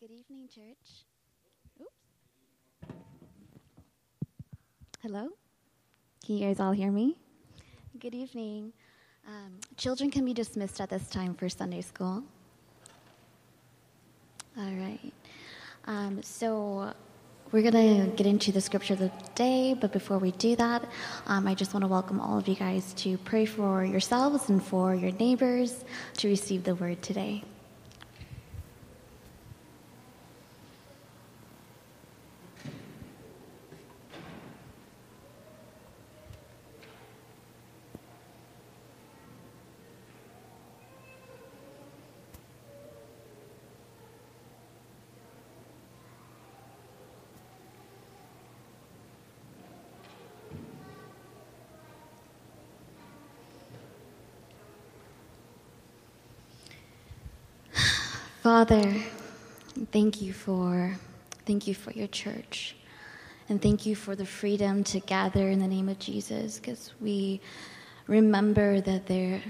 Good 0.00 0.12
evening, 0.12 0.48
church. 0.48 1.04
Oops. 1.78 2.94
Hello? 5.02 5.28
Can 6.24 6.36
you 6.36 6.46
guys 6.46 6.58
all 6.58 6.72
hear 6.72 6.90
me? 6.90 7.18
Good 7.98 8.14
evening. 8.14 8.72
Um, 9.28 9.58
children 9.76 10.10
can 10.10 10.24
be 10.24 10.32
dismissed 10.32 10.80
at 10.80 10.88
this 10.88 11.06
time 11.08 11.34
for 11.34 11.50
Sunday 11.50 11.82
school. 11.82 12.22
All 14.56 14.72
right. 14.72 15.12
Um, 15.84 16.22
so 16.22 16.94
we're 17.52 17.70
going 17.70 18.08
to 18.08 18.16
get 18.16 18.26
into 18.26 18.52
the 18.52 18.62
scripture 18.62 18.94
of 18.94 19.00
the 19.00 19.12
day, 19.34 19.76
but 19.78 19.92
before 19.92 20.16
we 20.16 20.30
do 20.30 20.56
that, 20.56 20.82
um, 21.26 21.46
I 21.46 21.54
just 21.54 21.74
want 21.74 21.84
to 21.84 21.88
welcome 21.88 22.20
all 22.20 22.38
of 22.38 22.48
you 22.48 22.54
guys 22.54 22.94
to 22.94 23.18
pray 23.18 23.44
for 23.44 23.84
yourselves 23.84 24.48
and 24.48 24.64
for 24.64 24.94
your 24.94 25.12
neighbors 25.12 25.84
to 26.14 26.28
receive 26.28 26.64
the 26.64 26.74
word 26.74 27.02
today. 27.02 27.44
Father, 58.50 58.96
thank 59.92 60.20
you 60.20 60.32
for 60.32 60.96
thank 61.46 61.68
you 61.68 61.74
for 61.82 61.92
your 61.92 62.08
church. 62.08 62.74
And 63.48 63.62
thank 63.62 63.86
you 63.86 63.94
for 63.94 64.16
the 64.16 64.26
freedom 64.26 64.82
to 64.90 64.98
gather 64.98 65.48
in 65.50 65.60
the 65.60 65.68
name 65.68 65.88
of 65.88 66.00
Jesus 66.00 66.58
because 66.58 66.92
we 67.00 67.40
remember 68.08 68.80
that 68.80 69.06
there 69.06 69.40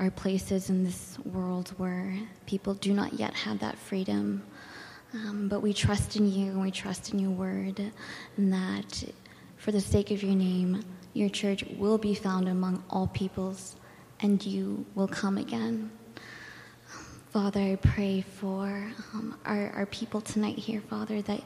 are 0.00 0.10
places 0.10 0.70
in 0.70 0.82
this 0.82 1.20
world 1.24 1.72
where 1.76 2.18
people 2.46 2.74
do 2.74 2.92
not 2.92 3.12
yet 3.12 3.32
have 3.32 3.60
that 3.60 3.78
freedom. 3.78 4.42
Um, 5.14 5.46
but 5.48 5.62
we 5.62 5.72
trust 5.72 6.16
in 6.16 6.28
you 6.28 6.50
and 6.50 6.60
we 6.60 6.72
trust 6.72 7.12
in 7.12 7.20
your 7.20 7.30
word, 7.30 7.80
and 8.36 8.52
that 8.52 9.04
for 9.56 9.70
the 9.70 9.80
sake 9.80 10.10
of 10.10 10.20
your 10.24 10.34
name, 10.34 10.82
your 11.14 11.28
church 11.28 11.62
will 11.78 11.96
be 11.96 12.12
found 12.12 12.48
among 12.48 12.82
all 12.90 13.06
peoples, 13.06 13.76
and 14.18 14.44
you 14.44 14.84
will 14.96 15.06
come 15.06 15.38
again. 15.38 15.92
Father, 17.32 17.60
I 17.60 17.76
pray 17.76 18.22
for 18.22 18.90
um, 19.12 19.38
our, 19.44 19.70
our 19.72 19.86
people 19.86 20.22
tonight 20.22 20.56
here, 20.56 20.80
Father, 20.80 21.20
that 21.22 21.42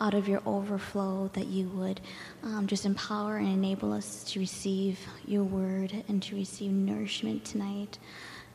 out 0.00 0.12
of 0.12 0.26
your 0.26 0.42
overflow, 0.44 1.30
that 1.34 1.46
you 1.46 1.68
would 1.68 2.00
um, 2.42 2.66
just 2.66 2.84
empower 2.84 3.36
and 3.36 3.46
enable 3.46 3.92
us 3.92 4.24
to 4.24 4.40
receive 4.40 4.98
your 5.28 5.44
word 5.44 6.02
and 6.08 6.20
to 6.24 6.34
receive 6.34 6.72
nourishment 6.72 7.44
tonight. 7.44 7.98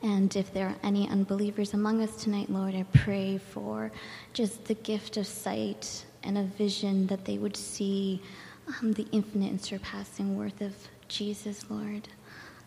And 0.03 0.35
if 0.35 0.53
there 0.53 0.67
are 0.67 0.75
any 0.83 1.07
unbelievers 1.07 1.73
among 1.73 2.01
us 2.01 2.13
tonight, 2.17 2.49
Lord, 2.49 2.75
I 2.75 2.83
pray 2.91 3.37
for 3.37 3.89
just 4.33 4.65
the 4.65 4.75
gift 4.75 5.15
of 5.15 5.25
sight 5.25 6.05
and 6.23 6.37
a 6.37 6.43
vision 6.43 7.07
that 7.07 7.23
they 7.23 7.37
would 7.37 7.55
see 7.55 8.21
um, 8.67 8.91
the 8.91 9.07
infinite 9.13 9.49
and 9.49 9.61
surpassing 9.61 10.37
worth 10.37 10.59
of 10.59 10.73
Jesus, 11.07 11.69
Lord. 11.69 12.09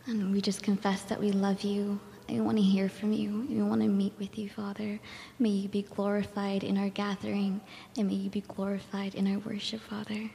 And 0.06 0.32
we 0.32 0.40
just 0.40 0.62
confess 0.62 1.02
that 1.02 1.20
we 1.20 1.30
love 1.30 1.60
you 1.60 2.00
I 2.30 2.40
want 2.40 2.58
to 2.58 2.62
hear 2.62 2.90
from 2.90 3.12
you. 3.12 3.46
We 3.48 3.62
want 3.62 3.80
to 3.80 3.88
meet 3.88 4.12
with 4.18 4.38
you, 4.38 4.50
Father. 4.50 5.00
May 5.38 5.48
you 5.48 5.68
be 5.68 5.80
glorified 5.80 6.62
in 6.62 6.76
our 6.76 6.90
gathering, 6.90 7.62
and 7.96 8.06
may 8.06 8.14
you 8.14 8.28
be 8.28 8.42
glorified 8.42 9.14
in 9.14 9.26
our 9.32 9.38
worship, 9.38 9.80
Father. 9.80 10.30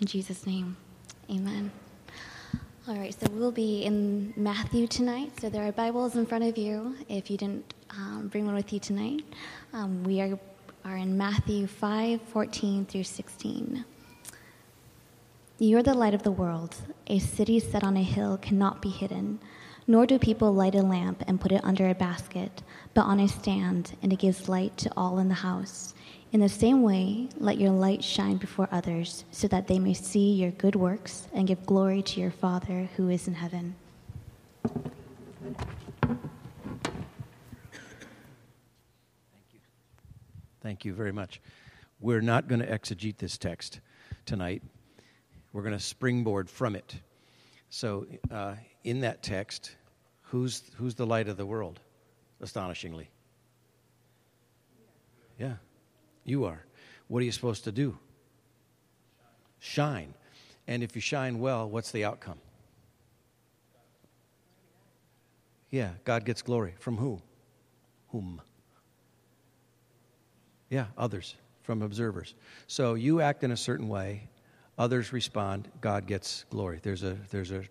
In 0.00 0.06
Jesus' 0.06 0.46
name, 0.46 0.76
amen. 1.28 1.72
All 2.86 2.96
right, 2.96 3.12
so 3.12 3.26
we'll 3.32 3.50
be 3.50 3.82
in 3.82 4.32
Matthew 4.36 4.86
tonight. 4.86 5.32
So 5.40 5.50
there 5.50 5.66
are 5.66 5.72
Bibles 5.72 6.14
in 6.14 6.26
front 6.26 6.44
of 6.44 6.56
you. 6.56 6.94
If 7.08 7.28
you 7.28 7.36
didn't 7.36 7.74
um, 7.90 8.28
bring 8.28 8.46
one 8.46 8.54
with 8.54 8.72
you 8.72 8.78
tonight, 8.78 9.22
um, 9.72 10.04
we 10.04 10.20
are, 10.20 10.38
are 10.84 10.96
in 10.96 11.18
Matthew 11.18 11.66
5 11.66 12.22
14 12.22 12.86
through 12.86 13.04
16. 13.04 13.84
You 15.58 15.78
are 15.78 15.82
the 15.82 15.94
light 15.94 16.14
of 16.14 16.22
the 16.22 16.30
world. 16.30 16.76
A 17.08 17.18
city 17.18 17.58
set 17.58 17.82
on 17.82 17.96
a 17.96 18.02
hill 18.02 18.36
cannot 18.36 18.80
be 18.80 18.90
hidden. 18.90 19.40
Nor 19.86 20.06
do 20.06 20.18
people 20.18 20.52
light 20.52 20.74
a 20.74 20.82
lamp 20.82 21.24
and 21.26 21.40
put 21.40 21.52
it 21.52 21.64
under 21.64 21.88
a 21.88 21.94
basket, 21.94 22.62
but 22.94 23.02
on 23.02 23.18
a 23.18 23.28
stand, 23.28 23.96
and 24.02 24.12
it 24.12 24.18
gives 24.20 24.48
light 24.48 24.76
to 24.78 24.92
all 24.96 25.18
in 25.18 25.28
the 25.28 25.34
house. 25.34 25.94
In 26.32 26.40
the 26.40 26.48
same 26.48 26.82
way, 26.82 27.28
let 27.36 27.58
your 27.58 27.70
light 27.70 28.02
shine 28.02 28.36
before 28.36 28.68
others, 28.72 29.24
so 29.32 29.48
that 29.48 29.66
they 29.66 29.78
may 29.78 29.92
see 29.92 30.32
your 30.32 30.52
good 30.52 30.76
works 30.76 31.28
and 31.34 31.46
give 31.46 31.66
glory 31.66 32.00
to 32.02 32.20
your 32.20 32.30
Father 32.30 32.88
who 32.96 33.08
is 33.08 33.28
in 33.28 33.34
heaven. 33.34 33.74
Thank 34.62 35.58
you. 39.52 39.60
Thank 40.62 40.84
you 40.84 40.94
very 40.94 41.12
much. 41.12 41.40
We're 42.00 42.22
not 42.22 42.48
going 42.48 42.60
to 42.60 42.66
exegete 42.66 43.18
this 43.18 43.36
text 43.36 43.80
tonight. 44.24 44.62
We're 45.52 45.62
going 45.62 45.76
to 45.76 45.80
springboard 45.80 46.48
from 46.48 46.76
it. 46.76 46.94
So, 47.68 48.06
uh, 48.30 48.54
in 48.84 49.00
that 49.00 49.22
text, 49.22 49.74
who's, 50.22 50.62
who's 50.76 50.94
the 50.94 51.06
light 51.06 51.28
of 51.28 51.36
the 51.36 51.46
world? 51.46 51.80
Astonishingly. 52.40 53.08
Yeah, 55.38 55.54
you 56.24 56.44
are. 56.44 56.64
What 57.08 57.20
are 57.20 57.24
you 57.24 57.32
supposed 57.32 57.64
to 57.64 57.72
do? 57.72 57.98
Shine. 59.58 60.14
And 60.66 60.82
if 60.82 60.94
you 60.94 61.00
shine 61.00 61.38
well, 61.38 61.68
what's 61.68 61.90
the 61.90 62.04
outcome? 62.04 62.38
Yeah, 65.70 65.90
God 66.04 66.24
gets 66.24 66.42
glory. 66.42 66.74
From 66.78 66.96
who? 66.96 67.20
Whom? 68.08 68.42
Yeah, 70.68 70.86
others, 70.96 71.36
from 71.62 71.82
observers. 71.82 72.34
So 72.66 72.94
you 72.94 73.20
act 73.20 73.44
in 73.44 73.52
a 73.52 73.56
certain 73.56 73.88
way, 73.88 74.28
others 74.78 75.12
respond, 75.12 75.68
God 75.80 76.06
gets 76.06 76.44
glory. 76.50 76.80
There's 76.82 77.02
a, 77.02 77.16
there's 77.30 77.52
a 77.52 77.64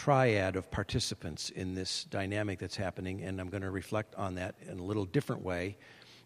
triad 0.00 0.56
of 0.56 0.70
participants 0.70 1.50
in 1.50 1.74
this 1.74 2.04
dynamic 2.04 2.58
that's 2.58 2.74
happening, 2.74 3.20
and 3.20 3.38
I'm 3.38 3.50
going 3.50 3.62
to 3.62 3.70
reflect 3.70 4.14
on 4.14 4.34
that 4.36 4.54
in 4.66 4.78
a 4.78 4.82
little 4.82 5.04
different 5.04 5.42
way 5.42 5.76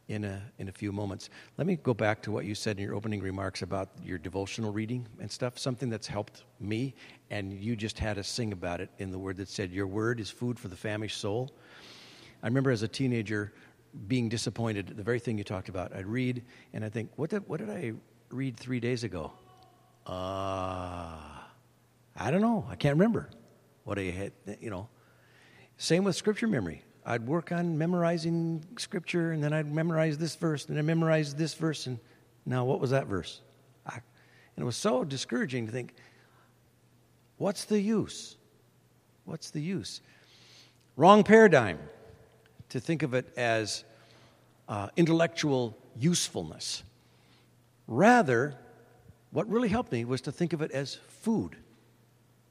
in 0.06 0.22
a, 0.22 0.40
in 0.60 0.68
a 0.68 0.72
few 0.72 0.92
moments. 0.92 1.28
Let 1.58 1.66
me 1.66 1.74
go 1.74 1.92
back 1.92 2.22
to 2.22 2.30
what 2.30 2.44
you 2.44 2.54
said 2.54 2.76
in 2.76 2.84
your 2.84 2.94
opening 2.94 3.20
remarks 3.20 3.62
about 3.62 3.88
your 4.04 4.16
devotional 4.16 4.72
reading 4.72 5.04
and 5.18 5.28
stuff, 5.28 5.58
something 5.58 5.90
that's 5.90 6.06
helped 6.06 6.44
me, 6.60 6.94
and 7.30 7.52
you 7.52 7.74
just 7.74 7.98
had 7.98 8.16
us 8.16 8.28
sing 8.28 8.52
about 8.52 8.80
it 8.80 8.90
in 8.98 9.10
the 9.10 9.18
word 9.18 9.38
that 9.38 9.48
said, 9.48 9.72
Your 9.72 9.88
word 9.88 10.20
is 10.20 10.30
food 10.30 10.56
for 10.56 10.68
the 10.68 10.76
famished 10.76 11.20
soul. 11.20 11.50
I 12.44 12.46
remember 12.46 12.70
as 12.70 12.82
a 12.82 12.88
teenager 12.88 13.54
being 14.06 14.28
disappointed 14.28 14.90
at 14.90 14.96
the 14.96 15.02
very 15.02 15.18
thing 15.18 15.36
you 15.36 15.42
talked 15.42 15.68
about. 15.68 15.92
I'd 15.96 16.06
read, 16.06 16.44
and 16.74 16.84
I 16.84 16.90
think, 16.90 17.10
What 17.16 17.30
did, 17.30 17.48
what 17.48 17.58
did 17.58 17.70
I 17.70 17.94
read 18.30 18.56
three 18.56 18.78
days 18.78 19.02
ago? 19.02 19.32
Uh, 20.06 21.18
I 22.16 22.30
don't 22.30 22.40
know. 22.40 22.64
I 22.70 22.76
can't 22.76 22.94
remember 22.94 23.30
what 23.84 23.98
I 23.98 24.04
had, 24.04 24.32
you 24.60 24.70
know. 24.70 24.88
Same 25.76 26.04
with 26.04 26.16
scripture 26.16 26.48
memory. 26.48 26.82
I'd 27.06 27.26
work 27.26 27.52
on 27.52 27.76
memorizing 27.76 28.64
scripture, 28.78 29.32
and 29.32 29.44
then 29.44 29.52
I'd 29.52 29.70
memorize 29.72 30.16
this 30.16 30.36
verse, 30.36 30.66
and 30.66 30.78
I 30.78 30.82
memorized 30.82 31.36
this 31.36 31.54
verse, 31.54 31.86
and 31.86 31.98
now 32.46 32.64
what 32.64 32.80
was 32.80 32.90
that 32.90 33.06
verse? 33.06 33.40
I, 33.86 33.94
and 33.94 34.62
it 34.62 34.64
was 34.64 34.76
so 34.76 35.04
discouraging 35.04 35.66
to 35.66 35.72
think, 35.72 35.94
what's 37.36 37.64
the 37.64 37.80
use? 37.80 38.36
What's 39.24 39.50
the 39.50 39.60
use? 39.60 40.00
Wrong 40.96 41.24
paradigm 41.24 41.78
to 42.70 42.80
think 42.80 43.02
of 43.02 43.14
it 43.14 43.26
as 43.36 43.84
uh, 44.68 44.88
intellectual 44.96 45.76
usefulness. 45.98 46.82
Rather, 47.86 48.54
what 49.30 49.48
really 49.48 49.68
helped 49.68 49.92
me 49.92 50.04
was 50.04 50.22
to 50.22 50.32
think 50.32 50.52
of 50.52 50.62
it 50.62 50.70
as 50.70 50.94
food. 50.94 51.56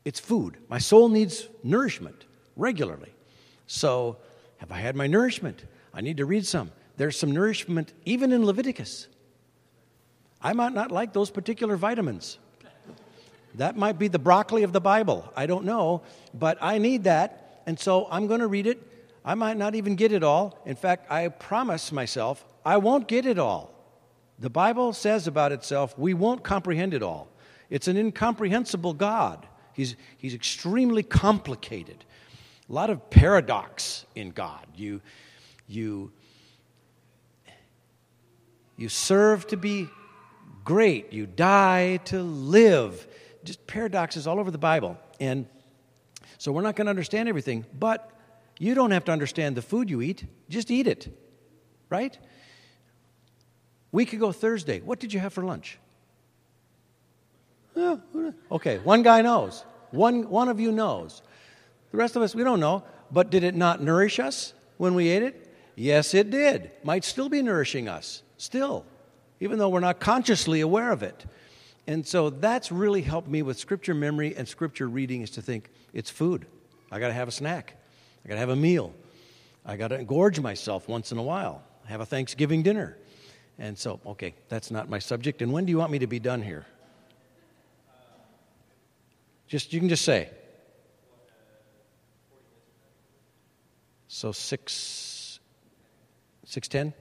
It's 0.06 0.20
food. 0.20 0.58
My 0.70 0.80
soul 0.80 1.10
needs 1.10 1.48
nourishment 1.64 2.26
regularly. 2.56 3.14
So, 3.68 4.18
have 4.58 4.72
I 4.72 4.78
had 4.78 4.96
my 4.96 5.08
nourishment? 5.08 5.66
I 5.94 6.02
need 6.02 6.18
to 6.18 6.26
read 6.26 6.46
some. 6.46 6.72
There's 6.98 7.18
some 7.18 7.32
nourishment 7.32 7.94
even 8.06 8.32
in 8.32 8.46
Leviticus. 8.46 9.08
I 10.42 10.54
might 10.54 10.74
not 10.74 10.92
like 10.92 11.14
those 11.14 11.32
particular 11.32 11.78
vitamins. 11.78 12.38
That 13.56 13.78
might 13.78 14.00
be 14.00 14.08
the 14.08 14.20
broccoli 14.20 14.64
of 14.64 14.74
the 14.74 14.82
Bible. 14.82 15.32
I 15.36 15.46
don't 15.46 15.64
know, 15.64 16.02
but 16.34 16.58
I 16.62 16.80
need 16.80 17.04
that. 17.06 17.62
And 17.66 17.80
so 17.80 18.08
I'm 18.12 18.28
going 18.28 18.42
to 18.42 18.48
read 18.48 18.68
it. 18.68 18.82
I 19.24 19.36
might 19.36 19.58
not 19.58 19.76
even 19.76 19.96
get 19.96 20.12
it 20.12 20.24
all. 20.24 20.60
In 20.66 20.76
fact, 20.76 21.10
I 21.12 21.28
promise 21.30 21.92
myself 21.92 22.44
I 22.66 22.78
won't 22.78 23.08
get 23.08 23.26
it 23.26 23.40
all. 23.40 23.72
The 24.40 24.50
Bible 24.50 24.94
says 24.94 25.28
about 25.28 25.52
itself, 25.52 25.98
we 25.98 26.14
won't 26.14 26.44
comprehend 26.44 26.94
it 26.94 27.04
all. 27.04 27.28
It's 27.70 27.88
an 27.88 27.98
incomprehensible 27.98 28.94
God. 28.94 29.48
He's, 29.74 29.96
he's 30.18 30.34
extremely 30.34 31.04
complicated. 31.04 32.06
A 32.70 32.74
lot 32.74 32.90
of 32.90 33.10
paradox 33.10 34.06
in 34.16 34.32
God. 34.32 34.66
You, 34.76 35.02
you, 35.68 36.12
You 38.76 38.90
serve 38.90 39.48
to 39.48 39.58
be 39.58 39.88
great. 40.64 41.14
You 41.14 41.26
die 41.26 41.98
to 42.06 42.22
live. 42.22 43.08
Just 43.44 43.66
paradoxes 43.68 44.28
all 44.28 44.40
over 44.40 44.52
the 44.52 44.58
Bible. 44.58 44.98
And 45.20 45.46
so 46.38 46.52
we're 46.52 46.62
not 46.62 46.76
going 46.76 46.88
to 46.88 46.90
understand 46.90 47.30
everything, 47.30 47.66
but 47.78 48.12
you 48.60 48.74
don't 48.74 48.92
have 48.92 49.06
to 49.06 49.12
understand 49.12 49.56
the 49.56 49.62
food 49.62 49.90
you 49.90 50.02
eat. 50.02 50.26
Just 50.50 50.72
eat 50.72 50.88
it, 50.88 51.08
right? 51.90 52.18
Week 53.92 54.14
ago, 54.14 54.32
Thursday, 54.32 54.80
what 54.82 55.00
did 55.00 55.14
you 55.14 55.20
have 55.20 55.34
for 55.34 55.44
lunch? 55.44 55.78
Okay, 58.52 58.78
one 58.80 59.04
guy 59.04 59.22
knows. 59.22 59.64
One, 59.92 60.30
one 60.30 60.50
of 60.50 60.60
you 60.60 60.72
knows. 60.72 61.22
The 61.92 61.98
rest 61.98 62.16
of 62.16 62.22
us, 62.22 62.34
we 62.34 62.44
don't 62.44 62.60
know. 62.60 62.84
But 63.12 63.30
did 63.30 63.44
it 63.44 63.56
not 63.56 63.82
nourish 63.82 64.20
us 64.20 64.54
when 64.78 64.96
we 64.96 65.10
ate 65.10 65.22
it? 65.22 65.54
Yes, 65.76 66.14
it 66.14 66.32
did. 66.32 66.72
Might 66.84 67.04
still 67.04 67.30
be 67.30 67.42
nourishing 67.42 67.88
us, 67.88 68.24
still, 68.38 68.86
even 69.40 69.60
though 69.60 69.70
we're 69.70 69.80
not 69.80 70.00
consciously 70.00 70.62
aware 70.62 70.92
of 70.92 71.04
it. 71.04 71.26
And 71.86 72.08
so 72.08 72.30
that's 72.30 72.72
really 72.72 73.02
helped 73.02 73.28
me 73.28 73.42
with 73.42 73.60
scripture 73.60 73.94
memory 73.94 74.36
and 74.36 74.48
scripture 74.48 74.88
reading 74.88 75.22
is 75.22 75.32
to 75.32 75.42
think 75.42 75.70
it's 75.94 76.10
food. 76.10 76.46
I 76.92 77.00
got 77.00 77.08
to 77.08 77.14
have 77.14 77.28
a 77.28 77.32
snack. 77.32 77.76
I 78.24 78.30
got 78.30 78.36
to 78.36 78.40
have 78.40 78.50
a 78.50 78.56
meal. 78.56 78.94
I 79.66 79.78
got 79.78 79.90
to 79.90 80.04
gorge 80.04 80.40
myself 80.40 80.88
once 80.88 81.12
in 81.12 81.18
a 81.18 81.24
while. 81.24 81.62
Have 81.86 82.02
a 82.02 82.06
Thanksgiving 82.06 82.64
dinner. 82.64 82.98
And 83.60 83.78
so, 83.78 84.00
okay, 84.06 84.34
that's 84.50 84.72
not 84.72 84.90
my 84.90 85.00
subject. 85.00 85.42
And 85.42 85.52
when 85.52 85.66
do 85.66 85.72
you 85.72 85.78
want 85.78 85.92
me 85.92 86.00
to 86.00 86.08
be 86.08 86.20
done 86.20 86.42
here? 86.42 86.66
Just 89.48 89.74
you 89.74 89.80
can 89.80 89.90
just 89.90 90.06
say. 90.06 90.30
So 94.08 94.32
six 94.32 95.40
six 96.46 96.68
ten? 96.68 96.94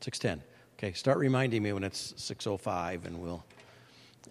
Six 0.00 0.18
ten. 0.18 0.42
Okay, 0.78 0.92
start 0.92 1.18
reminding 1.18 1.62
me 1.62 1.72
when 1.72 1.84
it's 1.84 2.14
six 2.16 2.46
oh 2.46 2.56
five 2.56 3.06
and 3.06 3.20
we'll 3.20 3.44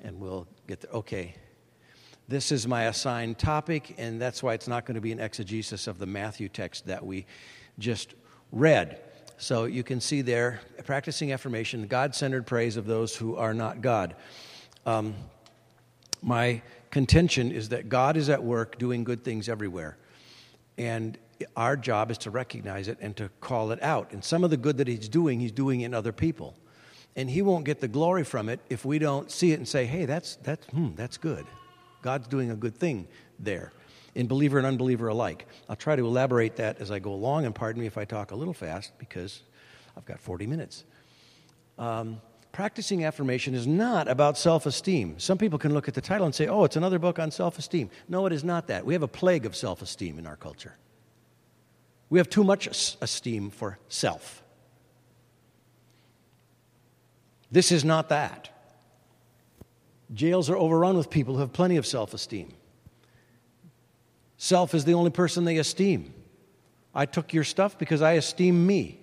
and 0.04 0.20
we'll 0.20 0.48
get 0.68 0.82
there. 0.82 0.92
Okay. 0.92 1.36
This 2.28 2.52
is 2.52 2.68
my 2.68 2.86
assigned 2.86 3.38
topic, 3.38 3.94
and 4.00 4.20
that's 4.20 4.42
why 4.42 4.56
it's 4.56 4.68
not 4.68 4.86
going 4.86 4.96
to 4.96 5.02
be 5.02 5.12
an 5.12 5.20
exegesis 5.20 5.86
of 5.86 6.00
the 6.00 6.08
Matthew 6.08 6.50
text 6.50 6.88
that 6.88 7.06
we 7.06 7.28
just 7.78 8.16
read. 8.52 9.00
So 9.38 9.66
you 9.66 9.84
can 9.84 10.02
see 10.02 10.24
there, 10.24 10.62
practicing 10.86 11.34
affirmation, 11.34 11.86
God 11.86 12.16
centered 12.16 12.48
praise 12.48 12.78
of 12.78 12.88
those 12.88 13.16
who 13.16 13.36
are 13.36 13.54
not 13.54 13.82
God. 13.82 14.16
Um, 14.88 15.14
my 16.24 16.64
contention 16.96 17.52
is 17.52 17.68
that 17.68 17.90
God 17.90 18.16
is 18.16 18.30
at 18.30 18.42
work 18.42 18.78
doing 18.78 19.04
good 19.04 19.22
things 19.22 19.50
everywhere. 19.50 19.98
And 20.78 21.18
our 21.54 21.76
job 21.76 22.10
is 22.10 22.18
to 22.20 22.32
recognize 22.32 22.88
it 22.88 22.98
and 23.02 23.14
to 23.18 23.28
call 23.42 23.74
it 23.74 23.84
out. 23.84 24.14
And 24.14 24.24
some 24.24 24.46
of 24.46 24.50
the 24.50 24.56
good 24.56 24.78
that 24.78 24.88
He's 24.88 25.10
doing, 25.10 25.42
He's 25.42 25.52
doing 25.52 25.82
in 25.82 25.94
other 25.94 26.14
people. 26.14 26.56
And 27.18 27.30
He 27.30 27.42
won't 27.42 27.66
get 27.66 27.82
the 27.82 27.90
glory 27.90 28.24
from 28.24 28.48
it 28.48 28.62
if 28.70 28.86
we 28.86 28.98
don't 28.98 29.30
see 29.30 29.52
it 29.52 29.56
and 29.56 29.68
say, 29.68 29.86
hey, 29.86 30.06
that's, 30.06 30.38
that's, 30.38 30.66
hmm, 30.68 30.96
that's 30.96 31.18
good. 31.18 31.46
God's 32.02 32.30
doing 32.30 32.50
a 32.50 32.56
good 32.56 32.78
thing 32.78 33.10
there 33.40 33.74
in 34.16 34.28
believer 34.28 34.58
and 34.58 34.66
unbeliever 34.66 35.10
alike. 35.10 35.48
I'll 35.68 35.76
try 35.76 35.98
to 35.98 36.06
elaborate 36.06 36.56
that 36.56 36.80
as 36.80 36.92
I 36.92 37.00
go 37.00 37.12
along, 37.12 37.46
and 37.46 37.54
pardon 37.54 37.82
me 37.82 37.88
if 37.88 37.98
I 37.98 38.06
talk 38.06 38.32
a 38.32 38.36
little 38.36 38.54
fast 38.54 38.94
because 39.00 39.42
I've 39.98 40.06
got 40.06 40.22
40 40.22 40.48
minutes. 40.48 40.86
Um, 41.78 42.22
practicing 42.56 43.04
affirmation 43.04 43.54
is 43.54 43.68
not 43.68 44.08
about 44.08 44.38
self 44.38 44.66
esteem. 44.66 45.20
Some 45.20 45.38
people 45.38 45.60
can 45.60 45.74
look 45.74 45.90
at 45.90 45.94
the 45.94 46.00
title 46.00 46.26
and 46.26 46.34
say, 46.34 46.48
oh, 46.48 46.64
it's 46.64 46.78
another 46.78 47.00
book 47.00 47.20
on 47.20 47.30
self 47.30 47.60
esteem. 47.60 47.90
No, 48.08 48.26
it 48.28 48.32
is 48.32 48.46
not 48.46 48.68
that. 48.68 48.86
We 48.86 48.94
have 48.94 49.04
a 49.04 49.10
plague 49.10 49.46
of 49.46 49.58
self 49.58 49.82
esteem 49.82 50.18
in 50.18 50.26
our 50.26 50.38
culture. 50.38 50.74
We 52.10 52.18
have 52.18 52.30
too 52.30 52.46
much 52.46 52.96
esteem 53.02 53.50
for 53.50 53.78
self. 53.90 54.42
This 57.52 57.74
is 57.74 57.84
not 57.84 58.08
that. 58.08 58.50
Jails 60.14 60.50
are 60.50 60.56
overrun 60.56 60.96
with 60.96 61.10
people 61.10 61.34
who 61.34 61.42
have 61.42 61.52
plenty 61.52 61.76
of 61.76 61.86
self 61.86 62.14
esteem. 62.14 62.54
Self 64.38 64.74
is 64.74 64.86
the 64.86 64.94
only 64.94 65.12
person 65.12 65.44
they 65.44 65.58
esteem. 65.58 66.14
I 66.94 67.06
took 67.06 67.34
your 67.34 67.44
stuff 67.44 67.78
because 67.78 68.02
I 68.02 68.14
esteem 68.14 68.66
me. 68.66 69.02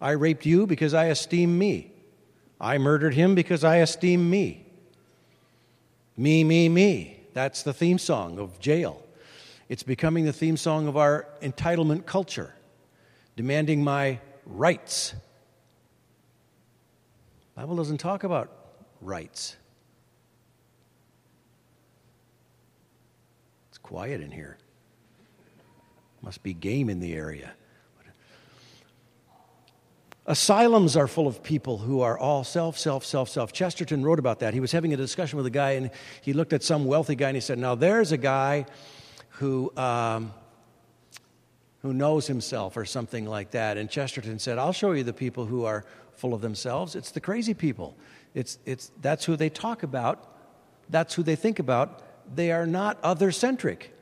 I 0.00 0.12
raped 0.12 0.46
you 0.46 0.66
because 0.66 0.94
I 0.94 1.06
esteem 1.06 1.58
me. 1.58 1.92
I 2.60 2.78
murdered 2.78 3.14
him 3.14 3.34
because 3.34 3.64
I 3.64 3.76
esteem 3.76 4.30
me. 4.30 4.64
Me, 6.16 6.44
me, 6.44 6.68
me. 6.68 7.20
That's 7.34 7.62
the 7.62 7.74
theme 7.74 7.98
song 7.98 8.38
of 8.38 8.58
jail. 8.58 9.02
It's 9.68 9.82
becoming 9.82 10.24
the 10.24 10.32
theme 10.32 10.56
song 10.56 10.88
of 10.88 10.96
our 10.96 11.26
entitlement 11.42 12.06
culture, 12.06 12.54
demanding 13.36 13.84
my 13.84 14.20
rights. 14.46 15.14
Bible 17.56 17.76
doesn't 17.76 17.98
talk 17.98 18.24
about 18.24 18.50
rights. 19.00 19.56
It's 23.68 23.78
quiet 23.78 24.20
in 24.20 24.30
here. 24.30 24.56
Must 26.22 26.42
be 26.42 26.54
game 26.54 26.88
in 26.88 27.00
the 27.00 27.14
area. 27.14 27.52
Asylums 30.28 30.96
are 30.96 31.06
full 31.06 31.28
of 31.28 31.42
people 31.42 31.78
who 31.78 32.00
are 32.00 32.18
all 32.18 32.42
self, 32.42 32.76
self, 32.76 33.04
self, 33.04 33.28
self. 33.28 33.52
Chesterton 33.52 34.02
wrote 34.02 34.18
about 34.18 34.40
that. 34.40 34.54
He 34.54 34.60
was 34.60 34.72
having 34.72 34.92
a 34.92 34.96
discussion 34.96 35.36
with 35.36 35.46
a 35.46 35.50
guy, 35.50 35.72
and 35.72 35.90
he 36.20 36.32
looked 36.32 36.52
at 36.52 36.64
some 36.64 36.84
wealthy 36.84 37.14
guy 37.14 37.28
and 37.28 37.36
he 37.36 37.40
said, 37.40 37.58
Now 37.58 37.76
there's 37.76 38.10
a 38.10 38.16
guy 38.16 38.66
who, 39.28 39.72
um, 39.76 40.32
who 41.82 41.94
knows 41.94 42.26
himself, 42.26 42.76
or 42.76 42.84
something 42.84 43.24
like 43.24 43.52
that. 43.52 43.76
And 43.76 43.88
Chesterton 43.88 44.40
said, 44.40 44.58
I'll 44.58 44.72
show 44.72 44.92
you 44.92 45.04
the 45.04 45.12
people 45.12 45.46
who 45.46 45.64
are 45.64 45.84
full 46.14 46.34
of 46.34 46.40
themselves. 46.40 46.96
It's 46.96 47.12
the 47.12 47.20
crazy 47.20 47.54
people. 47.54 47.96
It's, 48.34 48.58
it's, 48.66 48.90
that's 49.00 49.24
who 49.24 49.36
they 49.36 49.48
talk 49.48 49.84
about, 49.84 50.32
that's 50.90 51.14
who 51.14 51.22
they 51.22 51.36
think 51.36 51.60
about. 51.60 52.02
They 52.34 52.50
are 52.50 52.66
not 52.66 52.98
other 53.02 53.30
centric. 53.30 53.94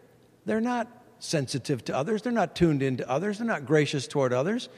They're 0.46 0.60
not 0.60 0.88
sensitive 1.18 1.84
to 1.84 1.96
others, 1.96 2.22
they're 2.22 2.32
not 2.32 2.54
tuned 2.54 2.82
into 2.82 3.08
others, 3.08 3.38
they're 3.38 3.46
not 3.46 3.66
gracious 3.66 4.06
toward 4.06 4.32
others. 4.32 4.68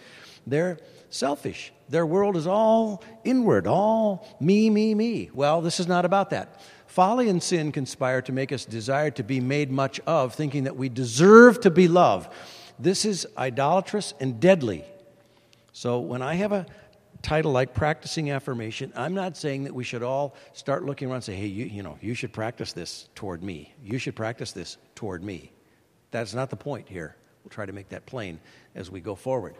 They're 0.47 0.79
selfish. 1.11 1.73
Their 1.89 2.07
world 2.07 2.37
is 2.37 2.47
all 2.47 3.03
inward, 3.25 3.67
all 3.67 4.27
me, 4.41 4.71
me, 4.71 4.95
me. 4.95 5.31
Well, 5.33 5.61
this 5.61 5.81
is 5.81 5.87
not 5.87 6.05
about 6.05 6.31
that. 6.31 6.61
Folly 6.87 7.29
and 7.29 7.43
sin 7.43 7.73
conspire 7.73 8.23
to 8.23 8.33
make 8.33 8.53
us 8.53 8.65
desire 8.65 9.11
to 9.13 9.23
be 9.23 9.41
made 9.41 9.71
much 9.71 10.01
of, 10.07 10.35
thinking 10.35 10.65
that 10.65 10.77
we 10.77 10.89
deserve 10.89 11.61
to 11.61 11.71
be 11.71 11.89
loved. 11.89 12.33
This 12.79 13.05
is 13.05 13.27
idolatrous 13.37 14.15
and 14.21 14.41
deadly. 14.41 14.85
So 15.73 16.01
when 16.01 16.23
I 16.23 16.35
have 16.35 16.53
a 16.53 16.67
title 17.23 17.53
like 17.53 17.75
practicing 17.75 18.31
affirmation, 18.31 18.93
I'm 18.97 19.15
not 19.15 19.37
saying 19.37 19.65
that 19.65 19.75
we 19.75 19.85
should 19.85 20.03
all 20.03 20.35
start 20.53 20.85
looking 20.85 21.09
around 21.09 21.17
and 21.17 21.25
say, 21.25 21.35
hey, 21.35 21.47
you, 21.47 21.67
you 21.67 21.83
know, 21.83 21.99
you 22.01 22.15
should 22.15 22.33
practice 22.33 22.73
this 22.73 23.09
toward 23.15 23.43
me. 23.43 23.75
You 23.83 23.99
should 23.99 24.17
practice 24.17 24.53
this 24.53 24.79
toward 24.95 25.23
me. 25.23 25.53
That's 26.13 26.35
not 26.35 26.51
the 26.51 26.57
point 26.57 26.89
here. 26.89 27.17
We'll 27.45 27.51
try 27.51 27.67
to 27.67 27.73
make 27.73 27.91
that 27.91 28.07
plain 28.07 28.41
as 28.75 28.91
we 28.91 29.01
go 29.01 29.15
forward. 29.15 29.55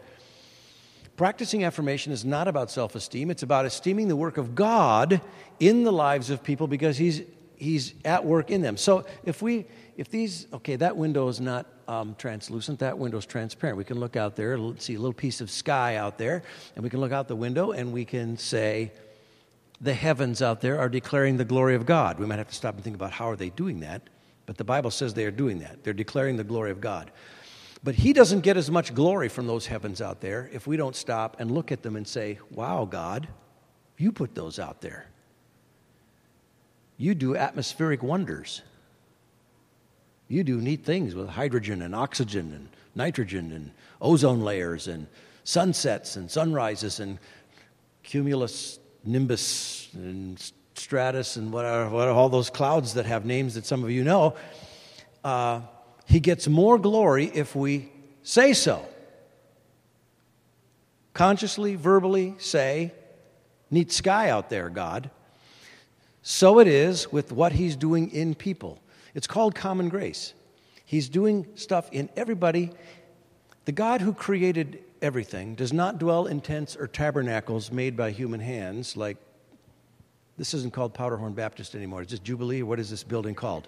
Practicing 1.17 1.63
affirmation 1.63 2.13
is 2.13 2.23
not 2.23 2.47
about 2.47 2.69
self 2.69 2.95
esteem, 2.95 3.31
it's 3.31 3.43
about 3.43 3.65
esteeming 3.65 4.07
the 4.07 4.15
work 4.15 4.37
of 4.37 4.53
God 4.53 5.19
in 5.59 5.83
the 5.83 5.91
lives 5.91 6.29
of 6.29 6.43
people 6.43 6.67
because 6.67 6.95
He's, 6.95 7.23
he's 7.57 7.95
at 8.05 8.23
work 8.23 8.51
in 8.51 8.61
them. 8.61 8.77
So 8.77 9.03
if 9.25 9.41
we, 9.41 9.65
if 9.97 10.09
these, 10.09 10.45
okay, 10.53 10.75
that 10.75 10.95
window 10.95 11.27
is 11.27 11.41
not 11.41 11.65
um, 11.87 12.15
translucent, 12.19 12.77
that 12.79 12.99
window 12.99 13.17
is 13.17 13.25
transparent. 13.25 13.79
We 13.79 13.83
can 13.83 13.99
look 13.99 14.15
out 14.15 14.35
there, 14.35 14.59
see 14.77 14.93
a 14.93 14.99
little 14.99 15.11
piece 15.11 15.41
of 15.41 15.49
sky 15.49 15.95
out 15.95 16.19
there, 16.19 16.43
and 16.75 16.83
we 16.83 16.89
can 16.91 16.99
look 16.99 17.11
out 17.11 17.27
the 17.27 17.35
window 17.35 17.71
and 17.71 17.91
we 17.91 18.05
can 18.05 18.37
say, 18.37 18.91
the 19.81 19.93
heavens 19.93 20.41
out 20.41 20.61
there 20.61 20.79
are 20.79 20.89
declaring 20.89 21.37
the 21.37 21.45
glory 21.45 21.75
of 21.75 21.85
God. 21.85 22.19
We 22.19 22.25
might 22.25 22.37
have 22.37 22.49
to 22.49 22.55
stop 22.55 22.75
and 22.75 22.83
think 22.83 22.95
about 22.95 23.11
how 23.11 23.29
are 23.29 23.35
they 23.35 23.49
doing 23.49 23.79
that, 23.81 24.03
but 24.45 24.57
the 24.57 24.63
Bible 24.63 24.91
says 24.91 25.13
they 25.13 25.25
are 25.25 25.31
doing 25.31 25.59
that. 25.59 25.83
They're 25.83 25.93
declaring 25.93 26.37
the 26.37 26.43
glory 26.43 26.71
of 26.71 26.81
God. 26.81 27.11
But 27.87 27.95
he 27.95 28.11
doesn't 28.11 28.41
get 28.41 28.57
as 28.57 28.69
much 28.69 28.93
glory 28.93 29.29
from 29.29 29.47
those 29.47 29.65
heavens 29.65 30.01
out 30.01 30.19
there 30.19 30.49
if 30.51 30.67
we 30.67 30.75
don't 30.75 30.93
stop 30.93 31.37
and 31.39 31.49
look 31.49 31.71
at 31.71 31.83
them 31.83 31.95
and 31.95 32.05
say, 32.05 32.37
Wow, 32.51 32.83
God, 32.83 33.29
you 33.97 34.11
put 34.11 34.35
those 34.35 34.59
out 34.59 34.81
there. 34.81 35.05
You 36.97 37.15
do 37.15 37.37
atmospheric 37.37 38.03
wonders. 38.03 38.61
You 40.27 40.43
do 40.43 40.59
neat 40.59 40.83
things 40.83 41.15
with 41.15 41.29
hydrogen 41.29 41.81
and 41.81 41.95
oxygen 41.95 42.51
and 42.51 42.67
nitrogen 42.93 43.53
and 43.53 43.71
ozone 44.01 44.41
layers 44.41 44.89
and 44.89 45.07
sunsets 45.45 46.17
and 46.17 46.29
sunrises 46.29 46.99
and 46.99 47.17
cumulus 48.03 48.79
nimbus 49.05 49.87
and 49.93 50.51
stratus 50.75 51.37
and 51.37 51.53
what 51.53 51.63
are, 51.63 51.89
what 51.89 52.09
are 52.09 52.13
all 52.13 52.27
those 52.27 52.49
clouds 52.49 52.95
that 52.95 53.05
have 53.05 53.23
names 53.23 53.53
that 53.53 53.65
some 53.65 53.81
of 53.85 53.91
you 53.91 54.03
know. 54.03 54.35
Uh, 55.23 55.61
he 56.07 56.19
gets 56.19 56.47
more 56.47 56.79
glory 56.79 57.29
if 57.33 57.55
we 57.55 57.91
say 58.23 58.53
so. 58.53 58.83
Consciously, 61.13 61.75
verbally 61.75 62.35
say, 62.37 62.93
Neat 63.69 63.91
sky 63.91 64.29
out 64.29 64.49
there, 64.49 64.69
God. 64.69 65.09
So 66.21 66.59
it 66.59 66.67
is 66.67 67.11
with 67.11 67.33
what 67.33 67.51
He's 67.51 67.75
doing 67.75 68.09
in 68.11 68.33
people. 68.33 68.79
It's 69.13 69.27
called 69.27 69.53
common 69.53 69.89
grace. 69.89 70.33
He's 70.85 71.09
doing 71.09 71.45
stuff 71.55 71.89
in 71.91 72.09
everybody. 72.15 72.71
The 73.65 73.73
God 73.73 73.99
who 73.99 74.13
created 74.13 74.79
everything, 75.01 75.55
does 75.55 75.73
not 75.73 75.99
dwell 75.99 76.27
in 76.27 76.39
tents 76.39 76.77
or 76.77 76.87
tabernacles 76.87 77.71
made 77.71 77.97
by 77.97 78.11
human 78.11 78.39
hands, 78.39 78.95
like 78.95 79.17
this 80.37 80.53
isn't 80.53 80.73
called 80.73 80.93
Powderhorn 80.93 81.33
Baptist 81.33 81.75
anymore. 81.75 82.01
It's 82.01 82.11
just 82.11 82.23
Jubilee. 82.23 82.61
What 82.61 82.79
is 82.79 82.89
this 82.89 83.03
building 83.03 83.35
called? 83.35 83.67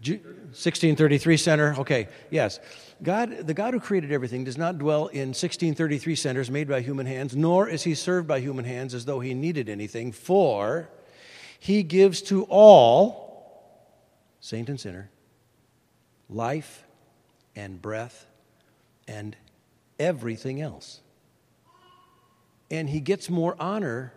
1633 0.00 1.36
Center. 1.36 1.74
Okay, 1.78 2.08
yes. 2.30 2.60
God, 3.02 3.46
the 3.46 3.54
God 3.54 3.74
who 3.74 3.80
created 3.80 4.12
everything, 4.12 4.44
does 4.44 4.56
not 4.56 4.78
dwell 4.78 5.06
in 5.08 5.28
1633 5.28 6.14
centers 6.14 6.50
made 6.50 6.68
by 6.68 6.80
human 6.80 7.06
hands, 7.06 7.36
nor 7.36 7.68
is 7.68 7.82
he 7.82 7.94
served 7.94 8.26
by 8.26 8.40
human 8.40 8.64
hands 8.64 8.94
as 8.94 9.04
though 9.04 9.20
he 9.20 9.34
needed 9.34 9.68
anything, 9.68 10.12
for 10.12 10.88
he 11.58 11.82
gives 11.82 12.22
to 12.22 12.44
all, 12.44 14.32
saint 14.40 14.68
and 14.68 14.80
sinner, 14.80 15.10
life 16.28 16.84
and 17.54 17.80
breath 17.80 18.26
and 19.08 19.36
everything 19.98 20.60
else. 20.60 21.00
And 22.70 22.88
he 22.88 23.00
gets 23.00 23.30
more 23.30 23.56
honor 23.58 24.12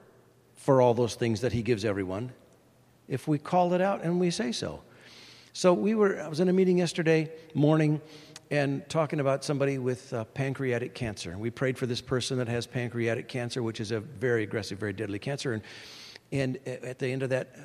for 0.56 0.82
all 0.82 0.94
those 0.94 1.16
things 1.16 1.42
that 1.42 1.54
he 1.54 1.62
gives 1.62 1.86
everyone 1.86 2.32
if 3.08 3.28
we 3.28 3.38
call 3.38 3.74
it 3.74 3.82
out 3.82 4.04
and 4.04 4.20
we 4.20 4.30
say 4.30 4.52
so. 4.52 4.82
So 5.54 5.74
we 5.74 5.96
were 5.96 6.22
I 6.22 6.28
was 6.28 6.40
in 6.40 6.50
a 6.50 6.54
meeting 6.54 6.78
yesterday 6.78 7.32
morning 7.54 8.02
and 8.52 8.88
talking 8.90 9.20
about 9.20 9.44
somebody 9.44 9.78
with 9.78 10.12
uh, 10.14 10.24
pancreatic 10.26 10.96
cancer. 10.96 11.38
We 11.38 11.50
prayed 11.50 11.78
for 11.78 11.86
this 11.86 12.02
person 12.02 12.38
that 12.40 12.48
has 12.48 12.66
pancreatic 12.66 13.28
cancer, 13.28 13.62
which 13.62 13.80
is 13.80 13.92
a 13.92 14.00
very 14.00 14.44
aggressive, 14.44 14.80
very 14.80 14.94
deadly 14.94 15.20
cancer. 15.20 15.54
And, 15.54 15.64
and 16.32 16.60
at 16.68 17.00
the 17.00 17.08
end 17.08 17.24
of 17.24 17.30
that, 17.30 17.56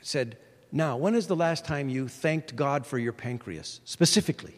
said, 0.00 0.38
Now, 0.72 0.96
when 0.96 1.14
is 1.14 1.26
the 1.26 1.36
last 1.36 1.64
time 1.64 1.88
you 1.88 2.08
thanked 2.08 2.56
God 2.56 2.84
for 2.84 2.98
your 2.98 3.12
pancreas, 3.12 3.80
specifically? 3.84 4.54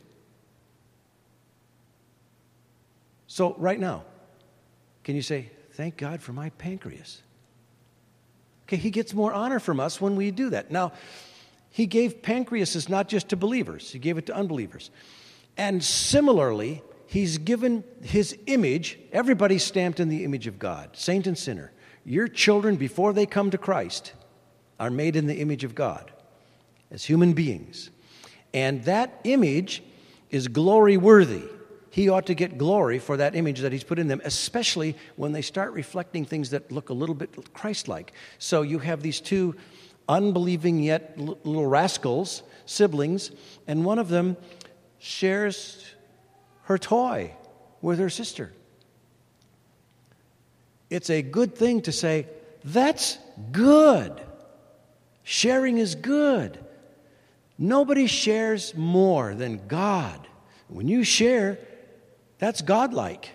So, 3.26 3.54
right 3.58 3.80
now, 3.80 4.04
can 5.02 5.14
you 5.14 5.22
say, 5.22 5.50
Thank 5.72 5.96
God 5.96 6.22
for 6.22 6.32
my 6.32 6.50
pancreas? 6.50 7.20
Okay, 8.66 8.76
he 8.76 8.90
gets 8.90 9.12
more 9.12 9.32
honor 9.32 9.58
from 9.58 9.78
us 9.78 10.00
when 10.00 10.16
we 10.16 10.30
do 10.30 10.50
that. 10.50 10.70
Now, 10.70 10.92
he 11.74 11.86
gave 11.86 12.22
pancreases 12.22 12.88
not 12.88 13.08
just 13.08 13.30
to 13.30 13.36
believers, 13.36 13.90
he 13.90 13.98
gave 13.98 14.16
it 14.16 14.26
to 14.26 14.36
unbelievers. 14.36 14.92
And 15.56 15.82
similarly, 15.82 16.82
he's 17.08 17.36
given 17.38 17.82
his 18.00 18.38
image, 18.46 18.96
everybody's 19.10 19.64
stamped 19.64 19.98
in 19.98 20.08
the 20.08 20.22
image 20.22 20.46
of 20.46 20.60
God, 20.60 20.90
saint 20.92 21.26
and 21.26 21.36
sinner. 21.36 21.72
Your 22.04 22.28
children, 22.28 22.76
before 22.76 23.12
they 23.12 23.26
come 23.26 23.50
to 23.50 23.58
Christ, 23.58 24.12
are 24.78 24.88
made 24.88 25.16
in 25.16 25.26
the 25.26 25.40
image 25.40 25.64
of 25.64 25.74
God 25.74 26.12
as 26.92 27.04
human 27.04 27.32
beings. 27.32 27.90
And 28.52 28.84
that 28.84 29.18
image 29.24 29.82
is 30.30 30.46
glory 30.46 30.96
worthy 30.96 31.42
he 31.94 32.08
ought 32.08 32.26
to 32.26 32.34
get 32.34 32.58
glory 32.58 32.98
for 32.98 33.16
that 33.18 33.36
image 33.36 33.60
that 33.60 33.70
he's 33.70 33.84
put 33.84 34.00
in 34.00 34.08
them, 34.08 34.20
especially 34.24 34.96
when 35.14 35.30
they 35.30 35.42
start 35.42 35.72
reflecting 35.74 36.24
things 36.24 36.50
that 36.50 36.72
look 36.72 36.88
a 36.88 36.92
little 36.92 37.14
bit 37.14 37.54
Christ 37.54 37.86
like. 37.86 38.12
So 38.40 38.62
you 38.62 38.80
have 38.80 39.00
these 39.00 39.20
two 39.20 39.54
unbelieving 40.08 40.82
yet 40.82 41.18
little 41.18 41.66
rascals, 41.66 42.42
siblings, 42.66 43.30
and 43.66 43.84
one 43.84 43.98
of 43.98 44.08
them 44.08 44.36
shares 44.98 45.84
her 46.62 46.78
toy 46.78 47.34
with 47.80 47.98
her 47.98 48.10
sister. 48.10 48.52
It's 50.90 51.10
a 51.10 51.22
good 51.22 51.54
thing 51.54 51.82
to 51.82 51.92
say, 51.92 52.26
that's 52.64 53.18
good. 53.52 54.20
Sharing 55.22 55.78
is 55.78 55.94
good. 55.94 56.58
Nobody 57.58 58.06
shares 58.06 58.74
more 58.74 59.34
than 59.34 59.66
God. 59.66 60.26
When 60.68 60.88
you 60.88 61.04
share, 61.04 61.58
that's 62.38 62.62
godlike. 62.62 63.30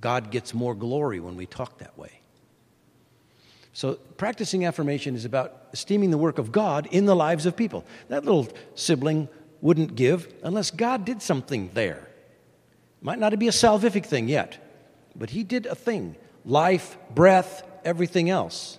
God 0.00 0.30
gets 0.30 0.52
more 0.52 0.74
glory 0.74 1.20
when 1.20 1.36
we 1.36 1.46
talk 1.46 1.78
that 1.78 1.96
way. 1.96 2.21
So, 3.72 3.94
practicing 3.94 4.66
affirmation 4.66 5.14
is 5.14 5.24
about 5.24 5.68
esteeming 5.72 6.10
the 6.10 6.18
work 6.18 6.38
of 6.38 6.52
God 6.52 6.86
in 6.90 7.06
the 7.06 7.16
lives 7.16 7.46
of 7.46 7.56
people. 7.56 7.84
That 8.08 8.24
little 8.24 8.48
sibling 8.74 9.28
wouldn't 9.62 9.94
give 9.94 10.32
unless 10.42 10.70
God 10.70 11.04
did 11.06 11.22
something 11.22 11.70
there. 11.72 12.08
Might 13.00 13.18
not 13.18 13.36
be 13.38 13.48
a 13.48 13.52
salvific 13.52 14.04
thing 14.04 14.28
yet, 14.28 14.58
but 15.16 15.30
He 15.30 15.42
did 15.42 15.66
a 15.66 15.74
thing 15.74 16.16
life, 16.44 16.98
breath, 17.14 17.62
everything 17.84 18.28
else. 18.28 18.78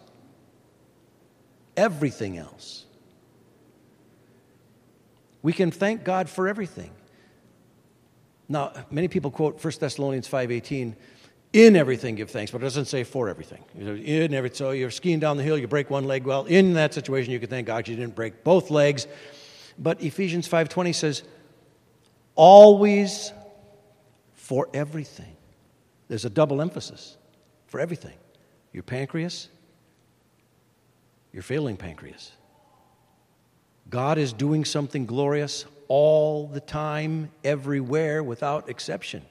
Everything 1.76 2.38
else. 2.38 2.86
We 5.42 5.54
can 5.54 5.72
thank 5.72 6.04
God 6.04 6.30
for 6.30 6.48
everything. 6.48 6.92
Now, 8.48 8.74
many 8.92 9.08
people 9.08 9.32
quote 9.32 9.64
1 9.64 9.74
Thessalonians 9.80 10.28
5.18, 10.28 10.96
in 11.54 11.76
everything 11.76 12.16
give 12.16 12.32
thanks, 12.32 12.52
but 12.52 12.62
it 12.62 12.64
doesn't 12.66 12.86
say 12.86 13.04
for 13.04 13.30
everything. 13.30 13.64
In 13.78 14.34
every, 14.34 14.50
so 14.54 14.72
you're 14.72 14.92
skiing 14.92 15.20
down 15.20 15.38
the 15.38 15.44
hill, 15.44 15.58
you 15.58 15.68
break 15.68 15.90
one 15.90 16.06
leg. 16.06 16.26
Well, 16.26 16.46
in 16.46 16.74
that 16.74 16.94
situation, 16.94 17.32
you 17.32 17.40
can 17.40 17.50
thank 17.50 17.68
God 17.68 17.88
you 17.88 17.96
didn't 17.96 18.16
break 18.16 18.44
both 18.44 18.72
legs. 18.72 19.08
But 19.78 20.02
Ephesians 20.02 20.50
5.20 20.50 20.96
says, 20.96 21.24
always 22.36 23.32
for 24.34 24.68
everything. 24.74 25.36
There's 26.08 26.26
a 26.26 26.30
double 26.30 26.62
emphasis 26.62 27.18
for 27.68 27.80
everything. 27.80 28.18
Your 28.72 28.84
pancreas, 28.84 29.48
your 31.32 31.44
failing 31.44 31.78
pancreas. 31.78 32.32
God 33.90 34.18
is 34.18 34.34
doing 34.34 34.66
something 34.66 35.06
glorious 35.06 35.66
all 35.88 36.48
the 36.48 36.60
time, 36.60 37.30
everywhere, 37.44 38.24
without 38.24 38.70
exception. 38.70 39.24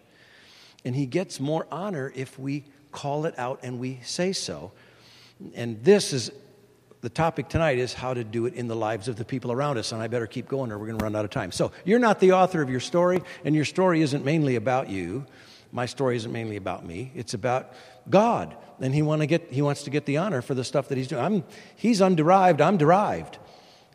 And 0.84 0.94
he 0.94 1.06
gets 1.06 1.40
more 1.40 1.66
honor 1.70 2.12
if 2.14 2.38
we 2.38 2.64
call 2.90 3.26
it 3.26 3.38
out 3.38 3.60
and 3.62 3.78
we 3.78 4.00
say 4.02 4.32
so. 4.32 4.72
And 5.54 5.82
this 5.82 6.12
is 6.12 6.30
the 7.00 7.08
topic 7.08 7.48
tonight 7.48 7.78
is 7.78 7.92
how 7.92 8.14
to 8.14 8.22
do 8.22 8.46
it 8.46 8.54
in 8.54 8.68
the 8.68 8.76
lives 8.76 9.08
of 9.08 9.16
the 9.16 9.24
people 9.24 9.50
around 9.50 9.76
us. 9.76 9.90
And 9.90 10.00
I 10.00 10.06
better 10.06 10.26
keep 10.26 10.48
going 10.48 10.70
or 10.70 10.78
we're 10.78 10.86
going 10.86 10.98
to 10.98 11.04
run 11.04 11.16
out 11.16 11.24
of 11.24 11.30
time. 11.30 11.50
So, 11.50 11.72
you're 11.84 11.98
not 11.98 12.20
the 12.20 12.32
author 12.32 12.62
of 12.62 12.70
your 12.70 12.80
story, 12.80 13.22
and 13.44 13.56
your 13.56 13.64
story 13.64 14.02
isn't 14.02 14.24
mainly 14.24 14.54
about 14.54 14.88
you. 14.88 15.26
My 15.72 15.86
story 15.86 16.16
isn't 16.16 16.30
mainly 16.30 16.56
about 16.56 16.86
me. 16.86 17.10
It's 17.14 17.34
about 17.34 17.72
God. 18.08 18.56
And 18.80 18.94
he, 18.94 19.02
want 19.02 19.22
to 19.22 19.26
get, 19.26 19.50
he 19.50 19.62
wants 19.62 19.82
to 19.84 19.90
get 19.90 20.06
the 20.06 20.18
honor 20.18 20.42
for 20.42 20.54
the 20.54 20.64
stuff 20.64 20.88
that 20.88 20.98
he's 20.98 21.08
doing. 21.08 21.24
I'm, 21.24 21.44
he's 21.74 22.00
underived, 22.00 22.60
I'm 22.60 22.76
derived. 22.76 23.38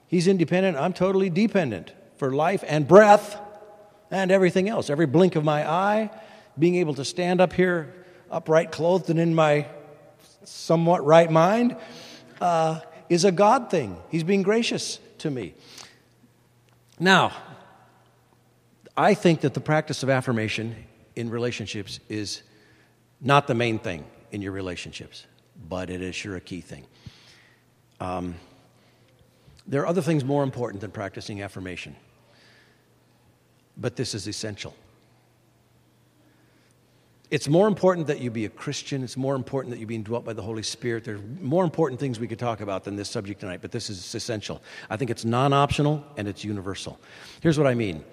He's 0.07 0.27
independent, 0.27 0.77
I'm 0.77 0.93
totally 0.93 1.29
dependent 1.29 1.93
for 2.17 2.31
life 2.31 2.63
and 2.67 2.87
breath 2.87 3.39
and 4.11 4.31
everything 4.31 4.69
else. 4.69 4.89
Every 4.89 5.05
blink 5.05 5.35
of 5.35 5.43
my 5.43 5.69
eye, 5.69 6.09
being 6.57 6.75
able 6.75 6.93
to 6.95 7.05
stand 7.05 7.41
up 7.41 7.53
here 7.53 7.93
upright, 8.29 8.71
clothed, 8.71 9.09
and 9.09 9.19
in 9.19 9.33
my 9.33 9.67
somewhat 10.43 11.05
right 11.05 11.31
mind 11.31 11.75
uh, 12.41 12.79
is 13.09 13.25
a 13.25 13.31
God 13.31 13.69
thing. 13.69 13.97
He's 14.09 14.23
being 14.23 14.43
gracious 14.43 14.99
to 15.19 15.29
me. 15.29 15.53
Now, 16.99 17.31
I 18.95 19.13
think 19.13 19.41
that 19.41 19.53
the 19.53 19.61
practice 19.61 20.03
of 20.03 20.09
affirmation 20.09 20.75
in 21.15 21.29
relationships 21.29 21.99
is 22.09 22.41
not 23.21 23.47
the 23.47 23.55
main 23.55 23.79
thing 23.79 24.03
in 24.31 24.41
your 24.41 24.51
relationships, 24.51 25.25
but 25.69 25.89
it 25.89 26.01
is 26.01 26.15
sure 26.15 26.35
a 26.35 26.41
key 26.41 26.61
thing. 26.61 26.85
Um, 27.99 28.35
there 29.65 29.81
are 29.81 29.87
other 29.87 30.01
things 30.01 30.23
more 30.23 30.43
important 30.43 30.81
than 30.81 30.91
practicing 30.91 31.41
affirmation 31.41 31.95
but 33.77 33.95
this 33.95 34.15
is 34.15 34.27
essential. 34.27 34.73
It's 37.29 37.49
more 37.49 37.67
important 37.67 38.07
that 38.07 38.21
you 38.21 38.31
be 38.31 38.45
a 38.45 38.49
Christian. 38.49 39.03
It's 39.03 39.17
more 39.17 39.35
important 39.35 39.73
that 39.73 39.79
you 39.79 39.85
be 39.85 39.95
indwelt 39.95 40.23
by 40.23 40.31
the 40.31 40.41
Holy 40.41 40.63
Spirit. 40.63 41.03
There 41.03 41.15
are 41.15 41.21
more 41.41 41.65
important 41.65 41.99
things 41.99 42.19
we 42.19 42.27
could 42.27 42.39
talk 42.39 42.61
about 42.61 42.85
than 42.85 42.95
this 42.95 43.09
subject 43.09 43.41
tonight, 43.41 43.59
but 43.61 43.71
this 43.71 43.89
is 43.89 44.15
essential. 44.15 44.61
I 44.89 44.95
think 44.95 45.11
it's 45.11 45.25
non 45.25 45.51
optional 45.51 46.05
and 46.15 46.27
it's 46.27 46.45
universal. 46.45 46.99
Here's 47.41 47.57
what 47.57 47.67
I 47.67 47.73
mean 47.73 48.03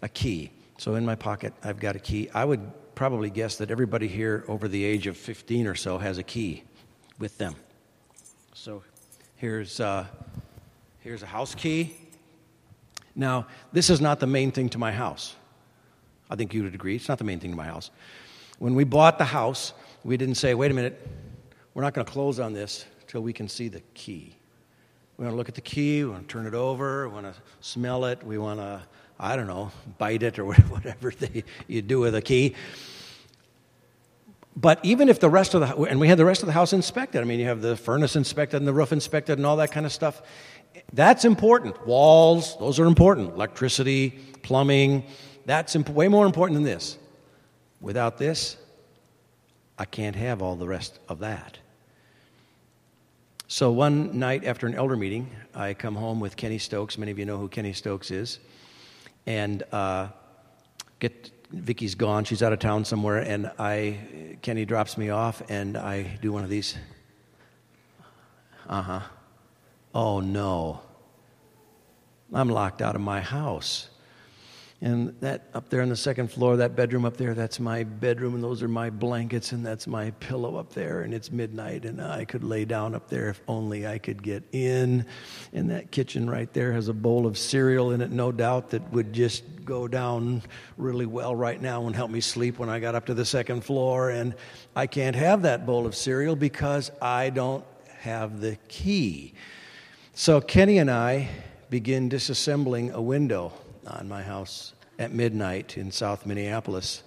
a 0.00 0.08
key. 0.08 0.50
So 0.78 0.94
in 0.94 1.04
my 1.04 1.14
pocket, 1.14 1.52
I've 1.62 1.78
got 1.78 1.96
a 1.96 1.98
key. 1.98 2.30
I 2.32 2.46
would 2.46 2.60
probably 2.94 3.28
guess 3.28 3.56
that 3.56 3.70
everybody 3.70 4.08
here 4.08 4.44
over 4.48 4.68
the 4.68 4.82
age 4.82 5.06
of 5.06 5.16
15 5.16 5.66
or 5.66 5.74
so 5.74 5.98
has 5.98 6.18
a 6.18 6.22
key 6.22 6.64
with 7.18 7.36
them. 7.36 7.54
So 8.54 8.82
here's, 9.36 9.80
uh, 9.80 10.06
here's 11.00 11.22
a 11.22 11.26
house 11.26 11.54
key. 11.54 11.94
Now, 13.14 13.46
this 13.72 13.90
is 13.90 14.00
not 14.00 14.18
the 14.18 14.26
main 14.26 14.50
thing 14.50 14.70
to 14.70 14.78
my 14.78 14.92
house. 14.92 15.36
I 16.30 16.36
think 16.36 16.54
you 16.54 16.62
would 16.62 16.74
agree. 16.74 16.96
It's 16.96 17.08
not 17.08 17.18
the 17.18 17.24
main 17.24 17.38
thing 17.38 17.50
to 17.50 17.56
my 17.56 17.66
house. 17.66 17.90
When 18.62 18.76
we 18.76 18.84
bought 18.84 19.18
the 19.18 19.24
house, 19.24 19.72
we 20.04 20.16
didn't 20.16 20.36
say, 20.36 20.54
wait 20.54 20.70
a 20.70 20.74
minute, 20.74 21.04
we're 21.74 21.82
not 21.82 21.94
going 21.94 22.06
to 22.06 22.12
close 22.12 22.38
on 22.38 22.52
this 22.52 22.84
until 23.00 23.20
we 23.20 23.32
can 23.32 23.48
see 23.48 23.66
the 23.66 23.80
key. 23.94 24.36
We 25.16 25.24
want 25.24 25.32
to 25.32 25.36
look 25.36 25.48
at 25.48 25.56
the 25.56 25.60
key, 25.60 26.04
we 26.04 26.10
want 26.10 26.28
to 26.28 26.32
turn 26.32 26.46
it 26.46 26.54
over, 26.54 27.08
we 27.08 27.14
want 27.14 27.26
to 27.26 27.34
smell 27.60 28.04
it, 28.04 28.22
we 28.22 28.38
want 28.38 28.60
to, 28.60 28.80
I 29.18 29.34
don't 29.34 29.48
know, 29.48 29.72
bite 29.98 30.22
it 30.22 30.38
or 30.38 30.54
whatever 30.68 31.10
they, 31.10 31.42
you 31.66 31.82
do 31.82 31.98
with 31.98 32.14
a 32.14 32.22
key. 32.22 32.54
But 34.54 34.78
even 34.84 35.08
if 35.08 35.18
the 35.18 35.28
rest 35.28 35.54
of 35.54 35.62
the, 35.62 35.82
and 35.82 35.98
we 35.98 36.06
had 36.06 36.16
the 36.16 36.24
rest 36.24 36.44
of 36.44 36.46
the 36.46 36.52
house 36.52 36.72
inspected, 36.72 37.20
I 37.20 37.24
mean, 37.24 37.40
you 37.40 37.46
have 37.46 37.62
the 37.62 37.76
furnace 37.76 38.14
inspected 38.14 38.58
and 38.58 38.68
the 38.68 38.72
roof 38.72 38.92
inspected 38.92 39.38
and 39.38 39.44
all 39.44 39.56
that 39.56 39.72
kind 39.72 39.86
of 39.86 39.92
stuff. 39.92 40.22
That's 40.92 41.24
important. 41.24 41.84
Walls, 41.84 42.56
those 42.60 42.78
are 42.78 42.86
important. 42.86 43.34
Electricity, 43.34 44.10
plumbing, 44.42 45.02
That's 45.46 45.74
imp- 45.74 45.88
way 45.88 46.06
more 46.06 46.26
important 46.26 46.54
than 46.54 46.62
this. 46.62 46.96
Without 47.82 48.16
this, 48.16 48.56
I 49.76 49.84
can't 49.84 50.14
have 50.14 50.40
all 50.40 50.54
the 50.54 50.68
rest 50.68 51.00
of 51.08 51.18
that. 51.18 51.58
So 53.48 53.72
one 53.72 54.18
night 54.18 54.44
after 54.44 54.68
an 54.68 54.74
elder 54.74 54.96
meeting, 54.96 55.28
I 55.52 55.74
come 55.74 55.96
home 55.96 56.20
with 56.20 56.36
Kenny 56.36 56.58
Stokes. 56.58 56.96
Many 56.96 57.10
of 57.10 57.18
you 57.18 57.26
know 57.26 57.36
who 57.36 57.48
Kenny 57.48 57.72
Stokes 57.72 58.10
is. 58.10 58.38
And 59.26 59.64
uh, 59.72 60.08
get 61.00 61.30
Vicky's 61.50 61.94
gone; 61.96 62.24
she's 62.24 62.42
out 62.42 62.52
of 62.52 62.60
town 62.60 62.84
somewhere. 62.84 63.18
And 63.18 63.50
I, 63.58 64.38
Kenny 64.40 64.64
drops 64.64 64.96
me 64.96 65.10
off, 65.10 65.42
and 65.50 65.76
I 65.76 66.18
do 66.22 66.32
one 66.32 66.44
of 66.44 66.50
these. 66.50 66.76
Uh 68.68 68.82
huh. 68.82 69.00
Oh 69.94 70.20
no. 70.20 70.80
I'm 72.32 72.48
locked 72.48 72.80
out 72.80 72.94
of 72.94 73.02
my 73.02 73.20
house. 73.20 73.90
And 74.82 75.14
that 75.20 75.46
up 75.54 75.68
there 75.68 75.80
on 75.80 75.90
the 75.90 75.96
second 75.96 76.32
floor, 76.32 76.56
that 76.56 76.74
bedroom 76.74 77.04
up 77.04 77.16
there, 77.16 77.34
that's 77.34 77.60
my 77.60 77.84
bedroom, 77.84 78.34
and 78.34 78.42
those 78.42 78.64
are 78.64 78.68
my 78.68 78.90
blankets, 78.90 79.52
and 79.52 79.64
that's 79.64 79.86
my 79.86 80.10
pillow 80.18 80.56
up 80.56 80.72
there, 80.72 81.02
and 81.02 81.14
it's 81.14 81.30
midnight, 81.30 81.84
and 81.84 82.02
I 82.02 82.24
could 82.24 82.42
lay 82.42 82.64
down 82.64 82.96
up 82.96 83.08
there 83.08 83.28
if 83.28 83.40
only 83.46 83.86
I 83.86 83.98
could 83.98 84.24
get 84.24 84.42
in. 84.50 85.06
And 85.52 85.70
that 85.70 85.92
kitchen 85.92 86.28
right 86.28 86.52
there 86.52 86.72
has 86.72 86.88
a 86.88 86.92
bowl 86.92 87.28
of 87.28 87.38
cereal 87.38 87.92
in 87.92 88.00
it, 88.00 88.10
no 88.10 88.32
doubt, 88.32 88.70
that 88.70 88.92
would 88.92 89.12
just 89.12 89.44
go 89.64 89.86
down 89.86 90.42
really 90.76 91.06
well 91.06 91.36
right 91.36 91.62
now 91.62 91.86
and 91.86 91.94
help 91.94 92.10
me 92.10 92.20
sleep 92.20 92.58
when 92.58 92.68
I 92.68 92.80
got 92.80 92.96
up 92.96 93.06
to 93.06 93.14
the 93.14 93.24
second 93.24 93.62
floor. 93.62 94.10
And 94.10 94.34
I 94.74 94.88
can't 94.88 95.14
have 95.14 95.42
that 95.42 95.64
bowl 95.64 95.86
of 95.86 95.94
cereal 95.94 96.34
because 96.34 96.90
I 97.00 97.30
don't 97.30 97.64
have 98.00 98.40
the 98.40 98.56
key. 98.66 99.34
So 100.14 100.40
Kenny 100.40 100.78
and 100.78 100.90
I 100.90 101.28
begin 101.70 102.10
disassembling 102.10 102.92
a 102.92 103.00
window 103.00 103.52
on 103.86 104.08
my 104.08 104.22
house 104.22 104.74
at 104.98 105.12
midnight 105.12 105.76
in 105.76 105.90
South 105.90 106.26
Minneapolis. 106.26 107.02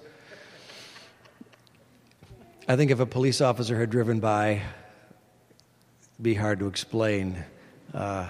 I 2.67 2.75
think 2.75 2.91
if 2.91 2.99
a 2.99 3.05
police 3.05 3.41
officer 3.41 3.79
had 3.79 3.89
driven 3.89 4.19
by, 4.19 4.49
it'd 4.53 4.63
be 6.21 6.33
hard 6.33 6.59
to 6.59 6.67
explain. 6.67 7.43
Uh, 7.93 8.29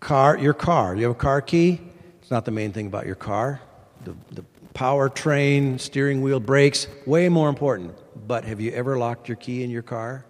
car, 0.00 0.38
your 0.38 0.54
car. 0.54 0.94
You 0.94 1.02
have 1.04 1.12
a 1.12 1.14
car 1.18 1.40
key. 1.42 1.80
It's 2.22 2.30
not 2.30 2.44
the 2.44 2.50
main 2.50 2.72
thing 2.72 2.86
about 2.86 3.06
your 3.06 3.16
car. 3.16 3.60
The, 4.04 4.14
the 4.30 4.44
powertrain, 4.74 5.80
steering 5.80 6.22
wheel, 6.22 6.40
brakes, 6.40 6.86
way 7.06 7.28
more 7.28 7.48
important. 7.48 7.94
But 8.26 8.44
have 8.44 8.60
you 8.60 8.70
ever 8.72 8.96
locked 8.96 9.28
your 9.28 9.36
key 9.36 9.64
in 9.64 9.70
your 9.70 9.82
car 9.82 10.24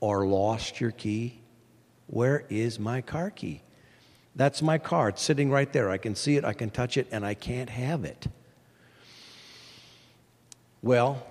or 0.00 0.26
lost 0.26 0.80
your 0.80 0.90
key? 0.90 1.40
Where 2.06 2.44
is 2.48 2.78
my 2.78 3.02
car 3.02 3.30
key? 3.30 3.63
That's 4.36 4.62
my 4.62 4.78
car. 4.78 5.10
It's 5.10 5.22
sitting 5.22 5.50
right 5.50 5.72
there. 5.72 5.90
I 5.90 5.98
can 5.98 6.14
see 6.14 6.36
it, 6.36 6.44
I 6.44 6.52
can 6.52 6.70
touch 6.70 6.96
it, 6.96 7.06
and 7.12 7.24
I 7.24 7.34
can't 7.34 7.70
have 7.70 8.04
it. 8.04 8.26
Well, 10.82 11.24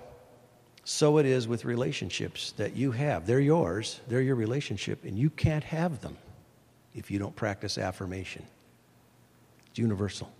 so 0.84 1.18
it 1.18 1.26
is 1.26 1.46
with 1.46 1.64
relationships 1.64 2.52
that 2.56 2.76
you 2.76 2.92
have. 2.92 3.26
They're 3.26 3.40
yours, 3.40 4.00
they're 4.08 4.20
your 4.20 4.34
relationship, 4.34 5.04
and 5.04 5.18
you 5.18 5.30
can't 5.30 5.64
have 5.64 6.00
them 6.00 6.16
if 6.94 7.10
you 7.10 7.18
don't 7.18 7.34
practice 7.36 7.78
affirmation. 7.78 8.44
It's 9.70 9.78
universal. 9.78 10.30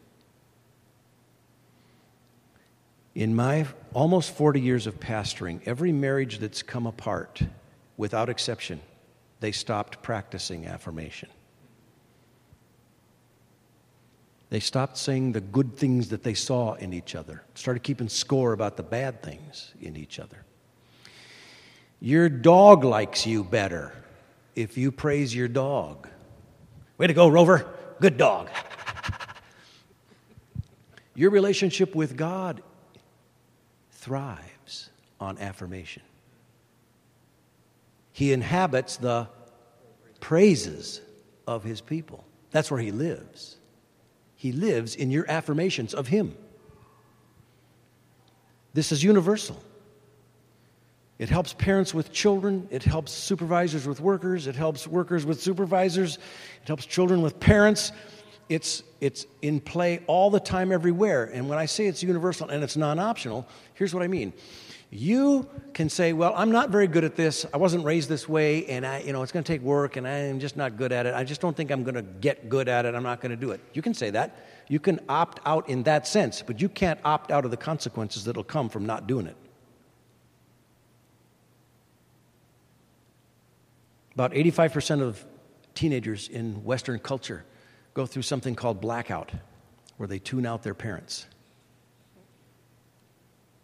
In 3.14 3.36
my 3.36 3.66
almost 3.92 4.32
40 4.32 4.60
years 4.60 4.86
of 4.86 4.98
pastoring, 4.98 5.60
every 5.66 5.92
marriage 5.92 6.38
that's 6.38 6.62
come 6.62 6.86
apart, 6.86 7.40
without 7.96 8.28
exception, 8.28 8.80
they 9.40 9.52
stopped 9.52 10.02
practicing 10.02 10.66
affirmation. 10.66 11.28
They 14.50 14.60
stopped 14.60 14.96
saying 14.96 15.32
the 15.32 15.40
good 15.40 15.76
things 15.76 16.10
that 16.10 16.22
they 16.22 16.34
saw 16.34 16.74
in 16.74 16.92
each 16.92 17.14
other, 17.14 17.42
started 17.54 17.82
keeping 17.82 18.08
score 18.08 18.52
about 18.52 18.76
the 18.76 18.82
bad 18.82 19.22
things 19.22 19.72
in 19.80 19.96
each 19.96 20.18
other. 20.18 20.44
Your 22.00 22.28
dog 22.28 22.84
likes 22.84 23.26
you 23.26 23.42
better 23.42 23.92
if 24.54 24.76
you 24.76 24.92
praise 24.92 25.34
your 25.34 25.48
dog. 25.48 26.08
Way 26.98 27.06
to 27.06 27.14
go, 27.14 27.28
Rover. 27.28 27.66
Good 28.00 28.16
dog. 28.16 28.50
Your 31.14 31.30
relationship 31.30 31.94
with 31.94 32.16
God 32.16 32.62
thrives 33.92 34.90
on 35.20 35.38
affirmation. 35.38 36.02
He 38.12 38.32
inhabits 38.32 38.96
the 38.96 39.28
praises 40.20 41.00
of 41.46 41.64
his 41.64 41.80
people. 41.80 42.24
That's 42.50 42.70
where 42.70 42.80
he 42.80 42.92
lives. 42.92 43.56
He 44.44 44.52
lives 44.52 44.94
in 44.94 45.10
your 45.10 45.24
affirmations 45.26 45.94
of 45.94 46.06
him. 46.06 46.36
This 48.74 48.92
is 48.92 49.02
universal. 49.02 49.58
It 51.18 51.30
helps 51.30 51.54
parents 51.54 51.94
with 51.94 52.12
children. 52.12 52.68
It 52.70 52.82
helps 52.82 53.10
supervisors 53.10 53.86
with 53.86 54.00
workers. 54.00 54.46
It 54.46 54.54
helps 54.54 54.86
workers 54.86 55.24
with 55.24 55.40
supervisors. 55.40 56.16
It 56.60 56.68
helps 56.68 56.84
children 56.84 57.22
with 57.22 57.40
parents. 57.40 57.90
It's, 58.50 58.82
it's 59.00 59.24
in 59.40 59.60
play 59.60 60.02
all 60.06 60.28
the 60.28 60.40
time, 60.40 60.72
everywhere. 60.72 61.24
And 61.24 61.48
when 61.48 61.56
I 61.56 61.64
say 61.64 61.86
it's 61.86 62.02
universal 62.02 62.50
and 62.50 62.62
it's 62.62 62.76
non 62.76 62.98
optional, 62.98 63.48
here's 63.72 63.94
what 63.94 64.02
I 64.02 64.08
mean. 64.08 64.34
You 64.90 65.48
can 65.72 65.88
say, 65.88 66.12
Well, 66.12 66.32
I'm 66.36 66.52
not 66.52 66.70
very 66.70 66.86
good 66.86 67.04
at 67.04 67.16
this. 67.16 67.44
I 67.52 67.56
wasn't 67.56 67.84
raised 67.84 68.08
this 68.08 68.28
way, 68.28 68.66
and 68.66 68.86
I, 68.86 69.00
you 69.00 69.12
know, 69.12 69.22
it's 69.22 69.32
going 69.32 69.44
to 69.44 69.52
take 69.52 69.62
work, 69.62 69.96
and 69.96 70.06
I'm 70.06 70.38
just 70.38 70.56
not 70.56 70.76
good 70.76 70.92
at 70.92 71.06
it. 71.06 71.14
I 71.14 71.24
just 71.24 71.40
don't 71.40 71.56
think 71.56 71.70
I'm 71.70 71.82
going 71.82 71.96
to 71.96 72.02
get 72.02 72.48
good 72.48 72.68
at 72.68 72.86
it. 72.86 72.94
I'm 72.94 73.02
not 73.02 73.20
going 73.20 73.30
to 73.30 73.36
do 73.36 73.50
it. 73.50 73.60
You 73.72 73.82
can 73.82 73.94
say 73.94 74.10
that. 74.10 74.44
You 74.68 74.80
can 74.80 75.00
opt 75.08 75.40
out 75.44 75.68
in 75.68 75.82
that 75.82 76.06
sense, 76.06 76.42
but 76.42 76.60
you 76.60 76.68
can't 76.68 77.00
opt 77.04 77.30
out 77.30 77.44
of 77.44 77.50
the 77.50 77.56
consequences 77.56 78.24
that'll 78.24 78.44
come 78.44 78.68
from 78.68 78.86
not 78.86 79.06
doing 79.06 79.26
it. 79.26 79.36
About 84.14 84.32
85% 84.32 85.02
of 85.02 85.24
teenagers 85.74 86.28
in 86.28 86.62
Western 86.64 87.00
culture 87.00 87.44
go 87.94 88.06
through 88.06 88.22
something 88.22 88.54
called 88.54 88.80
blackout, 88.80 89.32
where 89.96 90.06
they 90.06 90.18
tune 90.18 90.46
out 90.46 90.62
their 90.62 90.74
parents. 90.74 91.26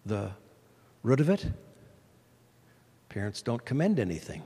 The 0.07 0.33
root 1.03 1.21
of 1.21 1.31
it 1.31 1.47
parents 3.11 3.43
don't 3.43 3.63
commend 3.65 3.99
anything. 3.99 4.43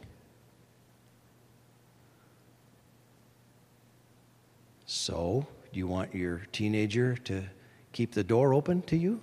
So, 4.87 5.47
do 5.73 5.79
you 5.79 5.87
want 5.87 6.15
your 6.15 6.47
teenager 6.51 7.17
to 7.25 7.45
keep 7.93 8.13
the 8.13 8.25
door 8.25 8.55
open 8.55 8.83
to 8.83 8.97
you? 8.97 9.21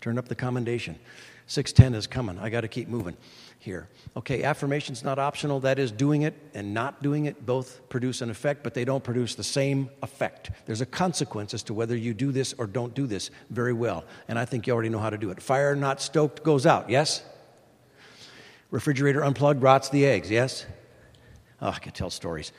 Turn 0.00 0.18
up 0.18 0.28
the 0.28 0.34
commendation. 0.34 0.98
610 1.46 1.98
is 1.98 2.06
coming. 2.06 2.38
I 2.38 2.50
got 2.50 2.60
to 2.60 2.68
keep 2.68 2.88
moving 2.88 3.16
here. 3.58 3.88
Okay, 4.16 4.42
affirmation's 4.44 5.02
not 5.02 5.18
optional. 5.18 5.60
That 5.60 5.78
is, 5.78 5.90
doing 5.90 6.22
it 6.22 6.34
and 6.54 6.72
not 6.72 7.02
doing 7.02 7.24
it 7.24 7.44
both 7.44 7.80
produce 7.88 8.20
an 8.20 8.30
effect, 8.30 8.62
but 8.62 8.74
they 8.74 8.84
don't 8.84 9.02
produce 9.02 9.34
the 9.34 9.42
same 9.42 9.88
effect. 10.02 10.50
There's 10.66 10.82
a 10.82 10.86
consequence 10.86 11.54
as 11.54 11.62
to 11.64 11.74
whether 11.74 11.96
you 11.96 12.14
do 12.14 12.32
this 12.32 12.54
or 12.58 12.66
don't 12.66 12.94
do 12.94 13.06
this 13.06 13.30
very 13.50 13.72
well. 13.72 14.04
And 14.28 14.38
I 14.38 14.44
think 14.44 14.66
you 14.66 14.74
already 14.74 14.90
know 14.90 14.98
how 14.98 15.10
to 15.10 15.18
do 15.18 15.30
it. 15.30 15.42
Fire 15.42 15.74
not 15.74 16.00
stoked 16.00 16.42
goes 16.42 16.66
out, 16.66 16.90
yes? 16.90 17.22
Refrigerator 18.70 19.24
unplugged 19.24 19.62
rots 19.62 19.88
the 19.88 20.04
eggs, 20.04 20.30
yes? 20.30 20.66
Oh, 21.60 21.70
I 21.70 21.78
could 21.78 21.94
tell 21.94 22.10
stories. 22.10 22.52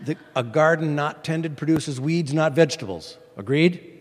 The, 0.00 0.16
a 0.34 0.42
garden 0.42 0.96
not 0.96 1.22
tended 1.22 1.56
produces 1.56 2.00
weeds, 2.00 2.32
not 2.32 2.54
vegetables. 2.54 3.18
Agreed? 3.36 4.00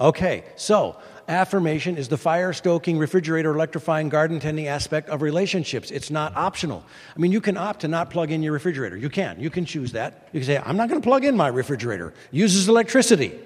Okay, 0.00 0.44
so 0.56 0.96
affirmation 1.28 1.96
is 1.96 2.08
the 2.08 2.16
fire 2.16 2.52
stoking, 2.52 2.98
refrigerator 2.98 3.52
electrifying, 3.54 4.08
garden 4.08 4.40
tending 4.40 4.68
aspect 4.68 5.08
of 5.08 5.22
relationships. 5.22 5.90
It's 5.90 6.10
not 6.10 6.36
optional. 6.36 6.84
I 7.14 7.18
mean, 7.18 7.32
you 7.32 7.40
can 7.40 7.56
opt 7.56 7.80
to 7.80 7.88
not 7.88 8.10
plug 8.10 8.30
in 8.30 8.42
your 8.42 8.52
refrigerator. 8.52 8.96
You 8.96 9.10
can. 9.10 9.40
You 9.40 9.50
can 9.50 9.64
choose 9.64 9.92
that. 9.92 10.28
You 10.32 10.40
can 10.40 10.46
say, 10.46 10.58
I'm 10.58 10.76
not 10.76 10.88
going 10.88 11.00
to 11.00 11.06
plug 11.06 11.24
in 11.24 11.36
my 11.36 11.48
refrigerator. 11.48 12.08
It 12.32 12.36
uses 12.36 12.68
electricity. 12.68 13.32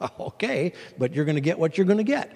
Well, 0.00 0.14
okay, 0.18 0.72
but 0.96 1.12
you're 1.12 1.26
going 1.26 1.34
to 1.34 1.42
get 1.42 1.58
what 1.58 1.76
you're 1.76 1.86
going 1.86 1.98
to 1.98 2.04
get. 2.04 2.34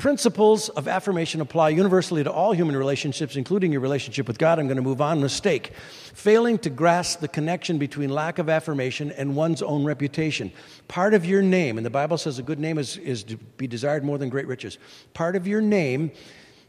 Principles 0.00 0.70
of 0.70 0.88
affirmation 0.88 1.42
apply 1.42 1.68
universally 1.68 2.24
to 2.24 2.32
all 2.32 2.52
human 2.52 2.74
relationships, 2.74 3.36
including 3.36 3.70
your 3.70 3.82
relationship 3.82 4.26
with 4.26 4.38
God. 4.38 4.58
I'm 4.58 4.66
going 4.66 4.76
to 4.76 4.82
move 4.82 5.02
on. 5.02 5.20
Mistake. 5.20 5.74
Failing 6.14 6.56
to 6.60 6.70
grasp 6.70 7.20
the 7.20 7.28
connection 7.28 7.76
between 7.76 8.08
lack 8.08 8.38
of 8.38 8.48
affirmation 8.48 9.12
and 9.12 9.36
one's 9.36 9.60
own 9.60 9.84
reputation. 9.84 10.52
Part 10.88 11.12
of 11.12 11.26
your 11.26 11.42
name, 11.42 11.76
and 11.76 11.84
the 11.84 11.90
Bible 11.90 12.16
says 12.16 12.38
a 12.38 12.42
good 12.42 12.58
name 12.58 12.78
is, 12.78 12.96
is 12.96 13.22
to 13.24 13.36
be 13.36 13.66
desired 13.66 14.02
more 14.02 14.16
than 14.16 14.30
great 14.30 14.46
riches. 14.46 14.78
Part 15.12 15.36
of 15.36 15.46
your 15.46 15.60
name, 15.60 16.12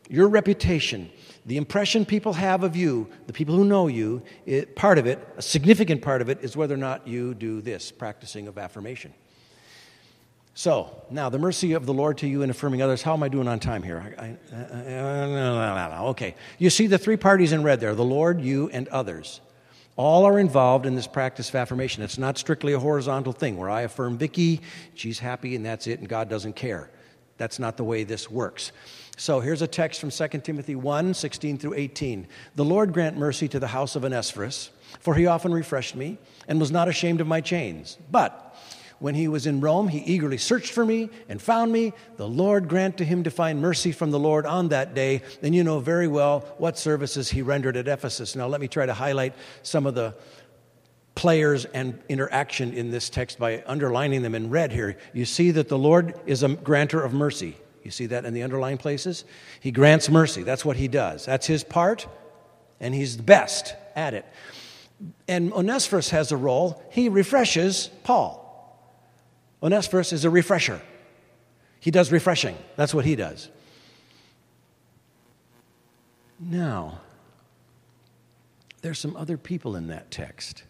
your 0.09 0.27
reputation, 0.27 1.09
the 1.45 1.55
impression 1.55 2.05
people 2.05 2.33
have 2.33 2.63
of 2.65 2.75
you, 2.75 3.07
the 3.27 3.33
people 3.33 3.55
who 3.55 3.63
know 3.63 3.87
you, 3.87 4.23
it, 4.45 4.75
part 4.75 4.97
of 4.97 5.05
it, 5.05 5.25
a 5.37 5.41
significant 5.41 6.01
part 6.01 6.21
of 6.21 6.27
it, 6.27 6.39
is 6.41 6.57
whether 6.57 6.73
or 6.73 6.77
not 6.77 7.07
you 7.07 7.33
do 7.33 7.61
this 7.61 7.93
practicing 7.93 8.49
of 8.49 8.57
affirmation. 8.57 9.13
So, 10.53 11.05
now 11.09 11.29
the 11.29 11.39
mercy 11.39 11.73
of 11.73 11.85
the 11.85 11.93
Lord 11.93 12.17
to 12.19 12.27
you 12.27 12.41
in 12.41 12.49
affirming 12.49 12.81
others. 12.81 13.01
How 13.01 13.13
am 13.13 13.23
I 13.23 13.29
doing 13.29 13.47
on 13.47 13.59
time 13.59 13.83
here? 13.83 14.15
I, 14.17 14.37
I, 14.55 14.95
uh, 14.95 16.09
okay. 16.09 16.35
You 16.57 16.69
see 16.69 16.87
the 16.87 16.97
three 16.97 17.15
parties 17.15 17.53
in 17.53 17.63
red 17.63 17.79
there 17.79 17.95
the 17.95 18.03
Lord, 18.03 18.41
you, 18.41 18.69
and 18.69 18.87
others. 18.89 19.39
All 19.95 20.25
are 20.25 20.39
involved 20.39 20.85
in 20.85 20.95
this 20.95 21.07
practice 21.07 21.49
of 21.49 21.55
affirmation. 21.55 22.03
It's 22.03 22.17
not 22.17 22.37
strictly 22.37 22.73
a 22.73 22.79
horizontal 22.79 23.33
thing 23.33 23.57
where 23.57 23.69
I 23.69 23.81
affirm 23.81 24.17
Vicky, 24.17 24.61
she's 24.93 25.19
happy, 25.19 25.55
and 25.55 25.65
that's 25.65 25.87
it, 25.87 25.99
and 25.99 26.09
God 26.09 26.29
doesn't 26.29 26.55
care. 26.55 26.89
That's 27.37 27.59
not 27.59 27.77
the 27.77 27.83
way 27.83 28.03
this 28.03 28.29
works. 28.29 28.71
So 29.17 29.39
here's 29.39 29.61
a 29.61 29.67
text 29.67 29.99
from 29.99 30.09
2 30.09 30.27
Timothy 30.39 30.75
1 30.75 31.13
16 31.13 31.57
through 31.59 31.75
18. 31.75 32.27
The 32.55 32.65
Lord 32.65 32.93
grant 32.93 33.17
mercy 33.17 33.47
to 33.49 33.59
the 33.59 33.67
house 33.67 33.95
of 33.95 34.03
Onesiphorus, 34.03 34.69
for 34.99 35.15
he 35.15 35.27
often 35.27 35.53
refreshed 35.53 35.95
me 35.95 36.17
and 36.47 36.59
was 36.59 36.71
not 36.71 36.87
ashamed 36.87 37.21
of 37.21 37.27
my 37.27 37.41
chains. 37.41 37.97
But 38.09 38.50
when 39.01 39.15
he 39.15 39.27
was 39.27 39.47
in 39.47 39.61
Rome, 39.61 39.87
he 39.87 39.97
eagerly 39.97 40.37
searched 40.37 40.71
for 40.71 40.85
me 40.85 41.09
and 41.27 41.41
found 41.41 41.71
me. 41.71 41.91
The 42.17 42.27
Lord 42.27 42.69
grant 42.69 42.97
to 42.99 43.03
him 43.03 43.23
to 43.23 43.31
find 43.31 43.59
mercy 43.59 43.91
from 43.91 44.11
the 44.11 44.19
Lord 44.19 44.45
on 44.45 44.69
that 44.69 44.93
day. 44.93 45.23
And 45.41 45.55
you 45.55 45.63
know 45.63 45.79
very 45.79 46.07
well 46.07 46.41
what 46.59 46.77
services 46.77 47.31
he 47.31 47.41
rendered 47.41 47.75
at 47.75 47.87
Ephesus. 47.87 48.35
Now, 48.35 48.45
let 48.45 48.61
me 48.61 48.67
try 48.67 48.85
to 48.85 48.93
highlight 48.93 49.33
some 49.63 49.87
of 49.87 49.95
the 49.95 50.13
players 51.15 51.65
and 51.65 51.99
interaction 52.09 52.73
in 52.73 52.91
this 52.91 53.09
text 53.09 53.39
by 53.39 53.63
underlining 53.65 54.21
them 54.21 54.35
in 54.35 54.51
red 54.51 54.71
here. 54.71 54.95
You 55.13 55.25
see 55.25 55.49
that 55.49 55.67
the 55.67 55.79
Lord 55.79 56.13
is 56.27 56.43
a 56.43 56.49
granter 56.49 57.01
of 57.01 57.11
mercy. 57.11 57.57
You 57.83 57.89
see 57.89 58.05
that 58.05 58.23
in 58.23 58.35
the 58.35 58.43
underlying 58.43 58.77
places? 58.77 59.25
He 59.61 59.71
grants 59.71 60.09
mercy. 60.09 60.43
That's 60.43 60.63
what 60.63 60.77
he 60.77 60.87
does. 60.87 61.25
That's 61.25 61.47
his 61.47 61.63
part, 61.63 62.07
and 62.79 62.93
he's 62.93 63.17
the 63.17 63.23
best 63.23 63.73
at 63.95 64.13
it. 64.13 64.25
And 65.27 65.51
Onesiphorus 65.51 66.11
has 66.11 66.31
a 66.31 66.37
role. 66.37 66.83
He 66.91 67.09
refreshes 67.09 67.89
Paul. 68.03 68.40
Onesiphorus 69.61 70.11
is 70.11 70.25
a 70.25 70.29
refresher. 70.29 70.81
He 71.79 71.91
does 71.91 72.11
refreshing. 72.11 72.57
That's 72.75 72.93
what 72.93 73.05
he 73.05 73.15
does. 73.15 73.49
Now, 76.39 77.01
there's 78.81 78.99
some 78.99 79.15
other 79.15 79.37
people 79.37 79.75
in 79.75 79.87
that 79.87 80.09
text. 80.09 80.63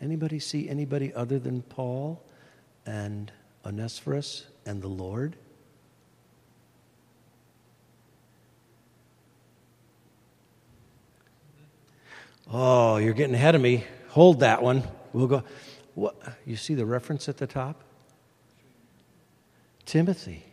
Anybody 0.00 0.38
see 0.38 0.68
anybody 0.68 1.12
other 1.12 1.38
than 1.38 1.62
Paul 1.62 2.22
and 2.86 3.32
Onesiphorus 3.64 4.46
and 4.64 4.80
the 4.80 4.88
Lord? 4.88 5.36
Oh, 12.52 12.96
you're 12.96 13.14
getting 13.14 13.34
ahead 13.34 13.54
of 13.54 13.60
me. 13.60 13.84
Hold 14.08 14.40
that 14.40 14.62
one. 14.62 14.82
We'll 15.12 15.28
go. 15.28 15.44
What, 15.94 16.16
you 16.46 16.56
see 16.56 16.74
the 16.74 16.86
reference 16.86 17.28
at 17.28 17.36
the 17.36 17.46
top? 17.46 17.82
Timothy. 19.84 20.44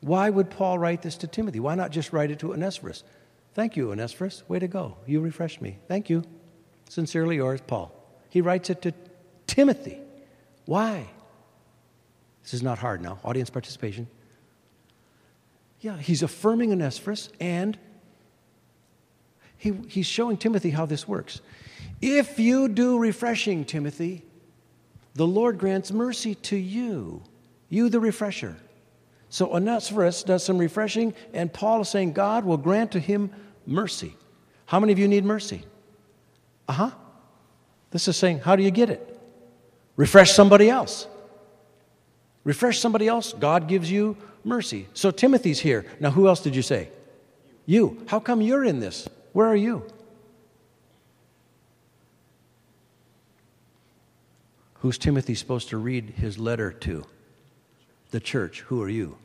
Why 0.00 0.30
would 0.30 0.50
Paul 0.50 0.78
write 0.78 1.02
this 1.02 1.16
to 1.18 1.26
Timothy? 1.26 1.60
Why 1.60 1.74
not 1.74 1.90
just 1.90 2.12
write 2.12 2.30
it 2.30 2.38
to 2.40 2.52
Onesiphorus? 2.52 3.04
Thank 3.54 3.76
you, 3.76 3.90
Onesiphorus. 3.90 4.42
Way 4.48 4.58
to 4.58 4.68
go. 4.68 4.96
You 5.06 5.20
refreshed 5.20 5.60
me. 5.60 5.78
Thank 5.88 6.08
you. 6.08 6.24
Sincerely 6.88 7.36
yours, 7.36 7.60
Paul. 7.66 7.92
He 8.30 8.40
writes 8.40 8.70
it 8.70 8.82
to 8.82 8.94
Timothy. 9.46 9.98
Why? 10.64 11.06
This 12.42 12.54
is 12.54 12.62
not 12.62 12.78
hard 12.78 13.02
now. 13.02 13.18
Audience 13.24 13.50
participation. 13.50 14.08
Yeah, 15.80 15.96
he's 15.98 16.22
affirming 16.22 16.70
Onesiphorus 16.70 17.28
and 17.40 17.78
he, 19.58 19.72
he's 19.88 20.06
showing 20.06 20.36
Timothy 20.36 20.70
how 20.70 20.86
this 20.86 21.06
works. 21.06 21.40
If 22.02 22.40
you 22.40 22.68
do 22.68 22.98
refreshing, 22.98 23.64
Timothy, 23.64 24.24
the 25.14 25.26
Lord 25.26 25.56
grants 25.58 25.92
mercy 25.92 26.34
to 26.34 26.56
you, 26.56 27.22
you 27.68 27.88
the 27.88 28.00
refresher. 28.00 28.56
So 29.28 29.54
Onesiphorus 29.54 30.24
does 30.24 30.44
some 30.44 30.58
refreshing, 30.58 31.14
and 31.32 31.52
Paul 31.52 31.80
is 31.82 31.88
saying 31.88 32.12
God 32.12 32.44
will 32.44 32.56
grant 32.58 32.92
to 32.92 33.00
him 33.00 33.30
mercy. 33.66 34.14
How 34.66 34.80
many 34.80 34.92
of 34.92 34.98
you 34.98 35.06
need 35.06 35.24
mercy? 35.24 35.64
Uh 36.68 36.72
huh. 36.72 36.90
This 37.92 38.08
is 38.08 38.16
saying, 38.16 38.40
how 38.40 38.56
do 38.56 38.62
you 38.62 38.70
get 38.70 38.90
it? 38.90 39.20
Refresh 39.96 40.32
somebody 40.32 40.68
else. 40.68 41.06
Refresh 42.44 42.80
somebody 42.80 43.06
else, 43.06 43.32
God 43.32 43.68
gives 43.68 43.90
you 43.90 44.16
mercy. 44.44 44.88
So 44.94 45.10
Timothy's 45.10 45.60
here. 45.60 45.86
Now, 46.00 46.10
who 46.10 46.26
else 46.26 46.40
did 46.40 46.56
you 46.56 46.62
say? 46.62 46.88
You. 47.66 48.02
How 48.06 48.18
come 48.18 48.40
you're 48.40 48.64
in 48.64 48.80
this? 48.80 49.08
Where 49.32 49.46
are 49.46 49.56
you? 49.56 49.84
Who's 54.82 54.98
Timothy 54.98 55.36
supposed 55.36 55.68
to 55.68 55.76
read 55.76 56.10
his 56.10 56.40
letter 56.40 56.72
to? 56.72 57.04
The 58.10 58.18
church. 58.18 58.62
Who 58.62 58.82
are 58.82 58.88
you? 58.88 59.16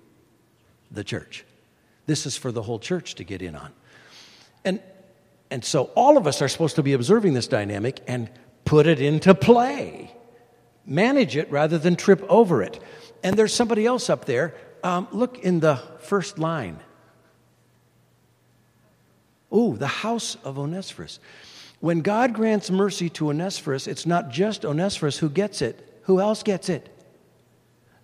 The 0.91 1.03
church. 1.03 1.45
This 2.05 2.27
is 2.27 2.37
for 2.37 2.51
the 2.51 2.61
whole 2.61 2.77
church 2.77 3.15
to 3.15 3.23
get 3.23 3.41
in 3.41 3.55
on. 3.55 3.73
And, 4.63 4.79
and 5.49 5.65
so 5.65 5.85
all 5.95 6.15
of 6.15 6.27
us 6.27 6.43
are 6.43 6.47
supposed 6.47 6.75
to 6.75 6.83
be 6.83 6.93
observing 6.93 7.33
this 7.33 7.47
dynamic 7.47 8.01
and 8.05 8.29
put 8.65 8.85
it 8.85 9.01
into 9.01 9.33
play. 9.33 10.13
Manage 10.85 11.35
it 11.35 11.49
rather 11.49 11.79
than 11.79 11.95
trip 11.95 12.23
over 12.29 12.61
it. 12.61 12.79
And 13.23 13.35
there's 13.35 13.51
somebody 13.53 13.83
else 13.83 14.11
up 14.11 14.25
there. 14.25 14.53
Um, 14.83 15.07
look 15.11 15.39
in 15.39 15.59
the 15.59 15.77
first 16.01 16.37
line. 16.37 16.79
Oh, 19.51 19.75
the 19.75 19.87
house 19.87 20.37
of 20.43 20.59
Onesiphorus. 20.59 21.19
When 21.79 22.01
God 22.01 22.33
grants 22.33 22.71
mercy 22.71 23.09
to 23.11 23.29
Onesiphorus, 23.29 23.87
it's 23.87 24.05
not 24.05 24.29
just 24.29 24.65
Onesiphorus 24.65 25.19
who 25.19 25.29
gets 25.29 25.61
it. 25.61 26.01
Who 26.03 26.19
else 26.19 26.41
gets 26.41 26.69
it? 26.69 26.89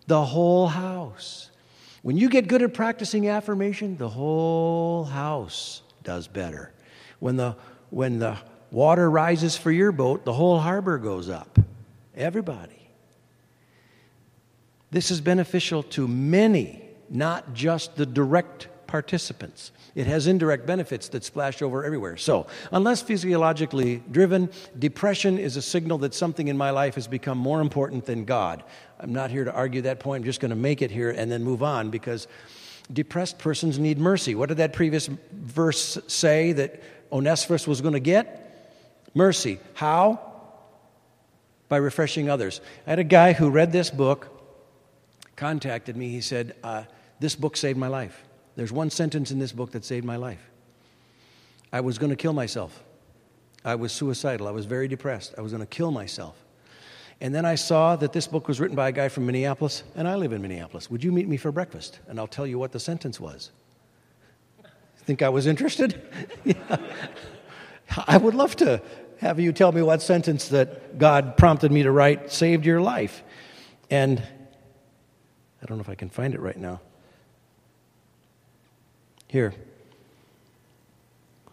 The 0.07 0.23
whole 0.23 0.67
house. 0.67 1.49
When 2.01 2.17
you 2.17 2.29
get 2.29 2.47
good 2.47 2.61
at 2.61 2.73
practicing 2.73 3.29
affirmation, 3.29 3.97
the 3.97 4.09
whole 4.09 5.05
house 5.05 5.81
does 6.03 6.27
better. 6.27 6.71
When 7.19 7.37
the, 7.37 7.55
when 7.89 8.19
the 8.19 8.37
water 8.71 9.09
rises 9.09 9.55
for 9.55 9.71
your 9.71 9.91
boat, 9.91 10.25
the 10.25 10.33
whole 10.33 10.59
harbor 10.59 10.97
goes 10.97 11.29
up. 11.29 11.57
Everybody. 12.15 12.89
This 14.91 15.09
is 15.09 15.21
beneficial 15.21 15.81
to 15.83 16.07
many, 16.07 16.83
not 17.09 17.53
just 17.53 17.95
the 17.95 18.05
direct 18.05 18.67
participants. 18.93 19.71
It 19.95 20.05
has 20.05 20.27
indirect 20.27 20.67
benefits 20.67 21.07
that 21.09 21.23
splash 21.23 21.63
over 21.63 21.83
everywhere. 21.83 22.15
So, 22.15 22.45
unless 22.71 23.01
physiologically 23.01 24.03
driven, 24.11 24.51
depression 24.77 25.39
is 25.39 25.57
a 25.57 25.63
signal 25.63 25.97
that 25.97 26.13
something 26.13 26.47
in 26.47 26.55
my 26.55 26.69
life 26.69 26.93
has 26.93 27.07
become 27.07 27.39
more 27.39 27.59
important 27.59 28.05
than 28.05 28.23
God. 28.23 28.63
I'm 28.99 29.11
not 29.11 29.31
here 29.31 29.45
to 29.45 29.51
argue 29.51 29.81
that 29.81 29.99
point. 29.99 30.21
I'm 30.21 30.25
just 30.25 30.39
going 30.39 30.51
to 30.51 30.55
make 30.55 30.83
it 30.83 30.91
here 30.91 31.09
and 31.09 31.31
then 31.31 31.43
move 31.43 31.63
on 31.63 31.89
because 31.89 32.27
depressed 32.91 33.39
persons 33.39 33.79
need 33.79 33.97
mercy. 33.97 34.35
What 34.35 34.49
did 34.49 34.59
that 34.59 34.73
previous 34.73 35.09
verse 35.31 35.97
say 36.05 36.51
that 36.51 36.79
Onesiphorus 37.11 37.65
was 37.65 37.81
going 37.81 37.95
to 37.95 37.99
get? 37.99 38.77
Mercy. 39.15 39.59
How? 39.73 40.19
By 41.67 41.77
refreshing 41.77 42.29
others. 42.29 42.61
I 42.85 42.91
had 42.91 42.99
a 42.99 43.03
guy 43.03 43.33
who 43.33 43.49
read 43.49 43.71
this 43.71 43.89
book, 43.89 44.29
contacted 45.35 45.97
me. 45.97 46.09
He 46.09 46.21
said, 46.21 46.55
uh, 46.63 46.83
This 47.19 47.35
book 47.35 47.57
saved 47.57 47.79
my 47.79 47.87
life. 47.87 48.23
There's 48.55 48.71
one 48.71 48.89
sentence 48.89 49.31
in 49.31 49.39
this 49.39 49.51
book 49.51 49.71
that 49.71 49.83
saved 49.83 50.05
my 50.05 50.15
life. 50.15 50.49
I 51.71 51.81
was 51.81 51.97
going 51.97 52.11
to 52.11 52.15
kill 52.15 52.33
myself. 52.33 52.83
I 53.65 53.75
was 53.75 53.91
suicidal. 53.91 54.47
I 54.47 54.51
was 54.51 54.65
very 54.65 54.87
depressed. 54.87 55.33
I 55.37 55.41
was 55.41 55.51
going 55.51 55.63
to 55.63 55.67
kill 55.67 55.91
myself. 55.91 56.35
And 57.21 57.33
then 57.33 57.45
I 57.45 57.55
saw 57.55 57.95
that 57.95 58.11
this 58.11 58.27
book 58.27 58.47
was 58.47 58.59
written 58.59 58.75
by 58.75 58.89
a 58.89 58.91
guy 58.91 59.07
from 59.07 59.25
Minneapolis, 59.25 59.83
and 59.95 60.07
I 60.07 60.15
live 60.15 60.33
in 60.33 60.41
Minneapolis. 60.41 60.89
Would 60.91 61.03
you 61.03 61.11
meet 61.11 61.27
me 61.27 61.37
for 61.37 61.51
breakfast? 61.51 61.99
And 62.07 62.19
I'll 62.19 62.27
tell 62.27 62.45
you 62.45 62.59
what 62.59 62.71
the 62.71 62.79
sentence 62.79 63.19
was. 63.19 63.51
Think 65.05 65.21
I 65.21 65.29
was 65.29 65.47
interested? 65.47 66.01
yeah. 66.43 66.77
I 68.07 68.17
would 68.17 68.35
love 68.35 68.55
to 68.57 68.81
have 69.17 69.39
you 69.39 69.53
tell 69.53 69.71
me 69.71 69.81
what 69.81 70.01
sentence 70.01 70.49
that 70.49 70.97
God 70.97 71.37
prompted 71.37 71.71
me 71.71 71.83
to 71.83 71.91
write 71.91 72.31
saved 72.31 72.65
your 72.65 72.81
life. 72.81 73.23
And 73.89 74.19
I 75.61 75.65
don't 75.65 75.77
know 75.77 75.81
if 75.81 75.89
I 75.89 75.95
can 75.95 76.09
find 76.09 76.33
it 76.33 76.41
right 76.41 76.57
now. 76.57 76.81
Here. 79.33 79.55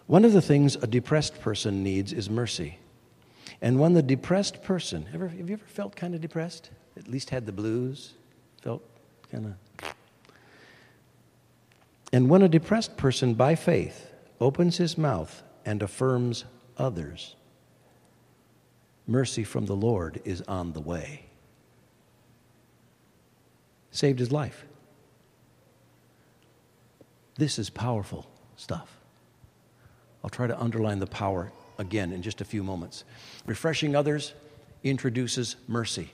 One 0.06 0.26
of 0.26 0.34
the 0.34 0.42
things 0.42 0.76
a 0.76 0.86
depressed 0.86 1.40
person 1.40 1.82
needs 1.82 2.12
is 2.12 2.28
mercy. 2.28 2.76
And 3.62 3.80
when 3.80 3.94
the 3.94 4.02
depressed 4.02 4.62
person, 4.62 5.06
ever, 5.14 5.28
have 5.28 5.48
you 5.48 5.54
ever 5.54 5.64
felt 5.64 5.96
kind 5.96 6.14
of 6.14 6.20
depressed? 6.20 6.68
At 6.98 7.08
least 7.08 7.30
had 7.30 7.46
the 7.46 7.52
blues? 7.52 8.12
Felt 8.60 8.82
kind 9.32 9.56
of. 9.80 9.94
And 12.12 12.28
when 12.28 12.42
a 12.42 12.48
depressed 12.50 12.98
person, 12.98 13.32
by 13.32 13.54
faith, 13.54 14.12
opens 14.42 14.76
his 14.76 14.98
mouth 14.98 15.42
and 15.64 15.82
affirms 15.82 16.44
others, 16.76 17.34
mercy 19.06 19.42
from 19.42 19.64
the 19.64 19.74
Lord 19.74 20.20
is 20.26 20.42
on 20.42 20.74
the 20.74 20.82
way. 20.82 21.30
Saved 23.90 24.18
his 24.18 24.30
life. 24.30 24.66
This 27.40 27.58
is 27.58 27.70
powerful 27.70 28.26
stuff. 28.56 28.98
I'll 30.22 30.28
try 30.28 30.46
to 30.46 30.60
underline 30.60 30.98
the 30.98 31.06
power 31.06 31.50
again 31.78 32.12
in 32.12 32.20
just 32.20 32.42
a 32.42 32.44
few 32.44 32.62
moments. 32.62 33.02
Refreshing 33.46 33.96
others 33.96 34.34
introduces 34.84 35.56
mercy. 35.66 36.12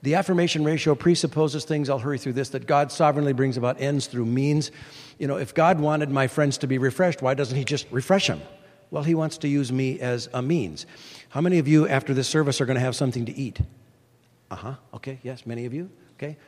The 0.00 0.14
affirmation 0.14 0.64
ratio 0.64 0.94
presupposes 0.94 1.66
things, 1.66 1.90
I'll 1.90 1.98
hurry 1.98 2.16
through 2.16 2.32
this, 2.32 2.48
that 2.50 2.66
God 2.66 2.90
sovereignly 2.90 3.34
brings 3.34 3.58
about 3.58 3.82
ends 3.82 4.06
through 4.06 4.24
means. 4.24 4.70
You 5.18 5.26
know, 5.26 5.36
if 5.36 5.52
God 5.52 5.78
wanted 5.78 6.10
my 6.10 6.26
friends 6.26 6.56
to 6.58 6.66
be 6.66 6.78
refreshed, 6.78 7.20
why 7.20 7.34
doesn't 7.34 7.58
He 7.58 7.64
just 7.64 7.86
refresh 7.90 8.26
them? 8.26 8.40
Well, 8.90 9.02
He 9.02 9.14
wants 9.14 9.36
to 9.38 9.48
use 9.48 9.70
me 9.70 10.00
as 10.00 10.30
a 10.32 10.40
means. 10.40 10.86
How 11.28 11.42
many 11.42 11.58
of 11.58 11.68
you, 11.68 11.86
after 11.86 12.14
this 12.14 12.28
service, 12.28 12.62
are 12.62 12.66
going 12.66 12.76
to 12.76 12.80
have 12.80 12.96
something 12.96 13.26
to 13.26 13.36
eat? 13.36 13.60
Uh 14.50 14.56
huh. 14.56 14.74
Okay, 14.94 15.18
yes, 15.22 15.44
many 15.44 15.66
of 15.66 15.74
you. 15.74 15.90
Okay. 16.14 16.38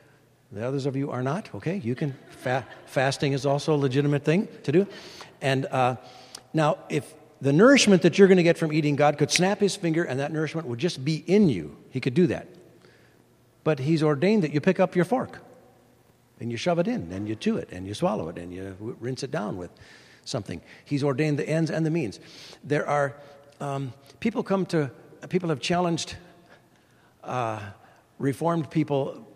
The 0.52 0.66
others 0.66 0.87
of 0.87 0.96
you 0.96 1.11
are 1.11 1.22
not. 1.22 1.54
Okay, 1.54 1.76
you 1.76 1.94
can. 1.94 2.16
Fa- 2.30 2.66
fasting 2.87 3.32
is 3.32 3.44
also 3.44 3.74
a 3.74 3.76
legitimate 3.76 4.24
thing 4.24 4.48
to 4.62 4.72
do. 4.72 4.87
And 5.40 5.66
uh, 5.66 5.96
now, 6.54 6.78
if 6.88 7.14
the 7.40 7.52
nourishment 7.52 8.02
that 8.02 8.18
you're 8.18 8.28
going 8.28 8.38
to 8.38 8.42
get 8.42 8.58
from 8.58 8.72
eating, 8.72 8.96
God 8.96 9.18
could 9.18 9.30
snap 9.30 9.61
his 9.61 9.76
finger 9.76 10.04
and 10.04 10.18
that 10.20 10.32
nourishment 10.32 10.66
would 10.66 10.78
just 10.78 11.04
be 11.04 11.16
in 11.26 11.48
you. 11.48 11.76
He 11.90 12.00
could 12.00 12.14
do 12.14 12.26
that. 12.28 12.48
But 13.62 13.78
he's 13.78 14.02
ordained 14.02 14.42
that 14.44 14.52
you 14.52 14.61
pick 14.61 14.80
up 14.80 14.96
your 14.96 15.04
fork 15.04 15.38
and 16.40 16.50
you 16.50 16.56
shove 16.56 16.78
it 16.78 16.88
in 16.88 17.12
and 17.12 17.28
you 17.28 17.37
chew 17.37 17.56
it 17.56 17.68
and 17.70 17.87
you 17.87 17.94
swallow 17.94 18.28
it 18.28 18.38
and 18.38 18.52
you 18.52 18.96
rinse 18.98 19.22
it 19.22 19.30
down 19.30 19.56
with 19.56 19.70
something. 20.24 20.61
He's 20.84 21.04
ordained 21.04 21.38
the 21.38 21.48
ends 21.48 21.70
and 21.70 21.84
the 21.84 21.90
means. 21.90 22.18
There 22.64 22.88
are 22.88 23.14
um, 23.61 23.92
people 24.20 24.42
come 24.42 24.66
to, 24.66 24.90
people 25.28 25.50
have 25.50 25.61
challenged 25.61 26.16
uh, 27.22 27.61
reformed 28.18 28.70
people 28.70 29.27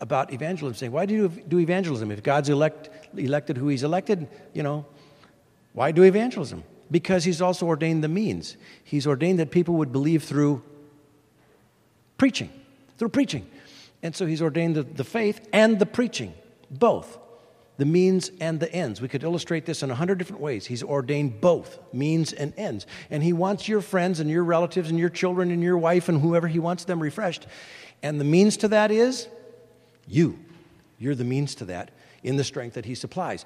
about 0.00 0.32
evangelism, 0.32 0.74
saying, 0.74 0.92
Why 0.92 1.06
do 1.06 1.14
you 1.14 1.28
do 1.28 1.58
evangelism? 1.58 2.10
If 2.10 2.22
God's 2.22 2.48
elect, 2.48 2.90
elected 3.16 3.56
who 3.56 3.68
he's 3.68 3.82
elected, 3.82 4.28
you 4.52 4.62
know, 4.62 4.86
why 5.72 5.92
do 5.92 6.02
evangelism? 6.02 6.64
Because 6.90 7.24
he's 7.24 7.42
also 7.42 7.66
ordained 7.66 8.02
the 8.02 8.08
means. 8.08 8.56
He's 8.82 9.06
ordained 9.06 9.38
that 9.38 9.50
people 9.50 9.74
would 9.74 9.92
believe 9.92 10.24
through 10.24 10.62
preaching, 12.16 12.50
through 12.96 13.10
preaching. 13.10 13.46
And 14.02 14.14
so 14.14 14.26
he's 14.26 14.40
ordained 14.40 14.76
the, 14.76 14.82
the 14.82 15.04
faith 15.04 15.48
and 15.52 15.78
the 15.78 15.86
preaching, 15.86 16.34
both 16.70 17.18
the 17.78 17.84
means 17.84 18.32
and 18.40 18.58
the 18.58 18.70
ends. 18.72 19.00
We 19.00 19.08
could 19.08 19.22
illustrate 19.22 19.64
this 19.64 19.82
in 19.82 19.90
a 19.90 19.94
hundred 19.94 20.18
different 20.18 20.42
ways. 20.42 20.66
He's 20.66 20.82
ordained 20.82 21.40
both 21.40 21.78
means 21.92 22.32
and 22.32 22.52
ends. 22.56 22.86
And 23.08 23.22
he 23.22 23.32
wants 23.32 23.68
your 23.68 23.80
friends 23.80 24.18
and 24.18 24.28
your 24.28 24.42
relatives 24.44 24.90
and 24.90 24.98
your 24.98 25.08
children 25.08 25.50
and 25.52 25.62
your 25.62 25.78
wife 25.78 26.08
and 26.08 26.20
whoever 26.20 26.48
he 26.48 26.58
wants 26.58 26.84
them 26.84 27.00
refreshed. 27.00 27.46
And 28.02 28.20
the 28.20 28.24
means 28.24 28.56
to 28.58 28.68
that 28.68 28.90
is 28.90 29.28
you. 30.08 30.38
You're 30.98 31.14
the 31.14 31.24
means 31.24 31.54
to 31.56 31.66
that 31.66 31.90
in 32.22 32.36
the 32.36 32.44
strength 32.44 32.74
that 32.74 32.84
he 32.84 32.94
supplies. 32.94 33.44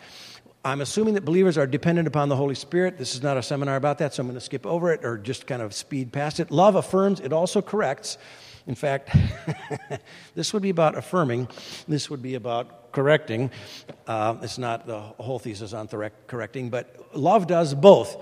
I'm 0.64 0.80
assuming 0.80 1.14
that 1.14 1.24
believers 1.24 1.58
are 1.58 1.66
dependent 1.66 2.06
upon 2.06 2.28
the 2.28 2.36
Holy 2.36 2.54
Spirit. 2.54 2.96
This 2.96 3.14
is 3.14 3.22
not 3.22 3.36
a 3.36 3.42
seminar 3.42 3.76
about 3.76 3.98
that, 3.98 4.14
so 4.14 4.20
I'm 4.20 4.28
going 4.28 4.34
to 4.34 4.40
skip 4.40 4.64
over 4.64 4.92
it 4.92 5.04
or 5.04 5.18
just 5.18 5.46
kind 5.46 5.60
of 5.60 5.74
speed 5.74 6.12
past 6.12 6.38
it. 6.38 6.50
Love 6.52 6.76
affirms, 6.76 7.18
it 7.18 7.32
also 7.32 7.60
corrects. 7.60 8.16
In 8.68 8.76
fact, 8.76 9.10
this 10.36 10.52
would 10.52 10.62
be 10.62 10.70
about 10.70 10.96
affirming, 10.96 11.48
this 11.88 12.08
would 12.08 12.22
be 12.22 12.36
about 12.36 12.92
correcting. 12.92 13.50
Uh, 14.06 14.36
it's 14.42 14.58
not 14.58 14.86
the 14.86 15.00
whole 15.00 15.40
thesis 15.40 15.72
on 15.72 15.88
correcting, 16.28 16.70
but 16.70 17.16
love 17.16 17.48
does 17.48 17.74
both. 17.74 18.16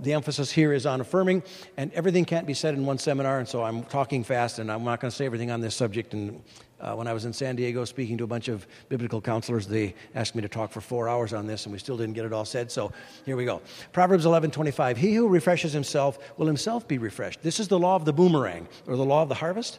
The 0.00 0.12
emphasis 0.12 0.50
here 0.52 0.72
is 0.72 0.84
on 0.84 1.00
affirming, 1.00 1.42
and 1.76 1.92
everything 1.92 2.24
can't 2.24 2.46
be 2.46 2.54
said 2.54 2.74
in 2.74 2.84
one 2.84 2.98
seminar, 2.98 3.38
and 3.38 3.48
so 3.48 3.62
I'm 3.62 3.82
talking 3.84 4.24
fast, 4.24 4.58
and 4.58 4.70
I'm 4.70 4.84
not 4.84 5.00
going 5.00 5.10
to 5.10 5.16
say 5.16 5.24
everything 5.24 5.50
on 5.50 5.60
this 5.60 5.74
subject, 5.74 6.12
and 6.12 6.42
uh, 6.80 6.94
when 6.94 7.06
I 7.06 7.12
was 7.12 7.24
in 7.24 7.32
San 7.32 7.56
Diego 7.56 7.84
speaking 7.84 8.18
to 8.18 8.24
a 8.24 8.26
bunch 8.26 8.48
of 8.48 8.66
biblical 8.88 9.20
counselors, 9.20 9.66
they 9.66 9.94
asked 10.14 10.34
me 10.34 10.42
to 10.42 10.48
talk 10.48 10.70
for 10.70 10.80
four 10.80 11.08
hours 11.08 11.32
on 11.32 11.46
this, 11.46 11.64
and 11.64 11.72
we 11.72 11.78
still 11.78 11.96
didn't 11.96 12.14
get 12.14 12.24
it 12.24 12.32
all 12.32 12.44
said. 12.44 12.70
So 12.70 12.92
here 13.24 13.36
we 13.36 13.44
go. 13.44 13.62
Proverbs 13.92 14.26
11:25. 14.26 14.96
He 14.98 15.14
who 15.14 15.28
refreshes 15.28 15.72
himself 15.72 16.18
will 16.36 16.46
himself 16.46 16.86
be 16.86 16.98
refreshed. 16.98 17.42
This 17.42 17.58
is 17.58 17.68
the 17.68 17.78
law 17.78 17.96
of 17.96 18.04
the 18.04 18.12
boomerang, 18.12 18.68
or 18.86 18.96
the 18.96 19.04
law 19.04 19.22
of 19.22 19.28
the 19.28 19.34
harvest. 19.34 19.78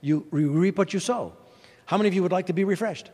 You 0.00 0.26
reap 0.30 0.78
what 0.78 0.94
you 0.94 1.00
sow. 1.00 1.32
How 1.86 1.96
many 1.96 2.08
of 2.08 2.14
you 2.14 2.22
would 2.22 2.32
like 2.32 2.46
to 2.46 2.52
be 2.52 2.64
refreshed? 2.64 3.10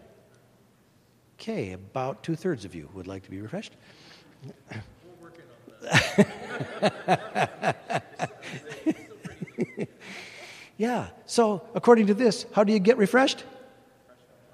Okay, 1.38 1.73
about 1.73 2.23
two 2.23 2.37
thirds 2.37 2.65
of 2.65 2.75
you 2.75 2.88
would 2.93 3.07
like 3.07 3.23
to 3.25 3.31
be 3.31 3.41
refreshed. 3.41 3.73
Yeah. 10.83 11.11
So, 11.27 11.62
according 11.77 12.09
to 12.09 12.14
this, 12.14 12.45
how 12.53 12.64
do 12.64 12.73
you 12.73 12.81
get 12.81 12.97
refreshed? 12.97 13.45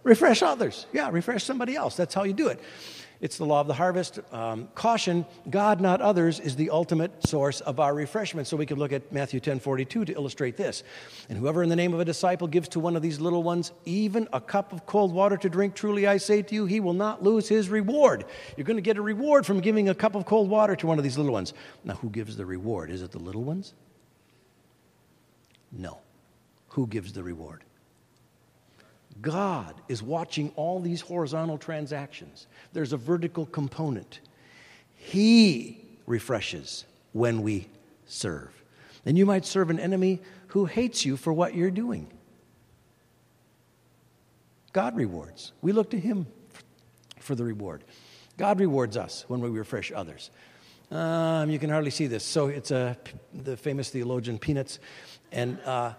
Refresh 0.03 0.43
others. 0.43 0.85
Yeah, 0.93 1.09
refresh 1.11 1.43
somebody 1.43 1.75
else. 1.75 1.97
That's 1.97 2.14
how 2.14 2.25
you 2.25 2.35
do 2.35 2.49
it. 2.49 2.61
It's 3.20 3.37
the 3.37 3.44
law 3.44 3.61
of 3.61 3.66
the 3.66 3.74
harvest. 3.74 4.20
Um, 4.33 4.68
caution, 4.74 5.26
God, 5.50 5.81
not 5.81 6.00
others, 6.00 6.38
is 6.38 6.57
the 6.57 6.70
ultimate 6.70 7.26
source 7.26 7.61
of 7.61 7.81
our 7.81 7.94
refreshment. 7.94 8.46
So 8.46 8.57
we 8.57 8.66
could 8.66 8.78
look 8.78 8.92
at 8.92 9.12
Matthew 9.12 9.40
10 9.40 9.61
42 9.61 10.04
to 10.04 10.12
illustrate 10.12 10.57
this. 10.57 10.85
And 11.28 11.37
whoever 11.37 11.62
in 11.62 11.68
the 11.68 11.76
name 11.76 11.94
of 11.94 12.00
a 12.00 12.04
disciple 12.04 12.46
gives 12.46 12.68
to 12.70 12.81
one 12.81 12.94
of 12.96 13.02
these 13.02 13.20
little 13.20 13.42
ones 13.42 13.72
even 13.85 14.28
a 14.33 14.40
cup 14.40 14.72
of 14.72 14.87
cold 14.87 15.12
water 15.12 15.37
to 15.37 15.48
drink, 15.48 15.74
truly 15.74 16.07
I 16.07 16.16
say 16.18 16.42
to 16.42 16.54
you, 16.54 16.66
he 16.66 16.81
will 16.81 16.92
not 16.92 17.22
lose 17.22 17.48
his 17.48 17.68
reward. 17.68 18.24
You're 18.57 18.64
going 18.64 18.76
to 18.76 18.83
get 18.83 18.98
a 18.98 19.02
reward 19.02 19.44
from 19.46 19.61
giving 19.61 19.88
a 19.88 19.94
cup 19.94 20.14
of 20.14 20.24
cold 20.24 20.48
water 20.48 20.76
to 20.76 20.87
one 20.87 20.98
of 20.98 21.04
these 21.04 21.18
little 21.18 21.33
ones. 21.33 21.54
Now, 21.85 21.94
who 21.94 22.11
gives 22.11 22.37
the 22.37 22.46
reward? 22.46 22.90
Is 22.90 23.02
it 23.02 23.11
the 23.11 23.18
little 23.18 23.42
ones? 23.42 23.74
No 25.72 25.98
who 26.78 26.87
gives 26.87 27.12
the 27.12 27.22
reward? 27.22 27.64
God 29.20 29.74
is 29.88 30.02
watching 30.02 30.52
all 30.57 30.81
these 30.81 31.00
horizontal 31.00 31.59
transactions. 31.59 32.46
There's 32.72 32.92
a 32.92 32.96
vertical 32.96 33.46
component. 33.46 34.20
He 34.94 35.81
refreshes 36.07 36.85
when 37.12 37.42
we 37.42 37.68
serve. 38.07 38.50
And 39.04 39.16
you 39.18 39.26
might 39.26 39.44
serve 39.44 39.70
an 39.70 39.81
enemy 39.81 40.20
who 40.48 40.66
hates 40.66 41.04
you 41.04 41.16
for 41.16 41.33
what 41.33 41.54
you're 41.54 41.70
doing. 41.70 42.09
God 44.72 44.96
rewards. 44.96 45.52
We 45.62 45.72
look 45.72 45.90
to 45.90 45.98
Him 45.98 46.26
for 47.18 47.35
the 47.35 47.44
reward. 47.44 47.85
God 48.37 48.61
rewards 48.61 48.96
us 48.96 49.24
when 49.28 49.40
we 49.40 49.48
refresh 49.48 49.90
others. 49.90 50.31
Um, 50.90 51.50
you 51.50 51.59
can 51.59 51.70
hardly 51.70 51.90
see 51.90 52.07
this. 52.07 52.24
So 52.24 52.48
it's 52.48 52.70
a, 52.70 52.96
the 53.35 53.57
famous 53.57 53.90
theologian 53.90 54.38
Peanuts. 54.38 54.78
And 55.33 55.59
uh, 55.64 55.94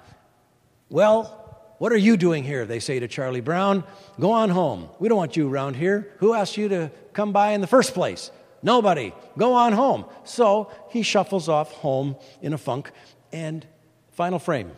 well, 0.90 1.49
what 1.80 1.94
are 1.94 1.98
you 1.98 2.18
doing 2.18 2.44
here? 2.44 2.66
They 2.66 2.80
say 2.80 3.00
to 3.00 3.08
Charlie 3.08 3.42
Brown. 3.42 3.86
Go 4.20 4.32
on 4.32 4.50
home. 4.50 4.90
We 5.00 5.08
don't 5.08 5.18
want 5.18 5.38
you 5.38 5.50
around 5.50 5.76
here. 5.76 6.14
Who 6.18 6.34
asked 6.34 6.58
you 6.58 6.68
to 6.70 6.92
come 7.14 7.32
by 7.32 7.52
in 7.54 7.62
the 7.62 7.68
first 7.68 7.94
place? 7.94 8.32
Nobody. 8.62 9.14
Go 9.38 9.54
on 9.54 9.72
home. 9.72 10.06
So 10.26 10.72
he 10.90 11.04
shuffles 11.04 11.48
off 11.48 11.72
home 11.72 12.18
in 12.42 12.54
a 12.54 12.58
funk. 12.58 12.92
And 13.32 13.66
final 14.12 14.40
frame. 14.40 14.72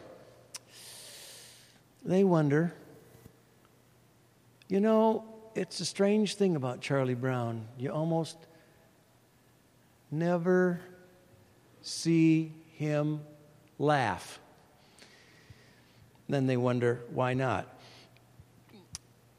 They 2.06 2.24
wonder, 2.24 2.74
you 4.68 4.80
know, 4.80 5.24
it's 5.56 5.80
a 5.80 5.86
strange 5.86 6.36
thing 6.36 6.56
about 6.56 6.82
Charlie 6.82 7.16
Brown. 7.16 7.68
You 7.78 7.92
almost 7.92 8.38
never 10.12 10.82
see 11.82 12.54
him 12.74 13.22
laugh 13.80 14.41
then 16.34 16.48
they 16.48 16.58
wonder, 16.58 17.02
why 17.14 17.34
not? 17.34 17.78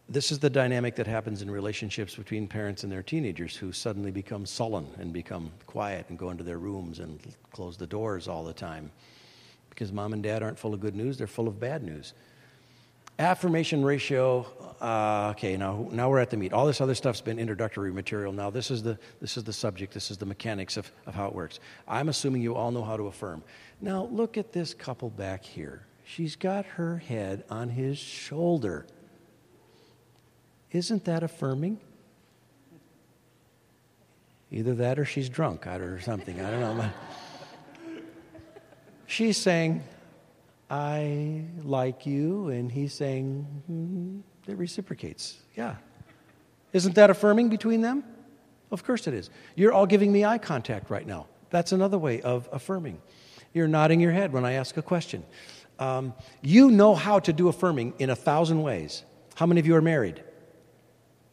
This 0.09 0.31
is 0.31 0.39
the 0.39 0.51
dynamic 0.51 0.97
that 0.97 1.07
happens 1.07 1.41
in 1.41 1.51
relationships 1.51 2.17
between 2.17 2.47
parents 2.47 2.83
and 2.83 2.93
their 2.93 3.03
teenagers 3.03 3.57
who 3.57 3.73
suddenly 3.73 4.11
become 4.11 4.45
sullen 4.45 4.87
and 4.99 5.11
become 5.11 5.51
quiet 5.67 6.07
and 6.11 6.19
go 6.19 6.29
into 6.29 6.45
their 6.45 6.59
rooms 6.59 6.99
and 6.99 7.19
close 7.51 7.79
the 7.79 7.87
doors 7.87 8.29
all 8.29 8.45
the 8.45 8.53
time. 8.53 8.91
Because 9.71 9.91
mom 9.91 10.13
and 10.13 10.23
dad 10.23 10.43
aren't 10.43 10.59
full 10.59 10.75
of 10.75 10.81
good 10.81 10.95
news, 10.95 11.17
they're 11.17 11.27
full 11.27 11.49
of 11.49 11.59
bad 11.59 11.83
news. 11.83 12.13
Affirmation 13.19 13.83
ratio, 13.83 14.47
uh, 14.83 15.31
okay, 15.31 15.57
now, 15.57 15.89
now 15.93 16.11
we're 16.11 16.19
at 16.19 16.29
the 16.29 16.37
meat. 16.37 16.53
All 16.53 16.67
this 16.67 16.81
other 16.81 16.95
stuff's 16.95 17.21
been 17.23 17.39
introductory 17.39 17.93
material. 17.93 18.33
Now, 18.33 18.51
this 18.51 18.71
is 18.71 18.83
the, 18.83 18.99
this 19.21 19.37
is 19.39 19.45
the 19.45 19.53
subject, 19.53 19.95
this 19.95 20.11
is 20.11 20.19
the 20.19 20.27
mechanics 20.27 20.77
of, 20.77 20.91
of 21.07 21.15
how 21.15 21.27
it 21.29 21.35
works. 21.35 21.61
I'm 21.89 22.11
assuming 22.11 22.43
you 22.43 22.55
all 22.55 22.71
know 22.71 22.85
how 22.85 22.99
to 22.99 23.07
affirm. 23.07 23.43
Now, 23.81 24.09
look 24.11 24.37
at 24.37 24.53
this 24.53 24.75
couple 24.75 25.09
back 25.09 25.45
here. 25.45 25.87
She's 26.05 26.37
got 26.37 26.65
her 26.65 26.99
head 26.99 27.45
on 27.49 27.71
his 27.71 27.99
shoulder. 27.99 28.87
Isn't 30.71 31.05
that 31.05 31.23
affirming? 31.23 31.79
Either 34.51 34.75
that 34.75 34.99
or 34.99 35.05
she's 35.05 35.29
drunk 35.29 35.67
or 35.67 36.01
something. 36.01 36.41
I 36.41 36.51
don't 36.51 36.61
know. 36.77 36.91
she's 39.07 39.39
saying, 39.39 39.83
I 40.71 41.45
like 41.63 42.07
you, 42.07 42.49
and 42.49 42.71
he's 42.71 42.93
saying, 42.93 43.47
mm, 43.71 44.23
it 44.51 44.57
reciprocates. 44.57 45.39
Yeah. 45.57 45.77
Isn't 46.73 46.95
that 46.95 47.11
affirming 47.11 47.49
between 47.49 47.83
them? 47.83 48.05
Of 48.71 48.85
course 48.85 49.07
it 49.07 49.15
is. 49.15 49.29
You're 49.55 49.73
all 49.73 49.87
giving 49.87 50.11
me 50.11 50.25
eye 50.25 50.39
contact 50.39 50.91
right 50.91 51.07
now. 51.07 51.27
That's 51.51 51.73
another 51.73 51.99
way 51.99 52.23
of 52.23 52.49
affirming. 52.51 53.01
You're 53.53 53.69
nodding 53.69 54.01
your 54.01 54.13
head 54.13 54.33
when 54.33 54.47
I 54.47 54.53
ask 54.53 54.79
a 54.79 54.83
question. 54.83 55.25
Um, 55.83 56.15
you 56.43 56.71
know 56.71 56.95
how 56.95 57.19
to 57.19 57.33
do 57.33 57.49
affirming 57.49 57.95
in 57.99 58.09
a 58.11 58.15
thousand 58.15 58.63
ways. 58.63 59.03
How 59.35 59.47
many 59.47 59.59
of 59.59 59.67
you 59.67 59.75
are 59.75 59.83
married? 59.83 60.23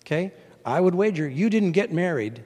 Okay? 0.03 0.33
I 0.65 0.79
would 0.79 0.95
wager 0.95 1.29
you 1.29 1.51
didn't 1.51 1.73
get 1.73 1.93
married 1.93 2.43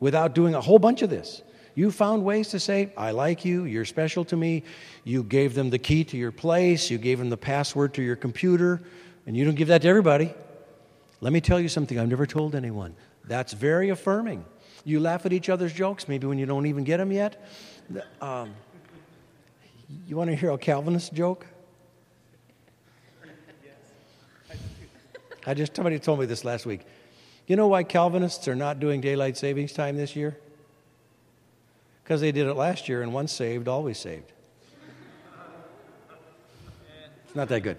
without 0.00 0.34
doing 0.34 0.56
a 0.56 0.60
whole 0.60 0.80
bunch 0.80 1.02
of 1.02 1.10
this. 1.10 1.42
You 1.76 1.92
found 1.92 2.24
ways 2.24 2.48
to 2.48 2.58
say, 2.58 2.90
I 2.96 3.12
like 3.12 3.44
you, 3.44 3.64
you're 3.66 3.84
special 3.84 4.24
to 4.24 4.36
me. 4.36 4.64
You 5.04 5.22
gave 5.22 5.54
them 5.54 5.70
the 5.70 5.78
key 5.78 6.02
to 6.04 6.16
your 6.16 6.32
place, 6.32 6.90
you 6.90 6.98
gave 6.98 7.18
them 7.18 7.30
the 7.30 7.36
password 7.36 7.94
to 7.94 8.02
your 8.02 8.16
computer, 8.16 8.82
and 9.26 9.36
you 9.36 9.44
don't 9.44 9.54
give 9.54 9.68
that 9.68 9.82
to 9.82 9.88
everybody. 9.88 10.34
Let 11.20 11.32
me 11.32 11.40
tell 11.40 11.60
you 11.60 11.68
something 11.68 12.00
I've 12.00 12.08
never 12.08 12.26
told 12.26 12.56
anyone. 12.56 12.96
That's 13.26 13.52
very 13.52 13.90
affirming. 13.90 14.44
You 14.84 14.98
laugh 14.98 15.24
at 15.24 15.32
each 15.32 15.50
other's 15.50 15.72
jokes, 15.72 16.08
maybe 16.08 16.26
when 16.26 16.38
you 16.38 16.46
don't 16.46 16.66
even 16.66 16.82
get 16.82 16.96
them 16.96 17.12
yet. 17.12 17.48
Um, 18.20 18.54
you 20.06 20.16
want 20.16 20.30
to 20.30 20.36
hear 20.36 20.50
a 20.50 20.58
Calvinist 20.58 21.12
joke? 21.12 21.46
I 25.46 25.54
just 25.54 25.76
somebody 25.76 25.98
told 26.00 26.18
me 26.18 26.26
this 26.26 26.44
last 26.44 26.66
week. 26.66 26.80
You 27.46 27.54
know 27.54 27.68
why 27.68 27.84
Calvinists 27.84 28.48
are 28.48 28.56
not 28.56 28.80
doing 28.80 29.00
daylight 29.00 29.36
savings 29.36 29.72
time 29.72 29.96
this 29.96 30.16
year? 30.16 30.36
Because 32.02 32.20
they 32.20 32.32
did 32.32 32.48
it 32.48 32.54
last 32.54 32.88
year, 32.88 33.02
and 33.02 33.12
once 33.12 33.32
saved, 33.32 33.68
always 33.68 33.98
saved. 33.98 34.32
It's 37.26 37.36
not 37.36 37.48
that 37.48 37.60
good. 37.60 37.78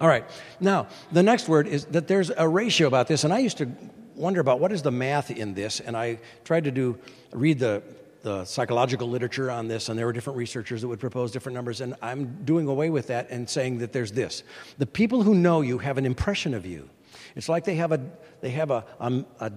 All 0.00 0.08
right. 0.08 0.24
Now, 0.58 0.88
the 1.12 1.22
next 1.22 1.48
word 1.48 1.68
is 1.68 1.84
that 1.86 2.08
there's 2.08 2.30
a 2.30 2.48
ratio 2.48 2.88
about 2.88 3.06
this, 3.06 3.22
and 3.22 3.32
I 3.32 3.38
used 3.38 3.58
to 3.58 3.70
wonder 4.16 4.40
about 4.40 4.58
what 4.58 4.72
is 4.72 4.82
the 4.82 4.90
math 4.90 5.30
in 5.30 5.54
this, 5.54 5.78
and 5.78 5.96
I 5.96 6.18
tried 6.44 6.64
to 6.64 6.72
do 6.72 6.98
read 7.32 7.60
the 7.60 7.82
the 8.24 8.42
psychological 8.46 9.06
literature 9.06 9.50
on 9.50 9.68
this, 9.68 9.90
and 9.90 9.98
there 9.98 10.06
were 10.06 10.12
different 10.12 10.38
researchers 10.38 10.80
that 10.80 10.88
would 10.88 10.98
propose 10.98 11.30
different 11.30 11.54
numbers, 11.54 11.82
and 11.82 11.94
I'm 12.00 12.42
doing 12.44 12.66
away 12.66 12.88
with 12.88 13.08
that 13.08 13.28
and 13.28 13.48
saying 13.48 13.78
that 13.78 13.92
there's 13.92 14.12
this. 14.12 14.42
The 14.78 14.86
people 14.86 15.22
who 15.22 15.34
know 15.34 15.60
you 15.60 15.76
have 15.76 15.98
an 15.98 16.06
impression 16.06 16.54
of 16.54 16.64
you. 16.64 16.88
It's 17.36 17.50
like 17.50 17.64
they 17.64 17.74
have 17.74 17.92
a, 17.92 18.00
they 18.40 18.48
have 18.50 18.70
a, 18.70 18.86
um, 18.98 19.26
a, 19.40 19.52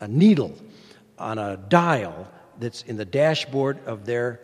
a 0.00 0.08
needle 0.08 0.56
on 1.18 1.38
a 1.38 1.58
dial 1.58 2.26
that's 2.58 2.82
in 2.82 2.96
the 2.96 3.04
dashboard 3.04 3.84
of 3.84 4.06
their 4.06 4.40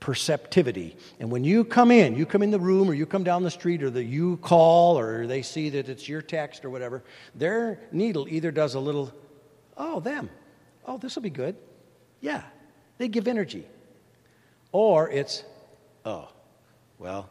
perceptivity. 0.00 0.96
And 1.18 1.30
when 1.30 1.44
you 1.44 1.64
come 1.64 1.90
in, 1.90 2.16
you 2.16 2.24
come 2.24 2.42
in 2.42 2.50
the 2.50 2.58
room 2.58 2.88
or 2.88 2.94
you 2.94 3.04
come 3.04 3.24
down 3.24 3.42
the 3.42 3.50
street 3.50 3.82
or 3.82 3.90
the 3.90 4.02
you 4.02 4.38
call 4.38 4.98
or 4.98 5.26
they 5.26 5.42
see 5.42 5.68
that 5.68 5.90
it's 5.90 6.08
your 6.08 6.22
text 6.22 6.64
or 6.64 6.70
whatever, 6.70 7.04
their 7.34 7.78
needle 7.92 8.26
either 8.26 8.50
does 8.50 8.74
a 8.74 8.80
little, 8.80 9.12
oh, 9.76 10.00
them. 10.00 10.30
Oh, 10.86 10.96
this 10.96 11.14
will 11.14 11.22
be 11.22 11.28
good. 11.28 11.56
Yeah, 12.22 12.42
they 13.00 13.08
give 13.08 13.26
energy. 13.26 13.64
Or 14.72 15.08
it's, 15.08 15.42
oh, 16.04 16.28
well, 16.98 17.30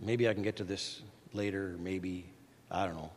maybe 0.00 0.28
I 0.28 0.34
can 0.34 0.42
get 0.42 0.56
to 0.56 0.64
this 0.64 1.00
later, 1.32 1.76
maybe, 1.78 2.24
I 2.72 2.84
don't 2.84 2.96
know. 2.96 3.12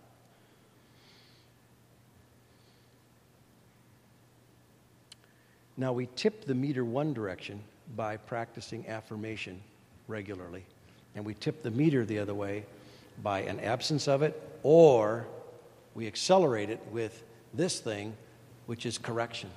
Now, 5.78 5.94
we 5.94 6.08
tip 6.16 6.46
the 6.46 6.54
meter 6.54 6.86
one 6.86 7.12
direction 7.16 7.60
by 7.96 8.18
practicing 8.18 8.88
affirmation 8.88 9.60
regularly, 10.08 10.64
and 11.16 11.26
we 11.26 11.34
tip 11.34 11.64
the 11.64 11.72
meter 11.72 12.06
the 12.06 12.20
other 12.20 12.36
way 12.36 12.66
by 13.24 13.40
an 13.42 13.60
absence 13.62 14.08
of 14.08 14.22
it, 14.22 14.40
or 14.62 15.26
we 15.96 16.06
accelerate 16.06 16.70
it 16.70 16.86
with 16.92 17.24
this 17.56 17.80
thing, 17.80 18.16
which 18.68 18.86
is 18.86 19.00
correction. 19.00 19.50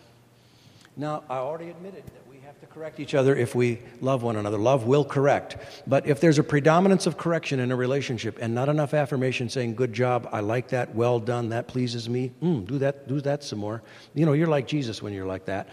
Now, 1.00 1.24
I 1.30 1.38
already 1.38 1.70
admitted 1.70 2.04
that 2.04 2.28
we 2.28 2.40
have 2.40 2.60
to 2.60 2.66
correct 2.66 3.00
each 3.00 3.14
other 3.14 3.34
if 3.34 3.54
we 3.54 3.78
love 4.02 4.22
one 4.22 4.36
another. 4.36 4.58
Love 4.58 4.84
will 4.84 5.02
correct. 5.02 5.56
But 5.86 6.06
if 6.06 6.20
there's 6.20 6.38
a 6.38 6.42
predominance 6.42 7.06
of 7.06 7.16
correction 7.16 7.58
in 7.58 7.72
a 7.72 7.76
relationship 7.76 8.36
and 8.38 8.54
not 8.54 8.68
enough 8.68 8.92
affirmation 8.92 9.48
saying, 9.48 9.76
good 9.76 9.94
job, 9.94 10.28
I 10.30 10.40
like 10.40 10.68
that, 10.68 10.94
well 10.94 11.18
done, 11.18 11.48
that 11.48 11.68
pleases 11.68 12.10
me, 12.10 12.32
mm, 12.42 12.66
do 12.66 12.76
that, 12.80 13.08
do 13.08 13.22
that 13.22 13.42
some 13.42 13.60
more. 13.60 13.82
You 14.12 14.26
know, 14.26 14.34
you're 14.34 14.46
like 14.46 14.66
Jesus 14.66 15.02
when 15.02 15.14
you're 15.14 15.24
like 15.24 15.46
that. 15.46 15.70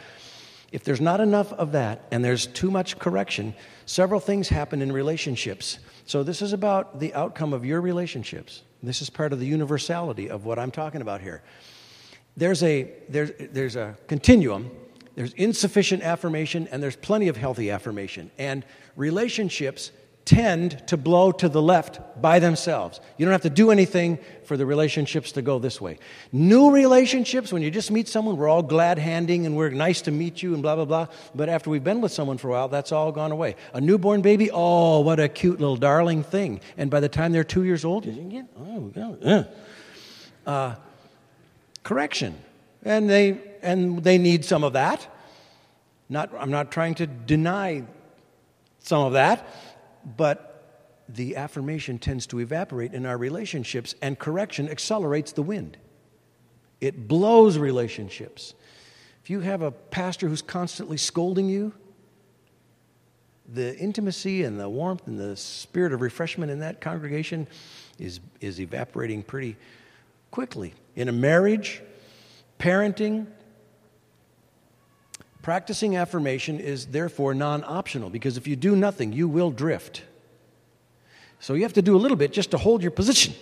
If 0.71 0.85
there's 0.85 1.01
not 1.01 1.19
enough 1.19 1.51
of 1.51 1.73
that 1.73 2.07
and 2.09 2.23
there's 2.23 2.47
too 2.47 2.71
much 2.71 2.97
correction, 2.97 3.53
several 3.85 4.21
things 4.21 4.47
happen 4.47 4.81
in 4.81 4.93
relationships. 4.93 5.79
So 6.05 6.23
this 6.23 6.41
is 6.41 6.53
about 6.53 7.01
the 7.01 7.13
outcome 7.13 7.51
of 7.51 7.65
your 7.65 7.81
relationships. 7.81 8.63
This 8.81 9.01
is 9.01 9.09
part 9.09 9.33
of 9.33 9.41
the 9.41 9.45
universality 9.45 10.29
of 10.29 10.45
what 10.45 10.57
I'm 10.57 10.71
talking 10.71 11.01
about 11.01 11.19
here. 11.19 11.43
There's 12.37 12.63
a, 12.63 12.93
there's, 13.09 13.31
there's 13.51 13.75
a 13.75 13.97
continuum 14.07 14.71
there's 15.17 15.33
insufficient 15.33 16.03
affirmation 16.03 16.67
and 16.71 16.81
there's 16.81 16.95
plenty 16.95 17.27
of 17.27 17.35
healthy 17.35 17.71
affirmation. 17.71 18.29
And 18.37 18.63
relationships 18.95 19.91
tend 20.25 20.87
to 20.87 20.95
blow 20.95 21.31
to 21.31 21.49
the 21.49 21.61
left 21.61 22.21
by 22.21 22.37
themselves. 22.37 23.01
You 23.17 23.25
don't 23.25 23.31
have 23.31 23.41
to 23.41 23.49
do 23.49 23.71
anything 23.71 24.19
for 24.43 24.57
the 24.57 24.65
relationships 24.67 25.31
to 25.31 25.41
go 25.41 25.57
this 25.57 25.81
way. 25.81 25.97
New 26.31 26.69
relationships, 26.69 27.51
when 27.51 27.63
you 27.63 27.71
just 27.71 27.89
meet 27.89 28.07
someone, 28.07 28.37
we're 28.37 28.47
all 28.47 28.61
glad 28.61 28.99
handing 28.99 29.47
and 29.47 29.57
we're 29.57 29.71
nice 29.71 30.01
to 30.01 30.11
meet 30.11 30.43
you 30.43 30.53
and 30.53 30.61
blah, 30.61 30.75
blah, 30.75 30.85
blah. 30.85 31.07
But 31.33 31.49
after 31.49 31.71
we've 31.71 31.83
been 31.83 31.99
with 31.99 32.11
someone 32.11 32.37
for 32.37 32.49
a 32.49 32.51
while, 32.51 32.67
that's 32.67 32.91
all 32.91 33.11
gone 33.11 33.31
away. 33.31 33.55
A 33.73 33.81
newborn 33.81 34.21
baby, 34.21 34.51
oh, 34.53 34.99
what 34.99 35.19
a 35.19 35.27
cute 35.27 35.59
little 35.59 35.77
darling 35.77 36.21
thing. 36.21 36.61
And 36.77 36.91
by 36.91 36.99
the 36.99 37.09
time 37.09 37.31
they're 37.31 37.43
two 37.43 37.63
years 37.63 37.83
old, 37.83 38.05
oh, 38.05 38.91
yeah. 39.23 39.45
Uh, 40.45 40.75
correction. 41.81 42.37
And 42.83 43.09
they, 43.09 43.39
and 43.67 44.01
they 44.03 44.17
need 44.17 44.45
some 44.45 44.63
of 44.63 44.73
that. 44.73 45.05
Not, 46.09 46.31
I'm 46.39 46.51
not 46.51 46.71
trying 46.71 46.95
to 46.95 47.05
deny 47.05 47.83
some 48.79 49.03
of 49.03 49.13
that, 49.13 49.45
but 50.15 51.01
the 51.09 51.35
affirmation 51.35 51.99
tends 51.99 52.25
to 52.27 52.39
evaporate 52.39 52.93
in 52.93 53.05
our 53.05 53.17
relationships, 53.17 53.93
and 54.01 54.17
correction 54.17 54.69
accelerates 54.69 55.33
the 55.33 55.43
wind. 55.43 55.77
It 56.79 57.07
blows 57.07 57.57
relationships. 57.57 58.53
If 59.21 59.29
you 59.29 59.41
have 59.41 59.61
a 59.61 59.71
pastor 59.71 60.29
who's 60.29 60.41
constantly 60.41 60.97
scolding 60.97 61.49
you, 61.49 61.73
the 63.53 63.77
intimacy 63.77 64.43
and 64.43 64.57
the 64.59 64.69
warmth 64.69 65.07
and 65.07 65.19
the 65.19 65.35
spirit 65.35 65.91
of 65.91 66.01
refreshment 66.01 66.51
in 66.51 66.59
that 66.59 66.79
congregation 66.79 67.47
is, 67.99 68.21
is 68.39 68.61
evaporating 68.61 69.23
pretty 69.23 69.57
quickly. 70.31 70.73
In 70.95 71.09
a 71.09 71.13
marriage, 71.13 71.81
parenting, 72.59 73.27
practicing 75.47 75.95
affirmation 75.95 76.59
is 76.59 76.87
therefore 76.87 77.33
non 77.33 77.63
optional 77.63 78.09
because 78.09 78.35
if 78.35 78.49
you 78.49 78.55
do 78.57 78.75
nothing, 78.75 79.13
you 79.13 79.29
will 79.29 79.49
drift. 79.49 80.01
So 81.39 81.53
you 81.53 81.63
have 81.63 81.71
to 81.71 81.81
do 81.81 81.95
a 81.95 82.01
little 82.03 82.17
bit 82.17 82.33
just 82.33 82.51
to 82.51 82.57
hold 82.57 82.81
your 82.81 82.91
position, 82.91 83.33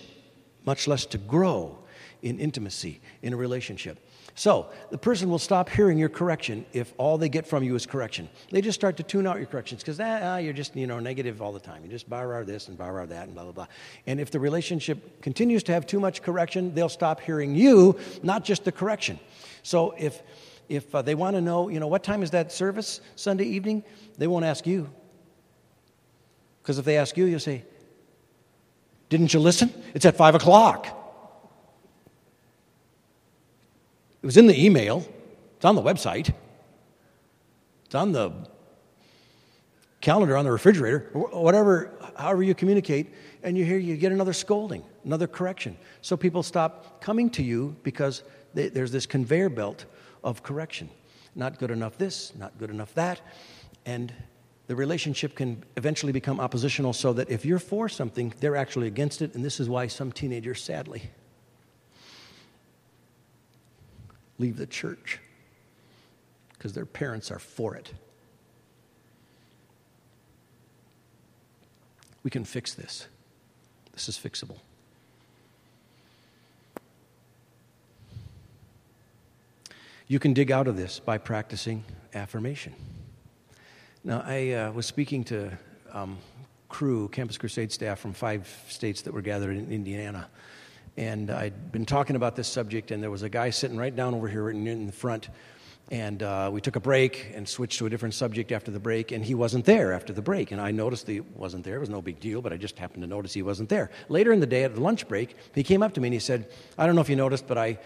much 0.64 0.86
less 0.86 1.04
to 1.06 1.18
grow 1.18 1.76
in 2.22 2.38
intimacy 2.38 3.00
in 3.22 3.32
a 3.32 3.36
relationship. 3.36 3.98
So 4.36 4.68
the 4.90 4.98
person 4.98 5.28
will 5.28 5.40
stop 5.40 5.68
hearing 5.68 5.98
your 5.98 6.08
correction 6.08 6.64
if 6.72 6.94
all 6.96 7.18
they 7.18 7.28
get 7.28 7.44
from 7.44 7.64
you 7.64 7.74
is 7.74 7.86
correction. 7.86 8.28
They 8.52 8.60
just 8.60 8.78
start 8.78 8.96
to 8.98 9.02
tune 9.02 9.26
out 9.26 9.38
your 9.38 9.46
corrections 9.46 9.82
because 9.82 9.98
ah, 9.98 10.20
ah, 10.22 10.36
you're 10.36 10.52
just 10.52 10.76
you 10.76 10.86
know 10.86 11.00
negative 11.00 11.42
all 11.42 11.52
the 11.52 11.58
time. 11.58 11.82
You 11.82 11.90
just 11.90 12.08
bar 12.08 12.44
this 12.44 12.68
and 12.68 12.78
bar 12.78 13.04
that 13.04 13.24
and 13.24 13.34
blah 13.34 13.42
blah 13.42 13.52
blah. 13.52 13.66
And 14.06 14.20
if 14.20 14.30
the 14.30 14.38
relationship 14.38 15.22
continues 15.22 15.64
to 15.64 15.72
have 15.72 15.88
too 15.88 15.98
much 15.98 16.22
correction, 16.22 16.72
they'll 16.72 16.88
stop 16.88 17.18
hearing 17.18 17.56
you, 17.56 17.98
not 18.22 18.44
just 18.44 18.62
the 18.64 18.70
correction. 18.70 19.18
So 19.64 19.92
if 19.98 20.22
if 20.68 20.94
uh, 20.94 21.02
they 21.02 21.14
want 21.14 21.36
to 21.36 21.40
know, 21.40 21.68
you 21.68 21.80
know, 21.80 21.86
what 21.86 22.02
time 22.02 22.22
is 22.22 22.30
that 22.30 22.52
service 22.52 23.00
Sunday 23.14 23.44
evening, 23.44 23.84
they 24.18 24.26
won't 24.26 24.44
ask 24.44 24.66
you. 24.66 24.90
Because 26.62 26.78
if 26.78 26.84
they 26.84 26.96
ask 26.96 27.16
you, 27.16 27.26
you'll 27.26 27.40
say, 27.40 27.64
Didn't 29.08 29.32
you 29.32 29.40
listen? 29.40 29.72
It's 29.94 30.04
at 30.04 30.16
five 30.16 30.34
o'clock. 30.34 30.86
It 34.22 34.26
was 34.26 34.36
in 34.36 34.48
the 34.48 34.64
email, 34.64 35.06
it's 35.54 35.64
on 35.64 35.76
the 35.76 35.82
website, 35.82 36.34
it's 37.84 37.94
on 37.94 38.10
the 38.10 38.32
calendar 40.00 40.36
on 40.36 40.44
the 40.44 40.52
refrigerator, 40.52 41.10
whatever, 41.12 41.92
however 42.16 42.42
you 42.42 42.54
communicate, 42.54 43.12
and 43.42 43.56
you 43.56 43.64
hear 43.64 43.78
you 43.78 43.96
get 43.96 44.12
another 44.12 44.32
scolding, 44.32 44.84
another 45.04 45.26
correction. 45.26 45.76
So 46.00 46.16
people 46.16 46.42
stop 46.42 47.00
coming 47.00 47.30
to 47.30 47.42
you 47.42 47.76
because 47.82 48.22
they, 48.54 48.68
there's 48.68 48.92
this 48.92 49.06
conveyor 49.06 49.50
belt 49.50 49.84
of 50.26 50.42
correction. 50.42 50.90
Not 51.34 51.58
good 51.58 51.70
enough 51.70 51.96
this, 51.96 52.34
not 52.36 52.58
good 52.58 52.68
enough 52.68 52.92
that. 52.94 53.22
And 53.86 54.12
the 54.66 54.74
relationship 54.74 55.36
can 55.36 55.62
eventually 55.76 56.12
become 56.12 56.40
oppositional 56.40 56.92
so 56.92 57.12
that 57.14 57.30
if 57.30 57.46
you're 57.46 57.60
for 57.60 57.88
something, 57.88 58.34
they're 58.40 58.56
actually 58.56 58.88
against 58.88 59.22
it. 59.22 59.34
And 59.34 59.44
this 59.44 59.60
is 59.60 59.68
why 59.68 59.86
some 59.86 60.10
teenagers, 60.10 60.62
sadly, 60.62 61.10
leave 64.38 64.56
the 64.56 64.66
church 64.66 65.20
because 66.52 66.72
their 66.72 66.86
parents 66.86 67.30
are 67.30 67.38
for 67.38 67.76
it. 67.76 67.92
We 72.24 72.30
can 72.30 72.44
fix 72.44 72.74
this. 72.74 73.06
This 73.92 74.08
is 74.08 74.18
fixable. 74.18 74.58
You 80.08 80.20
can 80.20 80.34
dig 80.34 80.52
out 80.52 80.68
of 80.68 80.76
this 80.76 81.00
by 81.00 81.18
practicing 81.18 81.82
affirmation. 82.14 82.72
Now, 84.04 84.22
I 84.24 84.52
uh, 84.52 84.70
was 84.70 84.86
speaking 84.86 85.24
to 85.24 85.50
um, 85.92 86.18
Cru, 86.68 87.08
Campus 87.08 87.36
Crusade 87.36 87.72
staff 87.72 87.98
from 87.98 88.12
five 88.12 88.48
states 88.68 89.02
that 89.02 89.12
were 89.12 89.20
gathered 89.20 89.56
in 89.56 89.72
Indiana. 89.72 90.28
And 90.96 91.28
I'd 91.28 91.72
been 91.72 91.84
talking 91.84 92.14
about 92.14 92.36
this 92.36 92.46
subject, 92.46 92.92
and 92.92 93.02
there 93.02 93.10
was 93.10 93.24
a 93.24 93.28
guy 93.28 93.50
sitting 93.50 93.76
right 93.76 93.94
down 93.94 94.14
over 94.14 94.28
here 94.28 94.48
in, 94.48 94.64
in 94.68 94.86
the 94.86 94.92
front. 94.92 95.28
And 95.90 96.22
uh, 96.22 96.50
we 96.52 96.60
took 96.60 96.76
a 96.76 96.80
break 96.80 97.32
and 97.34 97.48
switched 97.48 97.78
to 97.80 97.86
a 97.86 97.90
different 97.90 98.14
subject 98.14 98.52
after 98.52 98.70
the 98.70 98.78
break, 98.78 99.10
and 99.10 99.24
he 99.24 99.34
wasn't 99.34 99.64
there 99.64 99.92
after 99.92 100.12
the 100.12 100.22
break. 100.22 100.52
And 100.52 100.60
I 100.60 100.70
noticed 100.70 101.08
he 101.08 101.18
wasn't 101.18 101.64
there. 101.64 101.78
It 101.78 101.80
was 101.80 101.90
no 101.90 102.00
big 102.00 102.20
deal, 102.20 102.40
but 102.40 102.52
I 102.52 102.58
just 102.58 102.78
happened 102.78 103.02
to 103.02 103.08
notice 103.08 103.32
he 103.32 103.42
wasn't 103.42 103.70
there. 103.70 103.90
Later 104.08 104.32
in 104.32 104.38
the 104.38 104.46
day 104.46 104.62
at 104.62 104.72
the 104.72 104.80
lunch 104.80 105.08
break, 105.08 105.34
he 105.52 105.64
came 105.64 105.82
up 105.82 105.94
to 105.94 106.00
me 106.00 106.06
and 106.06 106.14
he 106.14 106.20
said, 106.20 106.48
I 106.78 106.86
don't 106.86 106.94
know 106.94 107.00
if 107.00 107.10
you 107.10 107.16
noticed, 107.16 107.48
but 107.48 107.58
I, 107.58 107.80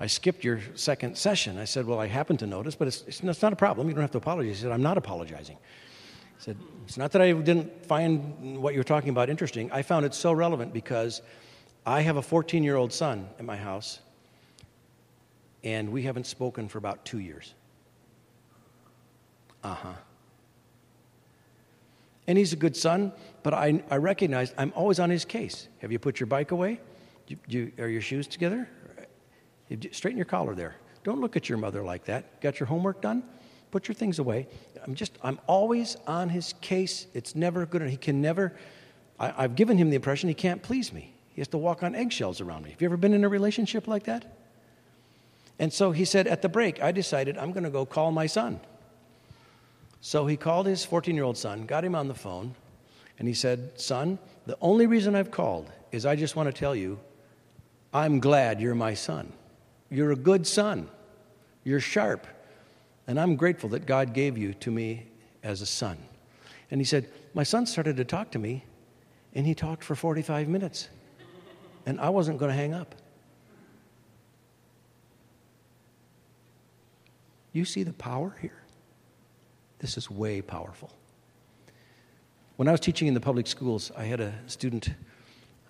I 0.00 0.06
skipped 0.06 0.44
your 0.44 0.60
second 0.74 1.16
session. 1.16 1.58
I 1.58 1.64
said, 1.64 1.86
Well, 1.86 2.00
I 2.00 2.06
happened 2.06 2.40
to 2.40 2.46
notice, 2.46 2.74
but 2.74 2.88
it's, 2.88 3.04
it's, 3.06 3.20
it's 3.20 3.42
not 3.42 3.52
a 3.52 3.56
problem. 3.56 3.88
You 3.88 3.94
don't 3.94 4.02
have 4.02 4.10
to 4.12 4.18
apologize. 4.18 4.56
He 4.56 4.62
said, 4.62 4.72
I'm 4.72 4.82
not 4.82 4.98
apologizing. 4.98 5.56
I 5.56 6.42
said, 6.42 6.56
It's 6.84 6.96
not 6.96 7.12
that 7.12 7.22
I 7.22 7.32
didn't 7.32 7.86
find 7.86 8.60
what 8.60 8.74
you 8.74 8.80
were 8.80 8.84
talking 8.84 9.10
about 9.10 9.30
interesting. 9.30 9.70
I 9.72 9.82
found 9.82 10.04
it 10.04 10.14
so 10.14 10.32
relevant 10.32 10.72
because 10.72 11.22
I 11.86 12.00
have 12.00 12.16
a 12.16 12.22
14 12.22 12.64
year 12.64 12.76
old 12.76 12.92
son 12.92 13.28
at 13.38 13.44
my 13.44 13.56
house, 13.56 14.00
and 15.62 15.90
we 15.90 16.02
haven't 16.02 16.26
spoken 16.26 16.68
for 16.68 16.78
about 16.78 17.04
two 17.04 17.18
years. 17.18 17.54
Uh 19.62 19.74
huh. 19.74 19.92
And 22.26 22.38
he's 22.38 22.52
a 22.52 22.56
good 22.56 22.76
son, 22.76 23.12
but 23.42 23.52
I, 23.52 23.82
I 23.90 23.98
recognize 23.98 24.54
I'm 24.56 24.72
always 24.74 24.98
on 24.98 25.10
his 25.10 25.24
case. 25.24 25.68
Have 25.80 25.92
you 25.92 25.98
put 25.98 26.20
your 26.20 26.26
bike 26.26 26.50
away? 26.50 26.80
You, 27.28 27.36
you, 27.46 27.72
are 27.78 27.88
your 27.88 28.00
shoes 28.00 28.26
together? 28.26 28.68
Straighten 29.92 30.18
your 30.18 30.26
collar 30.26 30.54
there. 30.54 30.76
Don't 31.02 31.20
look 31.20 31.36
at 31.36 31.48
your 31.48 31.58
mother 31.58 31.82
like 31.82 32.04
that. 32.06 32.40
Got 32.40 32.60
your 32.60 32.66
homework 32.66 33.00
done? 33.00 33.22
Put 33.70 33.88
your 33.88 33.94
things 33.94 34.18
away. 34.18 34.46
I'm 34.84 34.94
just, 34.94 35.12
I'm 35.22 35.38
always 35.46 35.96
on 36.06 36.28
his 36.28 36.54
case. 36.60 37.06
It's 37.14 37.34
never 37.34 37.66
good. 37.66 37.82
He 37.88 37.96
can 37.96 38.20
never, 38.22 38.54
I, 39.18 39.44
I've 39.44 39.54
given 39.54 39.76
him 39.76 39.90
the 39.90 39.96
impression 39.96 40.28
he 40.28 40.34
can't 40.34 40.62
please 40.62 40.92
me. 40.92 41.12
He 41.34 41.40
has 41.40 41.48
to 41.48 41.58
walk 41.58 41.82
on 41.82 41.94
eggshells 41.94 42.40
around 42.40 42.64
me. 42.64 42.70
Have 42.70 42.80
you 42.80 42.86
ever 42.86 42.96
been 42.96 43.14
in 43.14 43.24
a 43.24 43.28
relationship 43.28 43.88
like 43.88 44.04
that? 44.04 44.24
And 45.58 45.72
so 45.72 45.92
he 45.92 46.04
said, 46.04 46.26
at 46.26 46.42
the 46.42 46.48
break, 46.48 46.82
I 46.82 46.92
decided 46.92 47.36
I'm 47.36 47.52
going 47.52 47.64
to 47.64 47.70
go 47.70 47.84
call 47.84 48.12
my 48.12 48.26
son. 48.26 48.60
So 50.00 50.26
he 50.26 50.36
called 50.36 50.66
his 50.66 50.84
14 50.84 51.14
year 51.14 51.24
old 51.24 51.38
son, 51.38 51.66
got 51.66 51.84
him 51.84 51.94
on 51.94 52.08
the 52.08 52.14
phone, 52.14 52.54
and 53.18 53.26
he 53.26 53.34
said, 53.34 53.80
Son, 53.80 54.18
the 54.46 54.58
only 54.60 54.86
reason 54.86 55.14
I've 55.14 55.30
called 55.30 55.70
is 55.92 56.04
I 56.04 56.16
just 56.16 56.36
want 56.36 56.48
to 56.48 56.52
tell 56.52 56.74
you, 56.74 56.98
I'm 57.92 58.20
glad 58.20 58.60
you're 58.60 58.74
my 58.74 58.94
son. 58.94 59.32
You're 59.94 60.10
a 60.10 60.16
good 60.16 60.44
son. 60.44 60.88
You're 61.62 61.78
sharp. 61.78 62.26
And 63.06 63.20
I'm 63.20 63.36
grateful 63.36 63.70
that 63.70 63.86
God 63.86 64.12
gave 64.12 64.36
you 64.36 64.52
to 64.54 64.70
me 64.72 65.06
as 65.44 65.60
a 65.60 65.66
son. 65.66 65.98
And 66.70 66.80
he 66.80 66.84
said, 66.84 67.08
My 67.32 67.44
son 67.44 67.64
started 67.64 67.96
to 67.98 68.04
talk 68.04 68.32
to 68.32 68.40
me, 68.40 68.64
and 69.34 69.46
he 69.46 69.54
talked 69.54 69.84
for 69.84 69.94
45 69.94 70.48
minutes. 70.48 70.88
And 71.86 72.00
I 72.00 72.08
wasn't 72.08 72.38
going 72.38 72.50
to 72.50 72.56
hang 72.56 72.74
up. 72.74 72.96
You 77.52 77.64
see 77.64 77.84
the 77.84 77.92
power 77.92 78.34
here? 78.40 78.62
This 79.78 79.96
is 79.96 80.10
way 80.10 80.42
powerful. 80.42 80.90
When 82.56 82.66
I 82.66 82.72
was 82.72 82.80
teaching 82.80 83.06
in 83.06 83.14
the 83.14 83.20
public 83.20 83.46
schools, 83.46 83.92
I 83.96 84.04
had 84.04 84.20
a 84.20 84.34
student, 84.48 84.88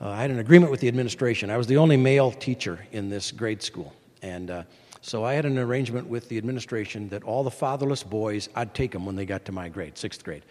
uh, 0.01 0.09
I 0.09 0.23
had 0.23 0.31
an 0.31 0.39
agreement 0.39 0.71
with 0.71 0.81
the 0.81 0.89
administration. 0.89 1.51
I 1.51 1.59
was 1.59 1.67
the 1.67 1.77
only 1.77 1.99
male 1.99 2.33
teacher 2.33 2.87
in 2.91 3.11
this 3.11 3.31
grade 3.31 3.63
school. 3.63 3.93
And 4.25 4.51
uh, 4.51 4.63
so 5.03 5.23
I 5.23 5.35
had 5.35 5.45
an 5.45 5.59
arrangement 5.59 6.09
with 6.09 6.31
the 6.31 6.39
administration 6.39 7.11
that 7.11 7.25
all 7.25 7.45
the 7.45 7.51
fatherless 7.51 8.03
boys, 8.03 8.49
I'd 8.55 8.75
take 8.75 8.93
them 8.93 9.05
when 9.05 9.17
they 9.17 9.27
got 9.27 9.45
to 9.45 9.53
my 9.53 9.69
grade, 9.69 9.99
sixth 9.99 10.25
grade. 10.25 10.45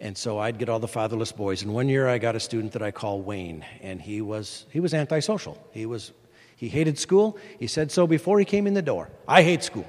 And 0.00 0.16
so 0.16 0.38
I'd 0.38 0.58
get 0.58 0.68
all 0.68 0.78
the 0.78 0.88
fatherless 0.88 1.32
boys. 1.32 1.62
And 1.62 1.72
one 1.72 1.88
year 1.88 2.06
I 2.06 2.18
got 2.18 2.36
a 2.36 2.40
student 2.40 2.72
that 2.72 2.82
I 2.82 2.90
call 2.90 3.22
Wayne, 3.22 3.64
and 3.80 4.02
he 4.02 4.20
was, 4.20 4.66
he 4.70 4.80
was 4.80 4.92
antisocial. 4.92 5.56
He, 5.72 5.86
was, 5.86 6.12
he 6.56 6.68
hated 6.68 6.98
school. 6.98 7.38
He 7.58 7.66
said 7.66 7.90
so 7.90 8.06
before 8.06 8.38
he 8.38 8.44
came 8.44 8.66
in 8.66 8.74
the 8.74 8.82
door. 8.82 9.08
I 9.26 9.42
hate 9.42 9.64
school. 9.64 9.86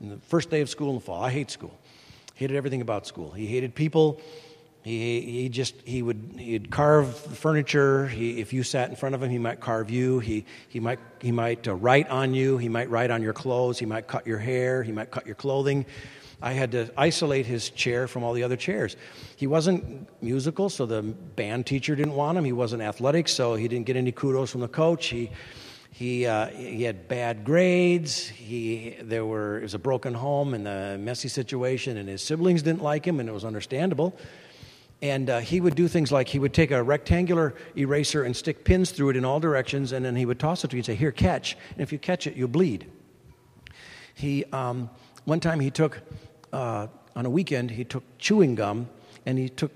And 0.00 0.12
the 0.12 0.18
first 0.18 0.50
day 0.50 0.60
of 0.60 0.68
school 0.68 0.90
in 0.90 0.96
the 0.96 1.00
fall, 1.00 1.22
I 1.22 1.30
hate 1.30 1.50
school 1.50 1.78
hated 2.42 2.56
everything 2.56 2.80
about 2.80 3.06
school. 3.06 3.30
He 3.30 3.46
hated 3.46 3.74
people. 3.74 4.20
He, 4.82 5.20
he 5.20 5.48
just 5.48 5.74
he 5.84 6.02
would 6.02 6.34
he'd 6.36 6.70
carve 6.70 7.16
furniture. 7.16 8.08
He, 8.08 8.40
if 8.40 8.52
you 8.52 8.64
sat 8.64 8.90
in 8.90 8.96
front 8.96 9.14
of 9.14 9.22
him, 9.22 9.30
he 9.30 9.38
might 9.38 9.60
carve 9.60 9.90
you. 9.90 10.18
He 10.18 10.44
he 10.68 10.80
might 10.80 10.98
he 11.20 11.30
might 11.30 11.68
uh, 11.68 11.74
write 11.74 12.08
on 12.08 12.34
you. 12.34 12.58
He 12.58 12.68
might 12.68 12.90
write 12.90 13.10
on 13.10 13.22
your 13.22 13.32
clothes. 13.32 13.78
He 13.78 13.86
might 13.86 14.08
cut 14.08 14.26
your 14.26 14.38
hair. 14.38 14.82
He 14.82 14.90
might 14.90 15.10
cut 15.10 15.24
your 15.24 15.36
clothing. 15.36 15.86
I 16.44 16.52
had 16.52 16.72
to 16.72 16.90
isolate 16.96 17.46
his 17.46 17.70
chair 17.70 18.08
from 18.08 18.24
all 18.24 18.32
the 18.32 18.42
other 18.42 18.56
chairs. 18.56 18.96
He 19.36 19.46
wasn't 19.46 20.08
musical, 20.20 20.68
so 20.68 20.86
the 20.86 21.02
band 21.02 21.66
teacher 21.66 21.94
didn't 21.94 22.14
want 22.14 22.36
him. 22.36 22.44
He 22.44 22.52
wasn't 22.52 22.82
athletic, 22.82 23.28
so 23.28 23.54
he 23.54 23.68
didn't 23.68 23.86
get 23.86 23.94
any 23.94 24.10
kudos 24.10 24.50
from 24.50 24.62
the 24.62 24.68
coach. 24.68 25.06
He 25.06 25.30
he, 25.92 26.26
uh, 26.26 26.46
he 26.46 26.82
had 26.82 27.06
bad 27.06 27.44
grades. 27.44 28.26
He, 28.26 28.96
there 29.02 29.26
were, 29.26 29.58
it 29.58 29.62
was 29.62 29.74
a 29.74 29.78
broken 29.78 30.14
home 30.14 30.54
and 30.54 30.66
a 30.66 30.96
messy 30.96 31.28
situation, 31.28 31.98
and 31.98 32.08
his 32.08 32.22
siblings 32.22 32.62
didn't 32.62 32.82
like 32.82 33.06
him, 33.06 33.20
and 33.20 33.28
it 33.28 33.32
was 33.32 33.44
understandable. 33.44 34.16
And 35.02 35.28
uh, 35.28 35.40
he 35.40 35.60
would 35.60 35.74
do 35.74 35.88
things 35.88 36.12
like 36.12 36.28
he 36.28 36.38
would 36.38 36.54
take 36.54 36.70
a 36.70 36.80
rectangular 36.80 37.54
eraser 37.76 38.22
and 38.22 38.34
stick 38.36 38.64
pins 38.64 38.92
through 38.92 39.10
it 39.10 39.16
in 39.16 39.24
all 39.24 39.40
directions, 39.40 39.90
and 39.90 40.04
then 40.04 40.14
he 40.14 40.24
would 40.24 40.38
toss 40.38 40.64
it 40.64 40.68
to 40.68 40.76
you 40.76 40.78
and 40.78 40.86
say, 40.86 40.94
Here, 40.94 41.10
catch. 41.10 41.56
And 41.72 41.80
if 41.80 41.92
you 41.92 41.98
catch 41.98 42.28
it, 42.28 42.36
you'll 42.36 42.48
bleed. 42.48 42.86
He, 44.14 44.44
um, 44.52 44.88
one 45.24 45.40
time 45.40 45.58
he 45.58 45.70
took, 45.70 46.00
uh, 46.52 46.86
on 47.16 47.26
a 47.26 47.30
weekend, 47.30 47.70
he 47.70 47.84
took 47.84 48.04
chewing 48.18 48.54
gum 48.54 48.88
and 49.26 49.38
he 49.38 49.48
took, 49.48 49.72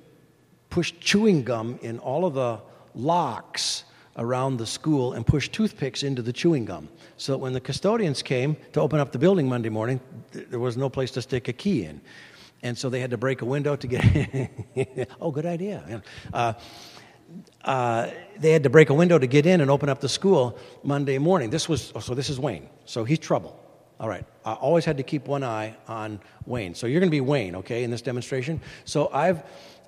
pushed 0.71 1.01
chewing 1.01 1.43
gum 1.43 1.79
in 1.83 1.99
all 1.99 2.25
of 2.25 2.35
the 2.35 2.61
locks 2.95 3.85
around 4.17 4.57
the 4.57 4.67
school 4.67 5.13
and 5.13 5.27
pushed 5.27 5.53
toothpicks 5.53 6.03
into 6.03 6.23
the 6.23 6.33
chewing 6.33 6.65
gum 6.65 6.89
so 7.17 7.33
that 7.33 7.39
when 7.39 7.53
the 7.53 7.61
custodians 7.61 8.23
came 8.23 8.57
to 8.73 8.81
open 8.81 8.99
up 8.99 9.13
the 9.13 9.19
building 9.19 9.49
Monday 9.49 9.69
morning, 9.69 10.01
there 10.33 10.61
was 10.61 10.77
no 10.77 10.89
place 10.89 11.11
to 11.11 11.23
stick 11.23 11.49
a 11.49 11.53
key 11.53 11.85
in. 11.85 12.01
And 12.63 12.77
so 12.77 12.89
they 12.91 13.01
had 13.01 13.11
to 13.11 13.17
break 13.17 13.43
a 13.43 13.45
window 13.45 13.77
to 13.77 13.87
get 13.87 14.05
in. 14.05 15.07
oh, 15.21 15.31
good 15.31 15.47
idea. 15.47 16.03
Uh, 16.33 16.55
uh, 17.65 18.11
they 18.39 18.53
had 18.53 18.63
to 18.63 18.71
break 18.71 18.91
a 18.91 18.95
window 18.95 19.19
to 19.19 19.27
get 19.27 19.47
in 19.47 19.61
and 19.61 19.71
open 19.71 19.89
up 19.89 20.01
the 20.01 20.09
school 20.09 20.59
Monday 20.83 21.19
morning. 21.19 21.51
This 21.51 21.69
was, 21.69 21.93
oh, 21.95 22.01
so 22.01 22.15
this 22.15 22.31
is 22.31 22.39
Wayne. 22.39 22.69
So 22.85 23.05
he's 23.05 23.19
trouble. 23.19 23.61
All 23.99 24.09
right. 24.09 24.25
I 24.45 24.53
always 24.53 24.85
had 24.85 24.99
to 24.99 25.03
keep 25.03 25.27
one 25.27 25.43
eye 25.43 25.77
on 25.89 26.21
Wayne. 26.45 26.75
So 26.75 26.87
you're 26.87 27.01
going 27.01 27.11
to 27.11 27.17
be 27.17 27.21
Wayne, 27.21 27.57
okay, 27.57 27.83
in 27.83 27.91
this 27.91 28.03
demonstration. 28.03 28.61
So 28.85 29.11
I've 29.13 29.43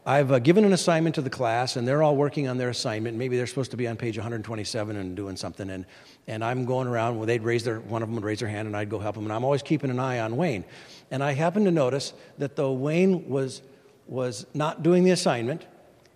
I've 0.08 0.32
uh, 0.32 0.38
given 0.38 0.64
an 0.64 0.72
assignment 0.72 1.16
to 1.16 1.20
the 1.20 1.28
class, 1.28 1.76
and 1.76 1.86
they're 1.86 2.02
all 2.02 2.16
working 2.16 2.48
on 2.48 2.56
their 2.56 2.70
assignment. 2.70 3.18
Maybe 3.18 3.36
they're 3.36 3.46
supposed 3.46 3.72
to 3.72 3.76
be 3.76 3.86
on 3.86 3.98
page 3.98 4.16
127 4.16 4.96
and 4.96 5.14
doing 5.14 5.36
something, 5.36 5.68
and, 5.68 5.84
and 6.26 6.42
I'm 6.42 6.64
going 6.64 6.88
around. 6.88 7.18
Well, 7.18 7.26
they'd 7.26 7.42
raise 7.42 7.62
their 7.62 7.80
one 7.80 8.02
of 8.02 8.08
them 8.08 8.14
would 8.14 8.24
raise 8.24 8.40
their 8.40 8.48
hand, 8.48 8.66
and 8.66 8.74
I'd 8.74 8.88
go 8.88 8.98
help 8.98 9.16
them. 9.16 9.24
And 9.24 9.32
I'm 9.34 9.44
always 9.44 9.62
keeping 9.62 9.90
an 9.90 9.98
eye 9.98 10.20
on 10.20 10.38
Wayne. 10.38 10.64
And 11.10 11.22
I 11.22 11.32
happened 11.32 11.64
to 11.66 11.70
notice 11.70 12.12
that 12.38 12.56
though 12.56 12.72
Wayne 12.72 13.28
was 13.28 13.62
was 14.08 14.46
not 14.54 14.82
doing 14.82 15.04
the 15.04 15.10
assignment, 15.10 15.66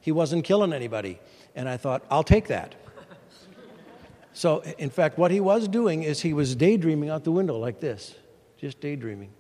he 0.01 0.11
wasn't 0.11 0.45
killing 0.45 0.73
anybody. 0.73 1.21
And 1.55 1.69
I 1.69 1.77
thought, 1.77 2.03
I'll 2.11 2.25
take 2.25 2.49
that. 2.49 2.75
so, 4.33 4.63
in 4.79 4.91
fact, 4.91 5.19
what 5.19 5.31
he 5.31 5.41
was 5.41 5.69
doing 5.69 6.03
is 6.03 6.21
he 6.21 6.33
was 6.33 6.57
daydreaming 6.57 7.11
out 7.11 7.23
the 7.23 7.31
window 7.31 7.59
like 7.59 7.79
this, 7.79 8.15
just 8.57 8.81
daydreaming. 8.81 9.31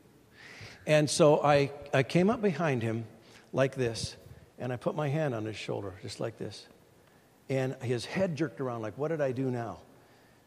And 0.86 1.08
so 1.08 1.42
I, 1.42 1.72
I 1.94 2.02
came 2.02 2.28
up 2.28 2.42
behind 2.42 2.82
him 2.82 3.06
like 3.52 3.74
this 3.74 4.16
and 4.58 4.72
I 4.72 4.76
put 4.76 4.94
my 4.94 5.08
hand 5.08 5.34
on 5.34 5.44
his 5.44 5.56
shoulder, 5.56 5.94
just 6.02 6.20
like 6.20 6.38
this. 6.38 6.66
And 7.48 7.74
his 7.82 8.04
head 8.04 8.36
jerked 8.36 8.60
around, 8.60 8.82
like, 8.82 8.96
what 8.98 9.08
did 9.08 9.20
I 9.20 9.32
do 9.32 9.50
now? 9.50 9.78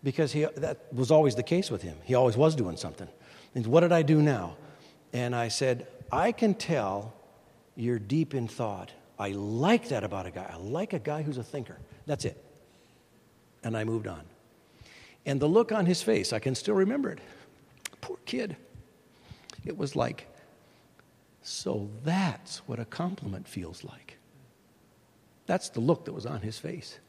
Because 0.04 0.32
he, 0.32 0.46
that 0.56 0.94
was 0.94 1.10
always 1.10 1.36
the 1.36 1.44
case 1.44 1.72
with 1.72 1.82
him. 1.82 1.98
He 2.04 2.14
always 2.14 2.38
was 2.38 2.56
doing 2.56 2.78
something. 2.78 3.08
And 3.56 3.66
what 3.66 3.82
did 3.82 3.92
I 3.92 4.04
do 4.04 4.22
now? 4.22 4.56
And 5.16 5.34
I 5.34 5.48
said, 5.48 5.88
I 6.12 6.34
can 6.34 6.54
tell 6.56 7.14
you're 7.78 8.00
deep 8.00 8.34
in 8.34 8.50
thought. 8.50 8.92
I 9.18 9.30
like 9.30 9.88
that 9.88 10.04
about 10.04 10.26
a 10.26 10.32
guy. 10.32 10.46
I 10.52 10.58
like 10.58 10.92
a 10.92 11.00
guy 11.00 11.22
who's 11.22 11.38
a 11.38 11.44
thinker. 11.44 11.78
That's 12.06 12.26
it. 12.26 12.44
And 13.64 13.78
I 13.78 13.86
moved 13.86 14.08
on. 14.08 14.24
And 15.26 15.40
the 15.40 15.48
look 15.48 15.72
on 15.72 15.86
his 15.86 16.02
face, 16.02 16.34
I 16.34 16.40
can 16.40 16.54
still 16.54 16.76
remember 16.76 17.10
it. 17.12 17.20
Poor 18.02 18.18
kid. 18.26 18.58
It 19.64 19.78
was 19.78 19.96
like, 19.96 20.28
so 21.44 21.90
that's 22.04 22.58
what 22.68 22.82
a 22.82 22.86
compliment 22.86 23.48
feels 23.48 23.86
like. 23.86 24.18
That's 25.46 25.70
the 25.70 25.80
look 25.80 26.04
that 26.06 26.14
was 26.14 26.26
on 26.26 26.42
his 26.42 26.60
face. 26.60 27.00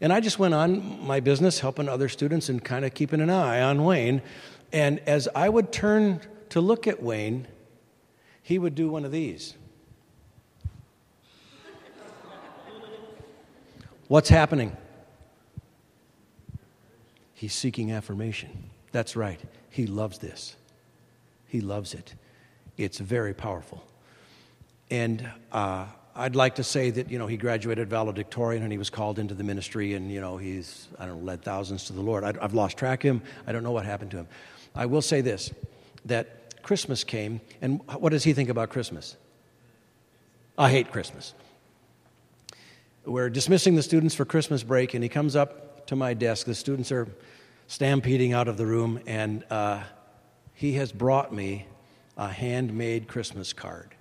And 0.00 0.14
I 0.14 0.20
just 0.20 0.38
went 0.38 0.54
on 0.54 1.06
my 1.06 1.20
business, 1.20 1.60
helping 1.60 1.90
other 1.90 2.08
students 2.08 2.48
and 2.48 2.64
kind 2.64 2.86
of 2.86 2.94
keeping 2.94 3.20
an 3.20 3.28
eye 3.28 3.60
on 3.60 3.84
Wayne. 3.84 4.22
And 4.72 5.00
as 5.00 5.28
I 5.34 5.50
would 5.50 5.70
turn 5.70 6.22
to 6.54 6.60
look 6.60 6.86
at 6.86 7.02
Wayne, 7.02 7.48
he 8.40 8.60
would 8.60 8.76
do 8.76 8.88
one 8.88 9.04
of 9.04 9.10
these. 9.10 9.54
What's 14.06 14.28
happening? 14.28 14.76
He's 17.32 17.52
seeking 17.52 17.90
affirmation. 17.90 18.70
That's 18.92 19.16
right. 19.16 19.40
He 19.68 19.88
loves 19.88 20.18
this. 20.18 20.54
He 21.48 21.60
loves 21.60 21.92
it. 21.92 22.14
It's 22.76 22.98
very 22.98 23.34
powerful. 23.34 23.84
And 24.92 25.28
uh, 25.50 25.86
I'd 26.14 26.36
like 26.36 26.54
to 26.54 26.62
say 26.62 26.90
that, 26.90 27.10
you 27.10 27.18
know, 27.18 27.26
he 27.26 27.36
graduated 27.36 27.90
valedictorian 27.90 28.62
and 28.62 28.70
he 28.70 28.78
was 28.78 28.90
called 28.90 29.18
into 29.18 29.34
the 29.34 29.42
ministry 29.42 29.94
and, 29.94 30.08
you 30.08 30.20
know, 30.20 30.36
he's, 30.36 30.86
I 31.00 31.06
don't 31.06 31.18
know, 31.18 31.24
led 31.24 31.42
thousands 31.42 31.86
to 31.86 31.92
the 31.92 32.00
Lord. 32.00 32.22
I, 32.22 32.32
I've 32.40 32.54
lost 32.54 32.76
track 32.76 33.02
of 33.02 33.16
him. 33.16 33.22
I 33.44 33.50
don't 33.50 33.64
know 33.64 33.72
what 33.72 33.84
happened 33.84 34.12
to 34.12 34.18
him. 34.18 34.28
I 34.72 34.86
will 34.86 35.02
say 35.02 35.20
this 35.20 35.52
that 36.04 36.43
Christmas 36.64 37.04
came, 37.04 37.40
and 37.60 37.80
what 37.98 38.10
does 38.10 38.24
he 38.24 38.32
think 38.32 38.48
about 38.48 38.70
Christmas? 38.70 39.16
I 40.58 40.70
hate 40.70 40.90
Christmas. 40.90 41.34
We're 43.04 43.30
dismissing 43.30 43.76
the 43.76 43.82
students 43.82 44.14
for 44.14 44.24
Christmas 44.24 44.62
break, 44.62 44.94
and 44.94 45.02
he 45.02 45.10
comes 45.10 45.36
up 45.36 45.86
to 45.88 45.94
my 45.94 46.14
desk. 46.14 46.46
The 46.46 46.54
students 46.54 46.90
are 46.90 47.06
stampeding 47.66 48.32
out 48.32 48.48
of 48.48 48.56
the 48.56 48.64
room, 48.64 48.98
and 49.06 49.44
uh, 49.50 49.82
he 50.54 50.72
has 50.74 50.90
brought 50.90 51.32
me 51.32 51.66
a 52.16 52.28
handmade 52.28 53.08
Christmas 53.08 53.52
card. 53.52 53.94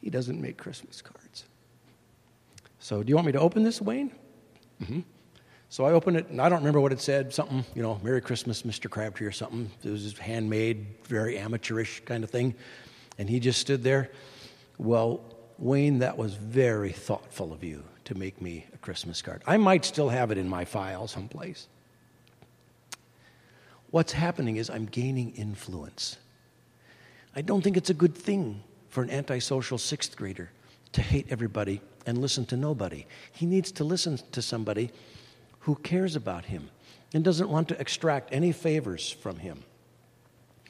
He 0.00 0.08
doesn't 0.08 0.40
make 0.40 0.56
Christmas 0.56 1.02
cards. 1.02 1.44
So, 2.78 3.02
do 3.02 3.08
you 3.08 3.16
want 3.16 3.26
me 3.26 3.32
to 3.32 3.40
open 3.40 3.64
this, 3.64 3.82
Wayne? 3.82 4.12
Mm-hmm. 4.80 5.00
So 5.68 5.84
I 5.84 5.92
opened 5.92 6.16
it, 6.16 6.28
and 6.28 6.40
I 6.40 6.48
don't 6.48 6.58
remember 6.58 6.80
what 6.80 6.92
it 6.92 7.00
said. 7.00 7.34
Something, 7.34 7.64
you 7.74 7.82
know, 7.82 8.00
Merry 8.02 8.20
Christmas, 8.20 8.62
Mr. 8.62 8.88
Crabtree, 8.88 9.26
or 9.26 9.32
something. 9.32 9.70
It 9.82 9.90
was 9.90 10.16
handmade, 10.16 10.86
very 11.04 11.38
amateurish 11.38 12.02
kind 12.04 12.22
of 12.22 12.30
thing. 12.30 12.54
And 13.18 13.28
he 13.28 13.40
just 13.40 13.60
stood 13.60 13.82
there. 13.82 14.10
Well, 14.78 15.20
Wayne, 15.58 15.98
that 16.00 16.16
was 16.16 16.34
very 16.34 16.92
thoughtful 16.92 17.52
of 17.52 17.64
you 17.64 17.82
to 18.04 18.14
make 18.14 18.40
me 18.40 18.66
a 18.74 18.78
Christmas 18.78 19.22
card. 19.22 19.42
I 19.46 19.56
might 19.56 19.84
still 19.84 20.08
have 20.08 20.30
it 20.30 20.38
in 20.38 20.48
my 20.48 20.64
file 20.64 21.08
someplace. 21.08 21.66
What's 23.90 24.12
happening 24.12 24.56
is 24.56 24.70
I'm 24.70 24.86
gaining 24.86 25.32
influence. 25.34 26.18
I 27.34 27.40
don't 27.40 27.62
think 27.62 27.76
it's 27.76 27.90
a 27.90 27.94
good 27.94 28.14
thing 28.14 28.62
for 28.88 29.02
an 29.02 29.10
antisocial 29.10 29.78
sixth 29.78 30.16
grader 30.16 30.50
to 30.92 31.02
hate 31.02 31.26
everybody 31.30 31.80
and 32.06 32.18
listen 32.18 32.46
to 32.46 32.56
nobody. 32.56 33.06
He 33.32 33.46
needs 33.46 33.72
to 33.72 33.84
listen 33.84 34.18
to 34.32 34.40
somebody 34.40 34.90
who 35.66 35.74
cares 35.74 36.14
about 36.14 36.44
him 36.44 36.70
and 37.12 37.24
doesn't 37.24 37.50
want 37.50 37.66
to 37.66 37.80
extract 37.80 38.32
any 38.32 38.52
favors 38.52 39.10
from 39.10 39.38
him. 39.38 39.64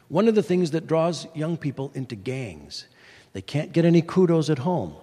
One 0.08 0.26
of 0.26 0.34
the 0.34 0.42
things 0.42 0.70
that 0.70 0.86
draws 0.86 1.26
young 1.34 1.58
people 1.58 1.92
into 1.94 2.16
gangs, 2.16 2.86
they 3.34 3.42
can't 3.42 3.74
get 3.74 3.84
any 3.84 4.00
kudos 4.00 4.48
at 4.48 4.60
home. 4.60 4.94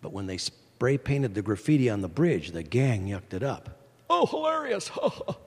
But 0.00 0.12
when 0.12 0.26
they 0.26 0.38
spray 0.38 0.98
painted 0.98 1.34
the 1.34 1.42
graffiti 1.42 1.90
on 1.90 2.00
the 2.00 2.08
bridge, 2.08 2.52
the 2.52 2.62
gang 2.62 3.08
yucked 3.08 3.34
it 3.34 3.42
up. 3.42 3.76
Oh, 4.08 4.24
hilarious! 4.24 4.88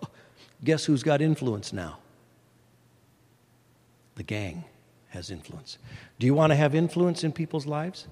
Guess 0.66 0.84
who's 0.84 1.02
got 1.02 1.22
influence 1.22 1.72
now? 1.72 2.00
The 4.16 4.24
gang 4.24 4.66
has 5.10 5.32
influence. 5.32 5.78
Do 6.20 6.26
you 6.26 6.34
want 6.34 6.52
to 6.52 6.58
have 6.58 6.76
influence 6.76 7.24
in 7.24 7.32
people's 7.32 7.66
lives? 7.66 8.10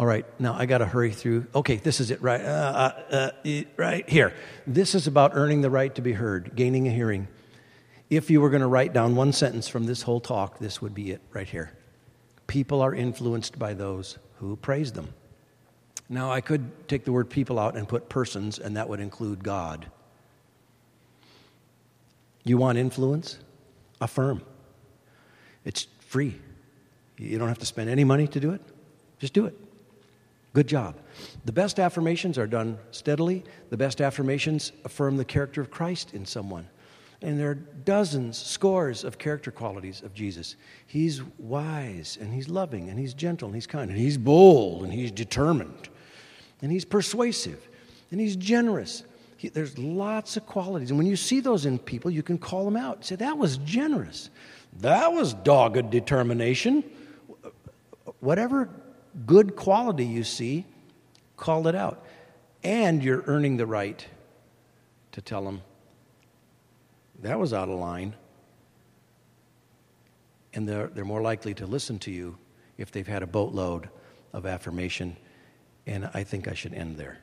All 0.00 0.06
right, 0.06 0.24
now 0.40 0.54
I 0.54 0.64
got 0.64 0.78
to 0.78 0.86
hurry 0.86 1.10
through. 1.10 1.46
Okay, 1.54 1.76
this 1.76 2.00
is 2.00 2.10
it, 2.10 2.22
right? 2.22 2.40
Uh, 2.40 3.02
uh, 3.12 3.30
uh, 3.44 3.62
right 3.76 4.08
here. 4.08 4.32
This 4.66 4.94
is 4.94 5.06
about 5.06 5.32
earning 5.34 5.60
the 5.60 5.68
right 5.68 5.94
to 5.94 6.00
be 6.00 6.14
heard, 6.14 6.56
gaining 6.56 6.88
a 6.88 6.90
hearing. 6.90 7.28
If 8.08 8.30
you 8.30 8.40
were 8.40 8.48
going 8.48 8.62
to 8.62 8.66
write 8.66 8.94
down 8.94 9.14
one 9.14 9.34
sentence 9.34 9.68
from 9.68 9.84
this 9.84 10.00
whole 10.00 10.18
talk, 10.18 10.58
this 10.58 10.80
would 10.80 10.94
be 10.94 11.10
it 11.10 11.20
right 11.34 11.46
here. 11.46 11.72
People 12.46 12.80
are 12.80 12.94
influenced 12.94 13.58
by 13.58 13.74
those 13.74 14.16
who 14.38 14.56
praise 14.56 14.92
them. 14.92 15.12
Now, 16.08 16.32
I 16.32 16.40
could 16.40 16.88
take 16.88 17.04
the 17.04 17.12
word 17.12 17.28
people 17.28 17.58
out 17.58 17.76
and 17.76 17.86
put 17.86 18.08
persons, 18.08 18.58
and 18.58 18.78
that 18.78 18.88
would 18.88 19.00
include 19.00 19.44
God. 19.44 19.84
You 22.42 22.56
want 22.56 22.78
influence? 22.78 23.38
Affirm. 24.00 24.40
It's 25.66 25.88
free. 25.98 26.40
You 27.18 27.38
don't 27.38 27.48
have 27.48 27.58
to 27.58 27.66
spend 27.66 27.90
any 27.90 28.04
money 28.04 28.26
to 28.28 28.40
do 28.40 28.52
it. 28.52 28.62
Just 29.18 29.34
do 29.34 29.44
it. 29.44 29.54
Good 30.52 30.66
job. 30.66 30.96
The 31.44 31.52
best 31.52 31.78
affirmations 31.78 32.36
are 32.36 32.46
done 32.46 32.78
steadily. 32.90 33.44
The 33.68 33.76
best 33.76 34.00
affirmations 34.00 34.72
affirm 34.84 35.16
the 35.16 35.24
character 35.24 35.60
of 35.60 35.70
Christ 35.70 36.12
in 36.12 36.26
someone. 36.26 36.68
And 37.22 37.38
there 37.38 37.50
are 37.50 37.54
dozens, 37.54 38.38
scores 38.38 39.04
of 39.04 39.18
character 39.18 39.50
qualities 39.50 40.02
of 40.02 40.14
Jesus. 40.14 40.56
He's 40.86 41.22
wise, 41.38 42.18
and 42.20 42.32
he's 42.32 42.48
loving, 42.48 42.88
and 42.88 42.98
he's 42.98 43.14
gentle, 43.14 43.46
and 43.46 43.54
he's 43.54 43.66
kind, 43.66 43.90
and 43.90 43.98
he's 43.98 44.16
bold, 44.16 44.84
and 44.84 44.92
he's 44.92 45.12
determined, 45.12 45.90
and 46.62 46.72
he's 46.72 46.86
persuasive, 46.86 47.68
and 48.10 48.18
he's 48.18 48.36
generous. 48.36 49.04
He, 49.36 49.50
there's 49.50 49.78
lots 49.78 50.36
of 50.36 50.46
qualities. 50.46 50.90
And 50.90 50.98
when 50.98 51.06
you 51.06 51.16
see 51.16 51.40
those 51.40 51.66
in 51.66 51.78
people, 51.78 52.10
you 52.10 52.22
can 52.22 52.38
call 52.38 52.64
them 52.64 52.76
out. 52.76 53.04
Say, 53.04 53.16
that 53.16 53.36
was 53.38 53.58
generous. 53.58 54.30
That 54.80 55.12
was 55.12 55.34
dogged 55.34 55.90
determination. 55.90 56.84
Whatever 58.20 58.70
good 59.26 59.56
quality 59.56 60.04
you 60.04 60.24
see, 60.24 60.64
call 61.36 61.66
it 61.66 61.74
out. 61.74 62.04
And 62.62 63.02
you're 63.02 63.24
earning 63.26 63.56
the 63.56 63.66
right 63.66 64.06
to 65.12 65.20
tell 65.20 65.44
them, 65.44 65.62
that 67.20 67.38
was 67.38 67.52
out 67.52 67.68
of 67.68 67.78
line. 67.78 68.14
And 70.52 70.68
they're, 70.68 70.88
they're 70.88 71.04
more 71.04 71.22
likely 71.22 71.54
to 71.54 71.66
listen 71.66 71.98
to 72.00 72.10
you 72.10 72.36
if 72.76 72.90
they've 72.90 73.06
had 73.06 73.22
a 73.22 73.26
boatload 73.26 73.88
of 74.32 74.46
affirmation. 74.46 75.16
And 75.86 76.10
I 76.12 76.24
think 76.24 76.48
I 76.48 76.54
should 76.54 76.74
end 76.74 76.96
there. 76.96 77.18